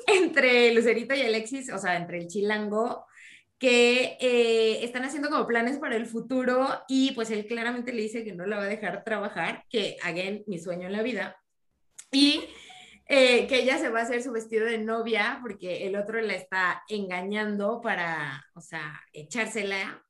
entre 0.06 0.72
Lucerito 0.74 1.14
y 1.14 1.22
Alexis, 1.22 1.72
o 1.72 1.78
sea, 1.78 1.96
entre 1.96 2.18
el 2.18 2.28
chilango, 2.28 3.06
que 3.58 4.16
eh, 4.20 4.84
están 4.84 5.04
haciendo 5.04 5.30
como 5.30 5.46
planes 5.46 5.78
para 5.78 5.94
el 5.94 6.06
futuro 6.06 6.68
y 6.88 7.12
pues 7.12 7.30
él 7.30 7.46
claramente 7.46 7.92
le 7.92 8.02
dice 8.02 8.24
que 8.24 8.34
no 8.34 8.44
la 8.44 8.56
va 8.56 8.64
a 8.64 8.66
dejar 8.66 9.04
trabajar, 9.04 9.64
que, 9.68 9.96
again, 10.02 10.42
mi 10.48 10.58
sueño 10.58 10.88
en 10.88 10.92
la 10.92 11.02
vida, 11.02 11.36
y 12.12 12.44
eh, 13.06 13.46
que 13.48 13.60
ella 13.60 13.78
se 13.78 13.88
va 13.88 14.00
a 14.00 14.02
hacer 14.04 14.22
su 14.22 14.30
vestido 14.30 14.66
de 14.66 14.78
novia 14.78 15.40
porque 15.42 15.86
el 15.86 15.96
otro 15.96 16.20
la 16.20 16.34
está 16.34 16.84
engañando 16.88 17.80
para, 17.80 18.44
o 18.54 18.60
sea, 18.60 19.00
echársela, 19.12 20.04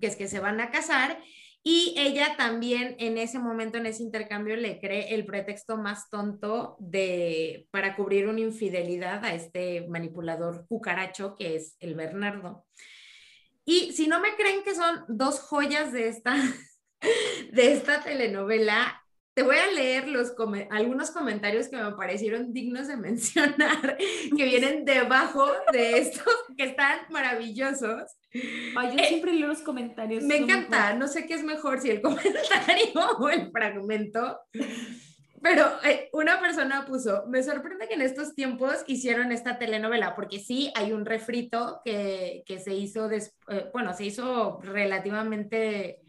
que 0.00 0.06
es 0.06 0.16
que 0.16 0.28
se 0.28 0.40
van 0.40 0.60
a 0.60 0.70
casar 0.70 1.18
y 1.62 1.94
ella 1.98 2.34
también 2.36 2.96
en 2.98 3.18
ese 3.18 3.38
momento, 3.38 3.78
en 3.78 3.86
ese 3.86 4.02
intercambio, 4.02 4.56
le 4.56 4.80
cree 4.80 5.14
el 5.14 5.26
pretexto 5.26 5.76
más 5.76 6.08
tonto 6.08 6.76
de, 6.78 7.68
para 7.70 7.96
cubrir 7.96 8.26
una 8.26 8.40
infidelidad 8.40 9.24
a 9.24 9.34
este 9.34 9.86
manipulador 9.88 10.66
cucaracho 10.66 11.34
que 11.36 11.56
es 11.56 11.76
el 11.80 11.94
Bernardo. 11.94 12.64
Y 13.64 13.92
si 13.92 14.06
no 14.06 14.18
me 14.20 14.34
creen 14.36 14.62
que 14.62 14.74
son 14.74 15.04
dos 15.08 15.40
joyas 15.40 15.92
de 15.92 16.08
esta, 16.08 16.36
de 17.52 17.72
esta 17.72 18.02
telenovela, 18.02 18.97
te 19.38 19.44
voy 19.44 19.56
a 19.56 19.70
leer 19.70 20.08
los 20.08 20.34
algunos 20.68 21.12
comentarios 21.12 21.68
que 21.68 21.76
me 21.76 21.92
parecieron 21.92 22.52
dignos 22.52 22.88
de 22.88 22.96
mencionar, 23.08 23.96
que 23.96 24.44
vienen 24.44 24.84
debajo 24.84 25.46
de 25.72 25.98
estos, 25.98 26.24
que 26.56 26.64
están 26.64 26.98
maravillosos. 27.10 28.16
Ay, 28.76 28.96
yo 28.96 29.04
siempre 29.04 29.32
leo 29.34 29.46
los 29.46 29.62
comentarios. 29.62 30.24
Me 30.24 30.38
encanta, 30.38 30.92
no 30.94 31.06
sé 31.06 31.28
qué 31.28 31.34
es 31.34 31.44
mejor, 31.44 31.80
si 31.80 31.90
el 31.90 32.02
comentario 32.02 33.00
o 33.20 33.28
el 33.28 33.52
fragmento. 33.52 34.40
Pero 35.40 35.68
eh, 35.84 36.10
una 36.12 36.40
persona 36.40 36.84
puso, 36.84 37.22
me 37.28 37.40
sorprende 37.44 37.86
que 37.86 37.94
en 37.94 38.02
estos 38.02 38.34
tiempos 38.34 38.82
hicieron 38.88 39.30
esta 39.30 39.56
telenovela, 39.56 40.16
porque 40.16 40.40
sí 40.40 40.72
hay 40.74 40.90
un 40.90 41.06
refrito 41.06 41.80
que, 41.84 42.42
que 42.44 42.58
se 42.58 42.74
hizo, 42.74 43.08
eh, 43.08 43.70
bueno, 43.72 43.94
se 43.94 44.06
hizo 44.06 44.58
relativamente 44.62 46.00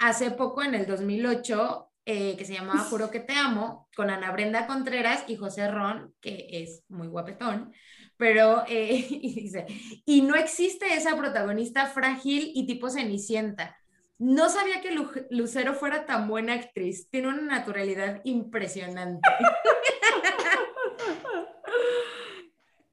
hace 0.00 0.32
poco, 0.32 0.64
en 0.64 0.74
el 0.74 0.84
2008, 0.84 1.85
eh, 2.08 2.36
que 2.36 2.44
se 2.44 2.54
llamaba 2.54 2.84
Juro 2.84 3.10
que 3.10 3.18
te 3.18 3.34
amo, 3.34 3.88
con 3.96 4.10
Ana 4.10 4.30
Brenda 4.30 4.68
Contreras 4.68 5.24
y 5.26 5.34
José 5.34 5.68
Ron, 5.68 6.14
que 6.20 6.46
es 6.52 6.84
muy 6.88 7.08
guapetón, 7.08 7.72
pero 8.16 8.62
eh, 8.68 9.04
y 9.10 9.42
dice, 9.42 9.66
y 10.04 10.22
no 10.22 10.36
existe 10.36 10.94
esa 10.94 11.16
protagonista 11.16 11.86
frágil 11.86 12.52
y 12.54 12.64
tipo 12.64 12.90
cenicienta. 12.90 13.76
No 14.18 14.48
sabía 14.48 14.80
que 14.80 14.96
Lucero 15.30 15.74
fuera 15.74 16.06
tan 16.06 16.28
buena 16.28 16.54
actriz, 16.54 17.10
tiene 17.10 17.28
una 17.28 17.42
naturalidad 17.42 18.20
impresionante. 18.24 19.28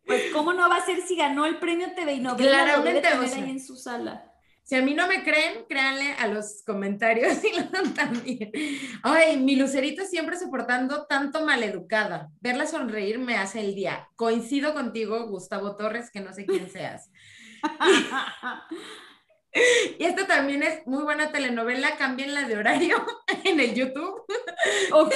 Pues, 0.06 0.34
¿cómo 0.34 0.52
no 0.52 0.70
va 0.70 0.76
a 0.76 0.86
ser 0.86 1.02
si 1.02 1.16
ganó 1.16 1.46
el 1.46 1.60
premio 1.60 1.96
TV 1.96 2.16
y 2.16 2.20
novela? 2.20 2.66
Claramente, 2.66 3.08
ahí 3.08 3.50
en 3.50 3.62
su 3.62 3.78
sala. 3.78 4.33
Si 4.64 4.76
a 4.76 4.82
mí 4.82 4.94
no 4.94 5.08
me 5.08 5.24
creen, 5.24 5.66
créanle 5.68 6.14
a 6.14 6.28
los 6.28 6.64
comentarios 6.66 7.44
y 7.44 7.60
lo 7.60 7.94
también. 7.94 8.52
Ay, 9.04 9.38
mi 9.38 9.58
lucerito 9.58 10.06
siempre 10.06 10.40
soportando 10.40 11.06
tanto 11.06 11.46
maleducada. 11.46 12.30
Verla 12.40 12.66
sonreír 12.66 13.20
me 13.20 13.36
hace 13.36 13.60
el 13.60 13.76
día. 13.76 14.08
Coincido 14.16 14.74
contigo, 14.74 15.28
Gustavo 15.28 15.76
Torres, 15.76 16.10
que 16.12 16.22
no 16.22 16.34
sé 16.34 16.46
quién 16.46 16.70
seas. 16.70 17.12
y 20.00 20.06
esta 20.06 20.28
también 20.28 20.64
es 20.64 20.88
muy 20.88 21.04
buena 21.04 21.32
telenovela, 21.32 21.98
la 22.28 22.48
de 22.48 22.58
horario 22.58 23.06
en 23.44 23.60
el 23.60 23.76
YouTube. 23.76 24.24
Ok. 24.94 25.14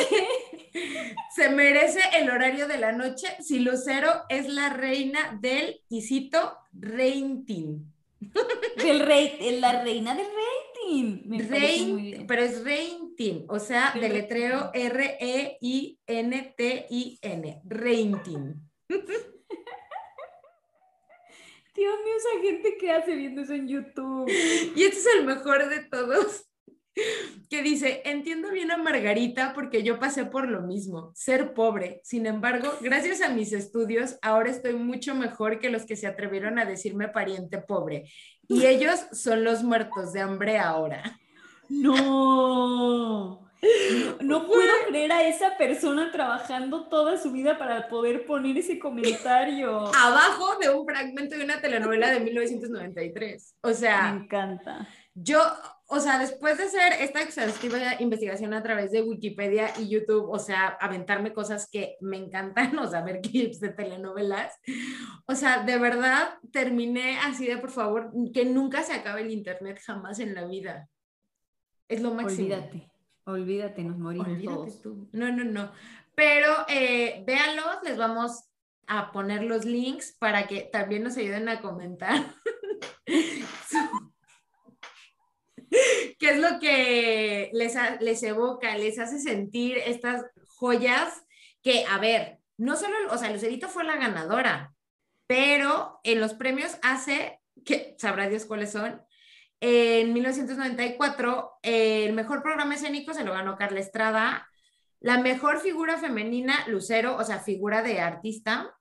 Se 1.33 1.49
merece 1.49 2.01
el 2.15 2.29
horario 2.29 2.67
de 2.67 2.77
la 2.77 2.91
noche 2.91 3.27
si 3.39 3.59
Lucero 3.59 4.25
es 4.27 4.49
la 4.49 4.69
reina 4.69 5.37
del, 5.39 5.81
y 5.87 6.01
cito, 6.01 6.57
rey, 9.05 9.59
la 9.59 9.83
reina 9.83 10.15
del 10.15 10.27
rating. 10.27 11.21
Me 11.25 12.25
pero 12.27 12.41
es 12.41 12.63
rating, 12.63 13.45
o 13.49 13.59
sea, 13.59 13.93
deletreo 13.99 14.71
R-E-I-N-T-I-N. 14.73 16.01
Rating. 17.65 18.53
Dios 21.75 21.95
mío, 22.03 22.13
esa 22.17 22.41
gente 22.41 22.77
que 22.79 22.91
hace 22.91 23.15
viendo 23.15 23.41
eso 23.41 23.53
en 23.53 23.67
YouTube. 23.67 24.27
Y 24.75 24.83
este 24.83 24.99
es 24.99 25.07
el 25.17 25.25
mejor 25.25 25.69
de 25.69 25.81
todos 25.85 26.47
que 27.49 27.63
dice, 27.63 28.01
entiendo 28.05 28.51
bien 28.51 28.71
a 28.71 28.77
Margarita 28.77 29.53
porque 29.53 29.83
yo 29.83 29.99
pasé 29.99 30.25
por 30.25 30.47
lo 30.47 30.61
mismo, 30.61 31.11
ser 31.15 31.53
pobre. 31.53 32.01
Sin 32.03 32.25
embargo, 32.25 32.73
gracias 32.81 33.21
a 33.21 33.29
mis 33.29 33.53
estudios, 33.53 34.17
ahora 34.21 34.49
estoy 34.49 34.73
mucho 34.73 35.15
mejor 35.15 35.59
que 35.59 35.69
los 35.69 35.85
que 35.85 35.95
se 35.95 36.07
atrevieron 36.07 36.59
a 36.59 36.65
decirme 36.65 37.07
pariente 37.07 37.59
pobre. 37.59 38.09
Y 38.47 38.65
ellos 38.65 38.99
son 39.11 39.43
los 39.43 39.63
muertos 39.63 40.13
de 40.13 40.21
hambre 40.21 40.59
ahora. 40.59 41.19
No. 41.69 43.47
No, 44.21 44.45
puedo 44.45 44.71
creer 44.87 45.11
a 45.11 45.27
esa 45.27 45.57
persona 45.57 46.11
trabajando 46.11 46.87
toda 46.89 47.17
su 47.17 47.31
vida 47.31 47.57
para 47.57 47.87
poder 47.87 48.25
poner 48.25 48.57
ese 48.57 48.77
comentario. 48.79 49.87
Abajo 49.95 50.57
de 50.59 50.69
un 50.69 50.85
fragmento 50.85 51.35
de 51.35 51.43
una 51.43 51.59
telenovela 51.59 52.11
de 52.11 52.19
1993. 52.19 53.55
O 53.61 53.73
sea. 53.73 54.13
Me 54.13 54.23
encanta. 54.23 54.87
Yo, 55.13 55.39
o 55.89 55.99
sea, 56.01 56.19
después 56.19 56.57
de 56.57 56.65
hacer 56.65 56.93
esta 56.99 57.21
exhaustiva 57.21 57.77
investigación 57.99 58.53
a 58.53 58.61
través 58.61 58.91
de 58.91 59.01
Wikipedia 59.01 59.71
y 59.79 59.87
YouTube, 59.87 60.29
o 60.29 60.37
sea, 60.37 60.67
aventarme 60.67 61.33
cosas 61.33 61.69
que 61.69 61.95
me 62.01 62.17
encantan, 62.17 62.77
o 62.79 62.87
sea, 62.89 63.01
ver 63.01 63.21
clips 63.21 63.59
de 63.61 63.69
telenovelas, 63.69 64.53
o 65.25 65.35
sea, 65.35 65.63
de 65.63 65.77
verdad 65.77 66.37
terminé 66.51 67.17
así 67.19 67.47
de, 67.47 67.57
por 67.57 67.71
favor, 67.71 68.11
que 68.33 68.43
nunca 68.45 68.83
se 68.83 68.93
acabe 68.93 69.21
el 69.21 69.31
Internet 69.31 69.79
jamás 69.85 70.19
en 70.19 70.35
la 70.35 70.45
vida. 70.45 70.89
Es 71.87 72.01
lo 72.01 72.13
máximo. 72.13 72.47
Olvídate, 72.47 72.91
olvídate, 73.23 73.83
nos 73.83 73.97
morimos 73.97 74.81
todos. 74.81 74.81
No, 75.13 75.31
no, 75.31 75.45
no. 75.45 75.71
Pero 76.15 76.53
eh, 76.67 77.23
véanlos, 77.25 77.77
les 77.83 77.97
vamos 77.97 78.43
a 78.87 79.11
poner 79.13 79.43
los 79.43 79.63
links 79.63 80.17
para 80.19 80.47
que 80.47 80.61
también 80.71 81.03
nos 81.03 81.15
ayuden 81.15 81.47
a 81.47 81.61
comentar 81.61 82.33
qué 86.19 86.31
es 86.31 86.39
lo 86.39 86.59
que 86.59 87.49
les, 87.53 87.75
les 87.99 88.23
evoca, 88.23 88.77
les 88.77 88.99
hace 88.99 89.19
sentir 89.19 89.77
estas 89.77 90.25
joyas 90.57 91.23
que, 91.61 91.85
a 91.85 91.97
ver, 91.99 92.39
no 92.57 92.75
solo, 92.75 92.95
o 93.11 93.17
sea, 93.17 93.31
Lucerito 93.31 93.69
fue 93.69 93.83
la 93.83 93.97
ganadora, 93.97 94.73
pero 95.27 95.99
en 96.03 96.19
los 96.19 96.33
premios 96.33 96.77
hace, 96.81 97.39
que 97.65 97.95
sabrá 97.97 98.29
Dios 98.29 98.45
cuáles 98.45 98.71
son, 98.71 99.01
en 99.59 100.13
1994, 100.13 101.59
el 101.63 102.13
mejor 102.13 102.43
programa 102.43 102.75
escénico 102.75 103.13
se 103.13 103.23
lo 103.23 103.33
ganó 103.33 103.57
Carla 103.57 103.79
Estrada, 103.79 104.47
la 104.99 105.19
mejor 105.19 105.59
figura 105.59 105.97
femenina, 105.97 106.67
Lucero, 106.67 107.15
o 107.17 107.23
sea, 107.23 107.39
figura 107.39 107.81
de 107.81 107.99
artista, 107.99 108.75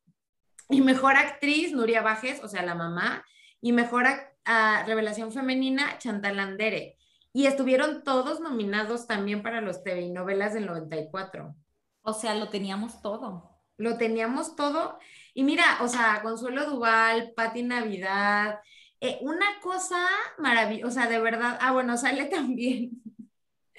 y 0.69 0.81
mejor 0.81 1.17
actriz, 1.17 1.73
Nuria 1.73 2.03
Bajes, 2.03 2.43
o 2.43 2.49
sea, 2.49 2.63
la 2.63 2.75
mamá, 2.75 3.25
y 3.61 3.73
mejor 3.73 4.07
a 4.47 4.85
revelación 4.87 5.33
femenina, 5.33 5.99
Chantal 5.99 6.39
Andere. 6.39 6.97
Y 7.33 7.47
estuvieron 7.47 8.03
todos 8.03 8.41
nominados 8.41 9.07
también 9.07 9.43
para 9.43 9.61
los 9.61 9.83
TV 9.83 10.09
novelas 10.09 10.55
del 10.55 10.67
94. 10.67 11.55
O 12.03 12.13
sea, 12.15 12.35
lo 12.35 12.49
teníamos 12.49 13.03
todo. 13.03 13.61
Lo 13.77 13.99
teníamos 13.99 14.57
todo. 14.57 14.99
Y 15.35 15.45
mira, 15.45 15.65
o 15.83 15.89
sea, 15.89 16.23
Consuelo 16.23 16.65
Duval, 16.65 17.33
Patti 17.37 17.63
Navidad, 17.63 18.61
eh, 19.01 19.19
una 19.21 19.47
cosa 19.61 19.99
maravillosa, 20.39 20.89
o 20.89 20.91
sea, 20.91 21.11
de 21.11 21.19
verdad, 21.21 21.59
ah, 21.61 21.73
bueno, 21.73 21.97
sale 21.99 22.25
también. 22.27 23.03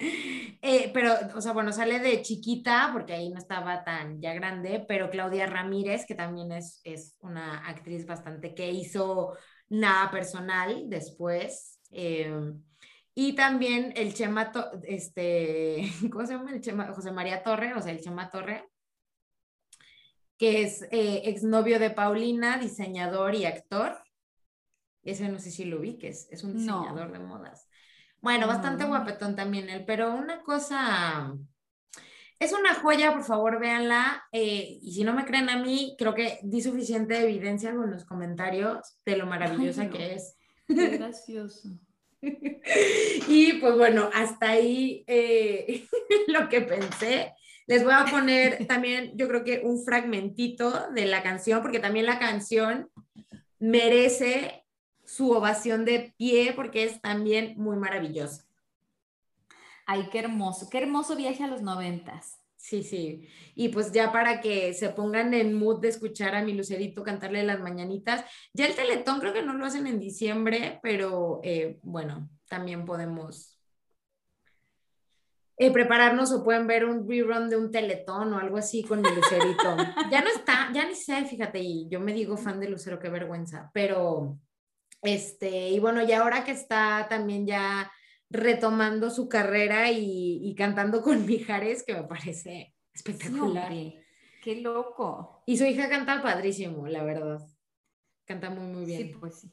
Eh, 0.00 0.90
pero, 0.94 1.14
o 1.34 1.40
sea, 1.40 1.52
bueno, 1.52 1.72
sale 1.72 1.98
de 1.98 2.22
chiquita, 2.22 2.90
porque 2.92 3.14
ahí 3.14 3.30
no 3.30 3.38
estaba 3.38 3.82
tan 3.84 4.20
ya 4.20 4.34
grande, 4.34 4.84
pero 4.86 5.10
Claudia 5.10 5.46
Ramírez, 5.46 6.06
que 6.06 6.14
también 6.14 6.52
es, 6.52 6.80
es 6.84 7.16
una 7.20 7.66
actriz 7.66 8.06
bastante 8.06 8.54
que 8.54 8.70
hizo 8.70 9.36
nada 9.68 10.10
personal 10.10 10.84
después. 10.88 11.80
Eh, 11.90 12.52
y 13.14 13.34
también 13.34 13.92
el 13.96 14.14
Chema, 14.14 14.52
este, 14.84 15.90
¿cómo 16.12 16.24
se 16.26 16.34
llama? 16.34 16.52
El 16.52 16.60
Chema, 16.60 16.92
José 16.92 17.10
María 17.10 17.42
Torre, 17.42 17.74
o 17.74 17.82
sea, 17.82 17.92
el 17.92 18.00
Chema 18.00 18.30
Torre, 18.30 18.68
que 20.36 20.62
es 20.62 20.82
eh, 20.92 21.22
exnovio 21.24 21.78
de 21.78 21.90
Paulina, 21.90 22.58
diseñador 22.58 23.34
y 23.34 23.44
actor. 23.44 23.98
Ese 25.02 25.28
no 25.28 25.38
sé 25.38 25.50
si 25.50 25.64
lo 25.64 25.80
vi, 25.80 25.98
que 25.98 26.08
es, 26.08 26.28
es 26.30 26.44
un 26.44 26.54
diseñador 26.54 27.10
de 27.10 27.18
modas. 27.18 27.68
Bueno, 28.20 28.46
bastante 28.46 28.84
guapetón 28.84 29.36
también 29.36 29.68
él, 29.68 29.84
pero 29.84 30.12
una 30.14 30.42
cosa, 30.42 31.34
es 32.38 32.52
una 32.52 32.74
joya, 32.74 33.12
por 33.12 33.24
favor, 33.24 33.58
véanla. 33.58 34.24
Eh, 34.32 34.78
y 34.80 34.92
si 34.92 35.04
no 35.04 35.12
me 35.12 35.24
creen 35.24 35.48
a 35.48 35.56
mí, 35.62 35.96
creo 35.98 36.14
que 36.14 36.38
di 36.42 36.62
suficiente 36.62 37.20
evidencia 37.20 37.74
con 37.74 37.90
los 37.90 38.04
comentarios 38.04 38.98
de 39.04 39.16
lo 39.16 39.26
maravillosa 39.26 39.90
que 39.90 40.14
es. 40.14 40.36
Qué 40.66 40.88
gracioso. 40.98 41.68
y 42.20 43.54
pues 43.54 43.76
bueno, 43.76 44.10
hasta 44.12 44.50
ahí 44.50 45.04
eh, 45.06 45.86
lo 46.28 46.48
que 46.48 46.60
pensé. 46.60 47.34
Les 47.66 47.84
voy 47.84 47.92
a 47.92 48.06
poner 48.06 48.66
también, 48.68 49.12
yo 49.16 49.28
creo 49.28 49.44
que 49.44 49.60
un 49.64 49.84
fragmentito 49.84 50.90
de 50.92 51.06
la 51.06 51.22
canción, 51.22 51.60
porque 51.60 51.80
también 51.80 52.06
la 52.06 52.18
canción 52.18 52.88
merece 53.58 54.64
su 55.04 55.32
ovación 55.32 55.84
de 55.84 56.14
pie 56.16 56.52
porque 56.54 56.84
es 56.84 57.00
también 57.00 57.54
muy 57.56 57.76
maravillosa. 57.76 58.47
Ay, 59.90 60.10
qué 60.12 60.18
hermoso, 60.18 60.68
qué 60.68 60.78
hermoso 60.78 61.16
viaje 61.16 61.42
a 61.42 61.46
los 61.46 61.62
noventas. 61.62 62.42
Sí, 62.58 62.82
sí. 62.82 63.26
Y 63.54 63.70
pues 63.70 63.90
ya 63.90 64.12
para 64.12 64.42
que 64.42 64.74
se 64.74 64.90
pongan 64.90 65.32
en 65.32 65.54
mood 65.54 65.80
de 65.80 65.88
escuchar 65.88 66.34
a 66.34 66.42
mi 66.42 66.52
Lucerito 66.52 67.02
cantarle 67.02 67.42
las 67.42 67.60
mañanitas. 67.60 68.22
Ya 68.52 68.66
el 68.66 68.74
Teletón 68.74 69.18
creo 69.18 69.32
que 69.32 69.42
no 69.42 69.54
lo 69.54 69.64
hacen 69.64 69.86
en 69.86 69.98
diciembre, 69.98 70.78
pero 70.82 71.40
eh, 71.42 71.78
bueno, 71.82 72.28
también 72.50 72.84
podemos 72.84 73.58
eh, 75.56 75.70
prepararnos 75.70 76.32
o 76.32 76.44
pueden 76.44 76.66
ver 76.66 76.84
un 76.84 77.08
rerun 77.08 77.48
de 77.48 77.56
un 77.56 77.70
Teletón 77.70 78.34
o 78.34 78.38
algo 78.38 78.58
así 78.58 78.84
con 78.84 79.00
mi 79.00 79.08
Lucerito. 79.08 79.74
ya 80.10 80.20
no 80.20 80.28
está, 80.28 80.70
ya 80.74 80.86
ni 80.86 80.96
sé, 80.96 81.24
fíjate, 81.24 81.60
y 81.60 81.88
yo 81.88 81.98
me 81.98 82.12
digo 82.12 82.36
fan 82.36 82.60
de 82.60 82.68
Lucero, 82.68 82.98
qué 82.98 83.08
vergüenza, 83.08 83.70
pero 83.72 84.38
este, 85.00 85.70
y 85.70 85.78
bueno, 85.78 86.02
y 86.02 86.12
ahora 86.12 86.44
que 86.44 86.52
está 86.52 87.06
también 87.08 87.46
ya 87.46 87.90
retomando 88.30 89.10
su 89.10 89.28
carrera 89.28 89.90
y, 89.90 90.54
cantando 90.56 91.02
con 91.02 91.24
Mijares, 91.26 91.82
que 91.82 91.94
me 91.94 92.04
parece 92.04 92.74
espectacular. 92.92 93.72
qué 94.42 94.56
loco. 94.60 95.42
Y 95.46 95.56
su 95.56 95.64
hija 95.64 95.88
canta 95.88 96.22
padrísimo, 96.22 96.86
la 96.88 97.04
verdad. 97.04 97.40
Canta 98.24 98.50
muy, 98.50 98.66
muy 98.66 98.84
bien. 98.84 99.08
Sí, 99.08 99.14
pues 99.18 99.40
sí. 99.40 99.52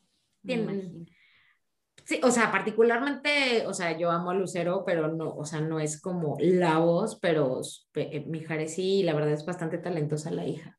sí, 2.03 2.19
o 2.23 2.31
sea, 2.31 2.51
particularmente, 2.51 3.65
o 3.67 3.73
sea, 3.73 3.97
yo 3.97 4.11
amo 4.11 4.31
a 4.31 4.33
Lucero, 4.33 4.83
pero 4.85 5.07
no, 5.07 5.33
o 5.33 5.45
sea, 5.45 5.61
no 5.61 5.79
es 5.79 6.01
como 6.01 6.35
la 6.39 6.79
voz, 6.79 7.17
pero 7.21 7.61
eh, 7.93 8.25
Mijares 8.27 8.75
sí, 8.75 9.03
la 9.03 9.13
verdad 9.13 9.31
es 9.31 9.45
bastante 9.45 9.77
talentosa 9.77 10.31
la 10.31 10.45
hija. 10.45 10.77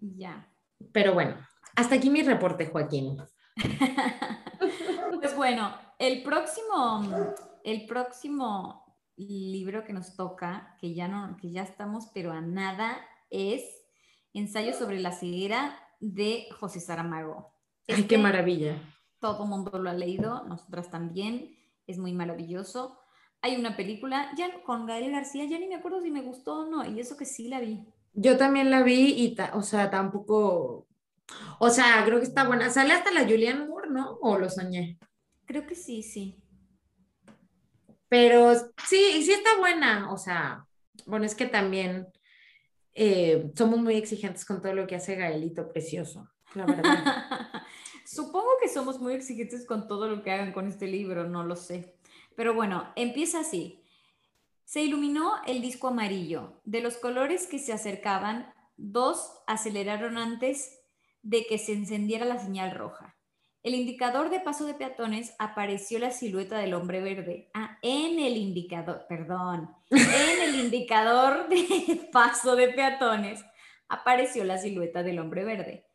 Ya. 0.00 0.50
Pero 0.92 1.14
bueno, 1.14 1.36
hasta 1.76 1.96
aquí 1.96 2.10
mi 2.10 2.22
reporte, 2.22 2.66
Joaquín. 2.66 3.18
pues 5.20 5.36
bueno, 5.36 5.72
el 6.00 6.22
próximo, 6.22 7.04
el 7.62 7.86
próximo 7.86 8.84
libro 9.16 9.84
que 9.84 9.92
nos 9.92 10.16
toca, 10.16 10.76
que 10.80 10.94
ya 10.94 11.06
no, 11.06 11.36
que 11.36 11.52
ya 11.52 11.62
estamos, 11.62 12.08
pero 12.14 12.32
a 12.32 12.40
nada, 12.40 12.98
es 13.28 13.62
Ensayo 14.32 14.72
sobre 14.72 14.98
la 15.00 15.12
ceguera 15.12 15.76
de 16.00 16.46
José 16.58 16.80
Saramago. 16.80 17.52
Ay, 17.86 17.96
qué 17.96 18.00
este 18.00 18.18
maravilla. 18.18 18.80
Todo 19.18 19.42
el 19.42 19.50
mundo 19.50 19.78
lo 19.78 19.90
ha 19.90 19.94
leído, 19.94 20.44
nosotras 20.44 20.90
también, 20.90 21.56
es 21.86 21.98
muy 21.98 22.12
maravilloso. 22.12 22.98
Hay 23.42 23.56
una 23.56 23.76
película 23.76 24.30
ya 24.38 24.62
con 24.62 24.86
Gael 24.86 25.12
García, 25.12 25.44
ya 25.44 25.58
ni 25.58 25.66
me 25.66 25.74
acuerdo 25.74 26.00
si 26.00 26.10
me 26.10 26.22
gustó 26.22 26.60
o 26.60 26.66
no, 26.66 26.84
y 26.88 26.98
eso 26.98 27.16
que 27.16 27.26
sí 27.26 27.48
la 27.48 27.60
vi. 27.60 27.84
Yo 28.14 28.38
también 28.38 28.70
la 28.70 28.82
vi 28.82 29.12
y, 29.16 29.36
o 29.52 29.62
sea, 29.62 29.90
tampoco 29.90 30.86
o 31.58 31.68
sea, 31.70 32.02
creo 32.04 32.18
que 32.18 32.24
está 32.24 32.44
buena. 32.44 32.70
Sale 32.70 32.94
hasta 32.94 33.10
la 33.10 33.22
Julianne 33.22 33.66
Moore, 33.66 33.90
¿no? 33.90 34.18
¿O 34.22 34.38
lo 34.38 34.48
soñé? 34.48 34.98
Creo 35.50 35.66
que 35.66 35.74
sí, 35.74 36.04
sí. 36.04 36.40
Pero 38.08 38.54
sí, 38.86 39.20
sí 39.24 39.32
está 39.32 39.58
buena. 39.58 40.12
O 40.12 40.16
sea, 40.16 40.64
bueno, 41.06 41.26
es 41.26 41.34
que 41.34 41.46
también 41.46 42.06
eh, 42.92 43.50
somos 43.56 43.80
muy 43.80 43.96
exigentes 43.96 44.44
con 44.44 44.62
todo 44.62 44.74
lo 44.74 44.86
que 44.86 44.94
hace 44.94 45.16
Gaelito 45.16 45.72
Precioso, 45.72 46.30
la 46.54 46.66
verdad. 46.66 47.04
Supongo 48.06 48.50
que 48.62 48.68
somos 48.68 49.00
muy 49.00 49.14
exigentes 49.14 49.66
con 49.66 49.88
todo 49.88 50.08
lo 50.08 50.22
que 50.22 50.30
hagan 50.30 50.52
con 50.52 50.68
este 50.68 50.86
libro, 50.86 51.28
no 51.28 51.42
lo 51.42 51.56
sé. 51.56 51.96
Pero 52.36 52.54
bueno, 52.54 52.92
empieza 52.94 53.40
así. 53.40 53.82
Se 54.64 54.82
iluminó 54.82 55.32
el 55.48 55.62
disco 55.62 55.88
amarillo. 55.88 56.60
De 56.62 56.80
los 56.80 56.96
colores 56.96 57.48
que 57.48 57.58
se 57.58 57.72
acercaban, 57.72 58.54
dos 58.76 59.32
aceleraron 59.48 60.16
antes 60.16 60.78
de 61.22 61.44
que 61.44 61.58
se 61.58 61.72
encendiera 61.72 62.24
la 62.24 62.38
señal 62.38 62.70
roja. 62.70 63.16
El 63.62 63.74
indicador 63.74 64.30
de 64.30 64.40
paso 64.40 64.64
de 64.64 64.72
peatones 64.72 65.34
apareció 65.38 65.98
la 65.98 66.12
silueta 66.12 66.56
del 66.56 66.72
hombre 66.72 67.02
verde. 67.02 67.50
Ah, 67.52 67.78
en 67.82 68.18
el 68.18 68.38
indicador, 68.38 69.04
perdón, 69.06 69.76
en 69.90 70.48
el 70.48 70.60
indicador 70.60 71.46
de 71.48 72.08
paso 72.12 72.56
de 72.56 72.68
peatones 72.68 73.44
apareció 73.88 74.44
la 74.44 74.56
silueta 74.56 75.02
del 75.02 75.18
hombre 75.18 75.44
verde. 75.44 75.86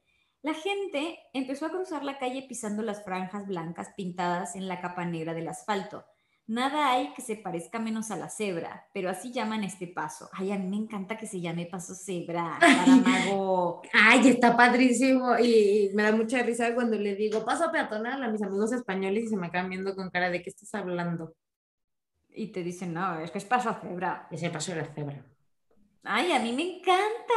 La 0.44 0.54
gente 0.54 1.18
empezó 1.34 1.66
a 1.66 1.72
cruzar 1.72 2.04
la 2.04 2.20
calle 2.20 2.46
pisando 2.48 2.84
las 2.84 3.04
franjas 3.04 3.48
blancas 3.48 3.94
pintadas 3.98 4.56
en 4.56 4.68
la 4.68 4.80
capa 4.80 5.04
negra 5.04 5.34
del 5.34 5.48
asfalto. 5.48 6.06
Nada 6.48 6.92
hay 6.92 7.12
que 7.14 7.24
se 7.24 7.38
parezca 7.38 7.80
menos 7.80 8.12
a 8.12 8.18
la 8.18 8.30
cebra, 8.30 8.88
pero 8.94 9.10
así 9.10 9.32
llaman 9.32 9.64
este 9.64 9.88
paso. 9.88 10.30
Ay, 10.32 10.52
a 10.52 10.60
mí 10.60 10.68
me 10.68 10.78
encanta 10.78 11.18
que 11.18 11.26
se 11.26 11.42
llame 11.42 11.66
paso 11.66 11.96
cebra, 11.96 12.60
mago. 13.04 13.82
Ay, 13.92 14.30
está 14.30 14.56
padrísimo. 14.56 15.40
Y 15.40 15.90
me 15.96 16.04
da 16.04 16.12
mucha 16.12 16.44
risa 16.44 16.76
cuando 16.76 16.98
le 16.98 17.16
digo 17.16 17.44
paso 17.44 17.72
peatonal 17.72 18.22
a 18.22 18.28
mis 18.28 18.44
amigos 18.44 18.72
españoles 18.74 19.24
y 19.24 19.28
se 19.30 19.38
me 19.38 19.48
acaban 19.48 19.72
viendo 19.72 19.96
con 19.96 20.12
cara 20.12 20.30
de 20.30 20.44
qué 20.44 20.52
estás 20.52 20.76
hablando. 20.76 21.34
Y 22.30 22.52
te 22.52 22.62
dicen, 22.62 22.94
no, 22.94 23.20
es 23.20 23.32
que 23.32 23.40
es 23.40 23.46
paso 23.46 23.76
cebra. 23.82 24.28
Es 24.30 24.44
el 24.44 24.52
paso 24.52 24.72
de 24.72 24.82
la 24.82 24.94
cebra. 24.94 25.26
Ay, 26.04 26.32
a 26.32 26.40
mí 26.40 26.54
me 26.54 26.78
encanta. 26.78 27.34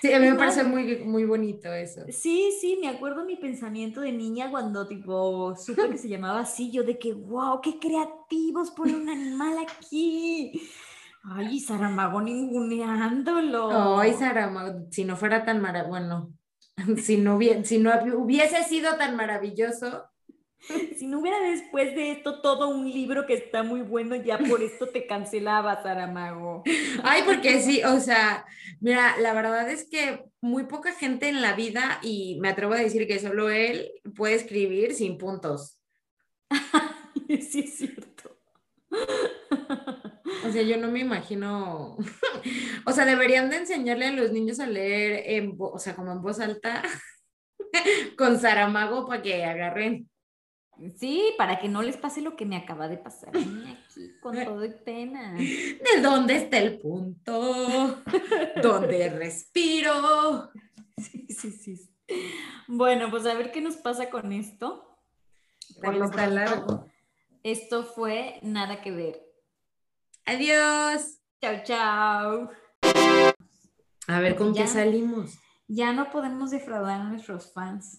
Sí, 0.00 0.12
a 0.12 0.18
mí 0.18 0.28
me 0.28 0.36
parece 0.36 0.64
muy, 0.64 0.98
muy 1.04 1.24
bonito 1.24 1.72
eso. 1.72 2.02
Sí, 2.08 2.50
sí, 2.60 2.78
me 2.80 2.88
acuerdo 2.88 3.24
mi 3.24 3.36
pensamiento 3.36 4.00
de 4.00 4.12
niña 4.12 4.50
cuando 4.50 4.86
tipo 4.86 5.54
supe 5.56 5.88
que 5.90 5.98
se 5.98 6.08
llamaba 6.10 6.40
así, 6.40 6.70
yo 6.70 6.82
de 6.82 6.98
que, 6.98 7.12
wow, 7.12 7.60
qué 7.60 7.78
creativos 7.78 8.70
ponen 8.70 8.96
un 8.96 9.08
animal 9.08 9.58
aquí. 9.58 10.52
Ay, 11.22 11.60
Saramago 11.60 12.20
ninguneándolo. 12.20 13.98
Ay, 13.98 14.14
Saramago, 14.14 14.86
si 14.90 15.04
no 15.04 15.16
fuera 15.16 15.44
tan 15.44 15.60
maravilloso, 15.60 15.90
bueno, 15.90 16.32
si 17.02 17.16
no, 17.18 17.38
si 17.64 17.78
no 17.78 17.92
hubiese 18.16 18.64
sido 18.64 18.96
tan 18.96 19.16
maravilloso, 19.16 20.10
Si 20.98 21.06
no 21.06 21.20
hubiera 21.20 21.40
después 21.40 21.94
de 21.94 22.12
esto 22.12 22.40
todo 22.40 22.68
un 22.68 22.90
libro 22.90 23.26
que 23.26 23.34
está 23.34 23.62
muy 23.62 23.82
bueno, 23.82 24.16
ya 24.16 24.38
por 24.38 24.62
esto 24.62 24.88
te 24.88 25.06
cancelaba, 25.06 25.82
Saramago. 25.82 26.62
Ay, 27.02 27.22
porque 27.24 27.60
sí, 27.60 27.82
o 27.84 28.00
sea, 28.00 28.44
mira, 28.80 29.16
la 29.18 29.32
verdad 29.32 29.70
es 29.70 29.88
que 29.88 30.24
muy 30.40 30.64
poca 30.64 30.92
gente 30.92 31.28
en 31.28 31.42
la 31.42 31.54
vida, 31.54 31.98
y 32.02 32.38
me 32.40 32.48
atrevo 32.48 32.74
a 32.74 32.78
decir 32.78 33.06
que 33.06 33.18
solo 33.18 33.50
él 33.50 33.90
puede 34.14 34.34
escribir 34.34 34.94
sin 34.94 35.18
puntos. 35.18 35.78
sí, 37.28 37.60
es 37.60 37.76
cierto. 37.76 38.38
O 40.44 40.52
sea, 40.52 40.62
yo 40.62 40.76
no 40.78 40.90
me 40.90 41.00
imagino, 41.00 41.96
o 42.86 42.92
sea, 42.92 43.04
deberían 43.04 43.50
de 43.50 43.58
enseñarle 43.58 44.06
a 44.06 44.12
los 44.12 44.32
niños 44.32 44.58
a 44.58 44.66
leer, 44.66 45.22
en, 45.26 45.54
o 45.58 45.78
sea, 45.78 45.94
como 45.94 46.12
en 46.12 46.22
voz 46.22 46.40
alta, 46.40 46.82
con 48.16 48.40
Saramago 48.40 49.06
para 49.06 49.22
que 49.22 49.44
agarren 49.44 50.09
Sí, 50.98 51.34
para 51.36 51.58
que 51.58 51.68
no 51.68 51.82
les 51.82 51.96
pase 51.96 52.20
lo 52.22 52.36
que 52.36 52.46
me 52.46 52.56
acaba 52.56 52.88
de 52.88 52.96
pasar 52.96 53.30
aquí 53.36 54.12
con 54.20 54.34
todo 54.44 54.64
y 54.64 54.70
pena. 54.70 55.34
¿De 55.34 56.00
dónde 56.02 56.36
está 56.36 56.58
el 56.58 56.78
punto? 56.78 58.02
¿Dónde 58.62 59.08
respiro? 59.10 60.50
Sí, 61.00 61.26
sí, 61.30 61.50
sí. 61.52 61.90
Bueno, 62.68 63.08
pues 63.10 63.24
a 63.24 63.32
ver 63.32 63.50
qué 63.52 63.62
nos 63.62 63.76
pasa 63.76 64.10
con 64.10 64.32
esto. 64.32 64.98
Por 65.82 65.96
lo 65.96 66.04
está 66.04 66.26
largo. 66.26 66.86
Esto 67.42 67.84
fue 67.84 68.38
Nada 68.42 68.82
que 68.82 68.90
ver. 68.90 69.22
Adiós. 70.26 71.20
Chao, 71.40 71.54
chao. 71.64 72.50
A 74.08 74.20
ver, 74.20 74.36
¿con 74.36 74.52
Ya. 74.52 74.62
qué 74.64 74.68
salimos? 74.68 75.38
Ya 75.68 75.94
no 75.94 76.10
podemos 76.10 76.50
defraudar 76.50 77.00
a 77.00 77.04
nuestros 77.04 77.50
fans. 77.54 77.88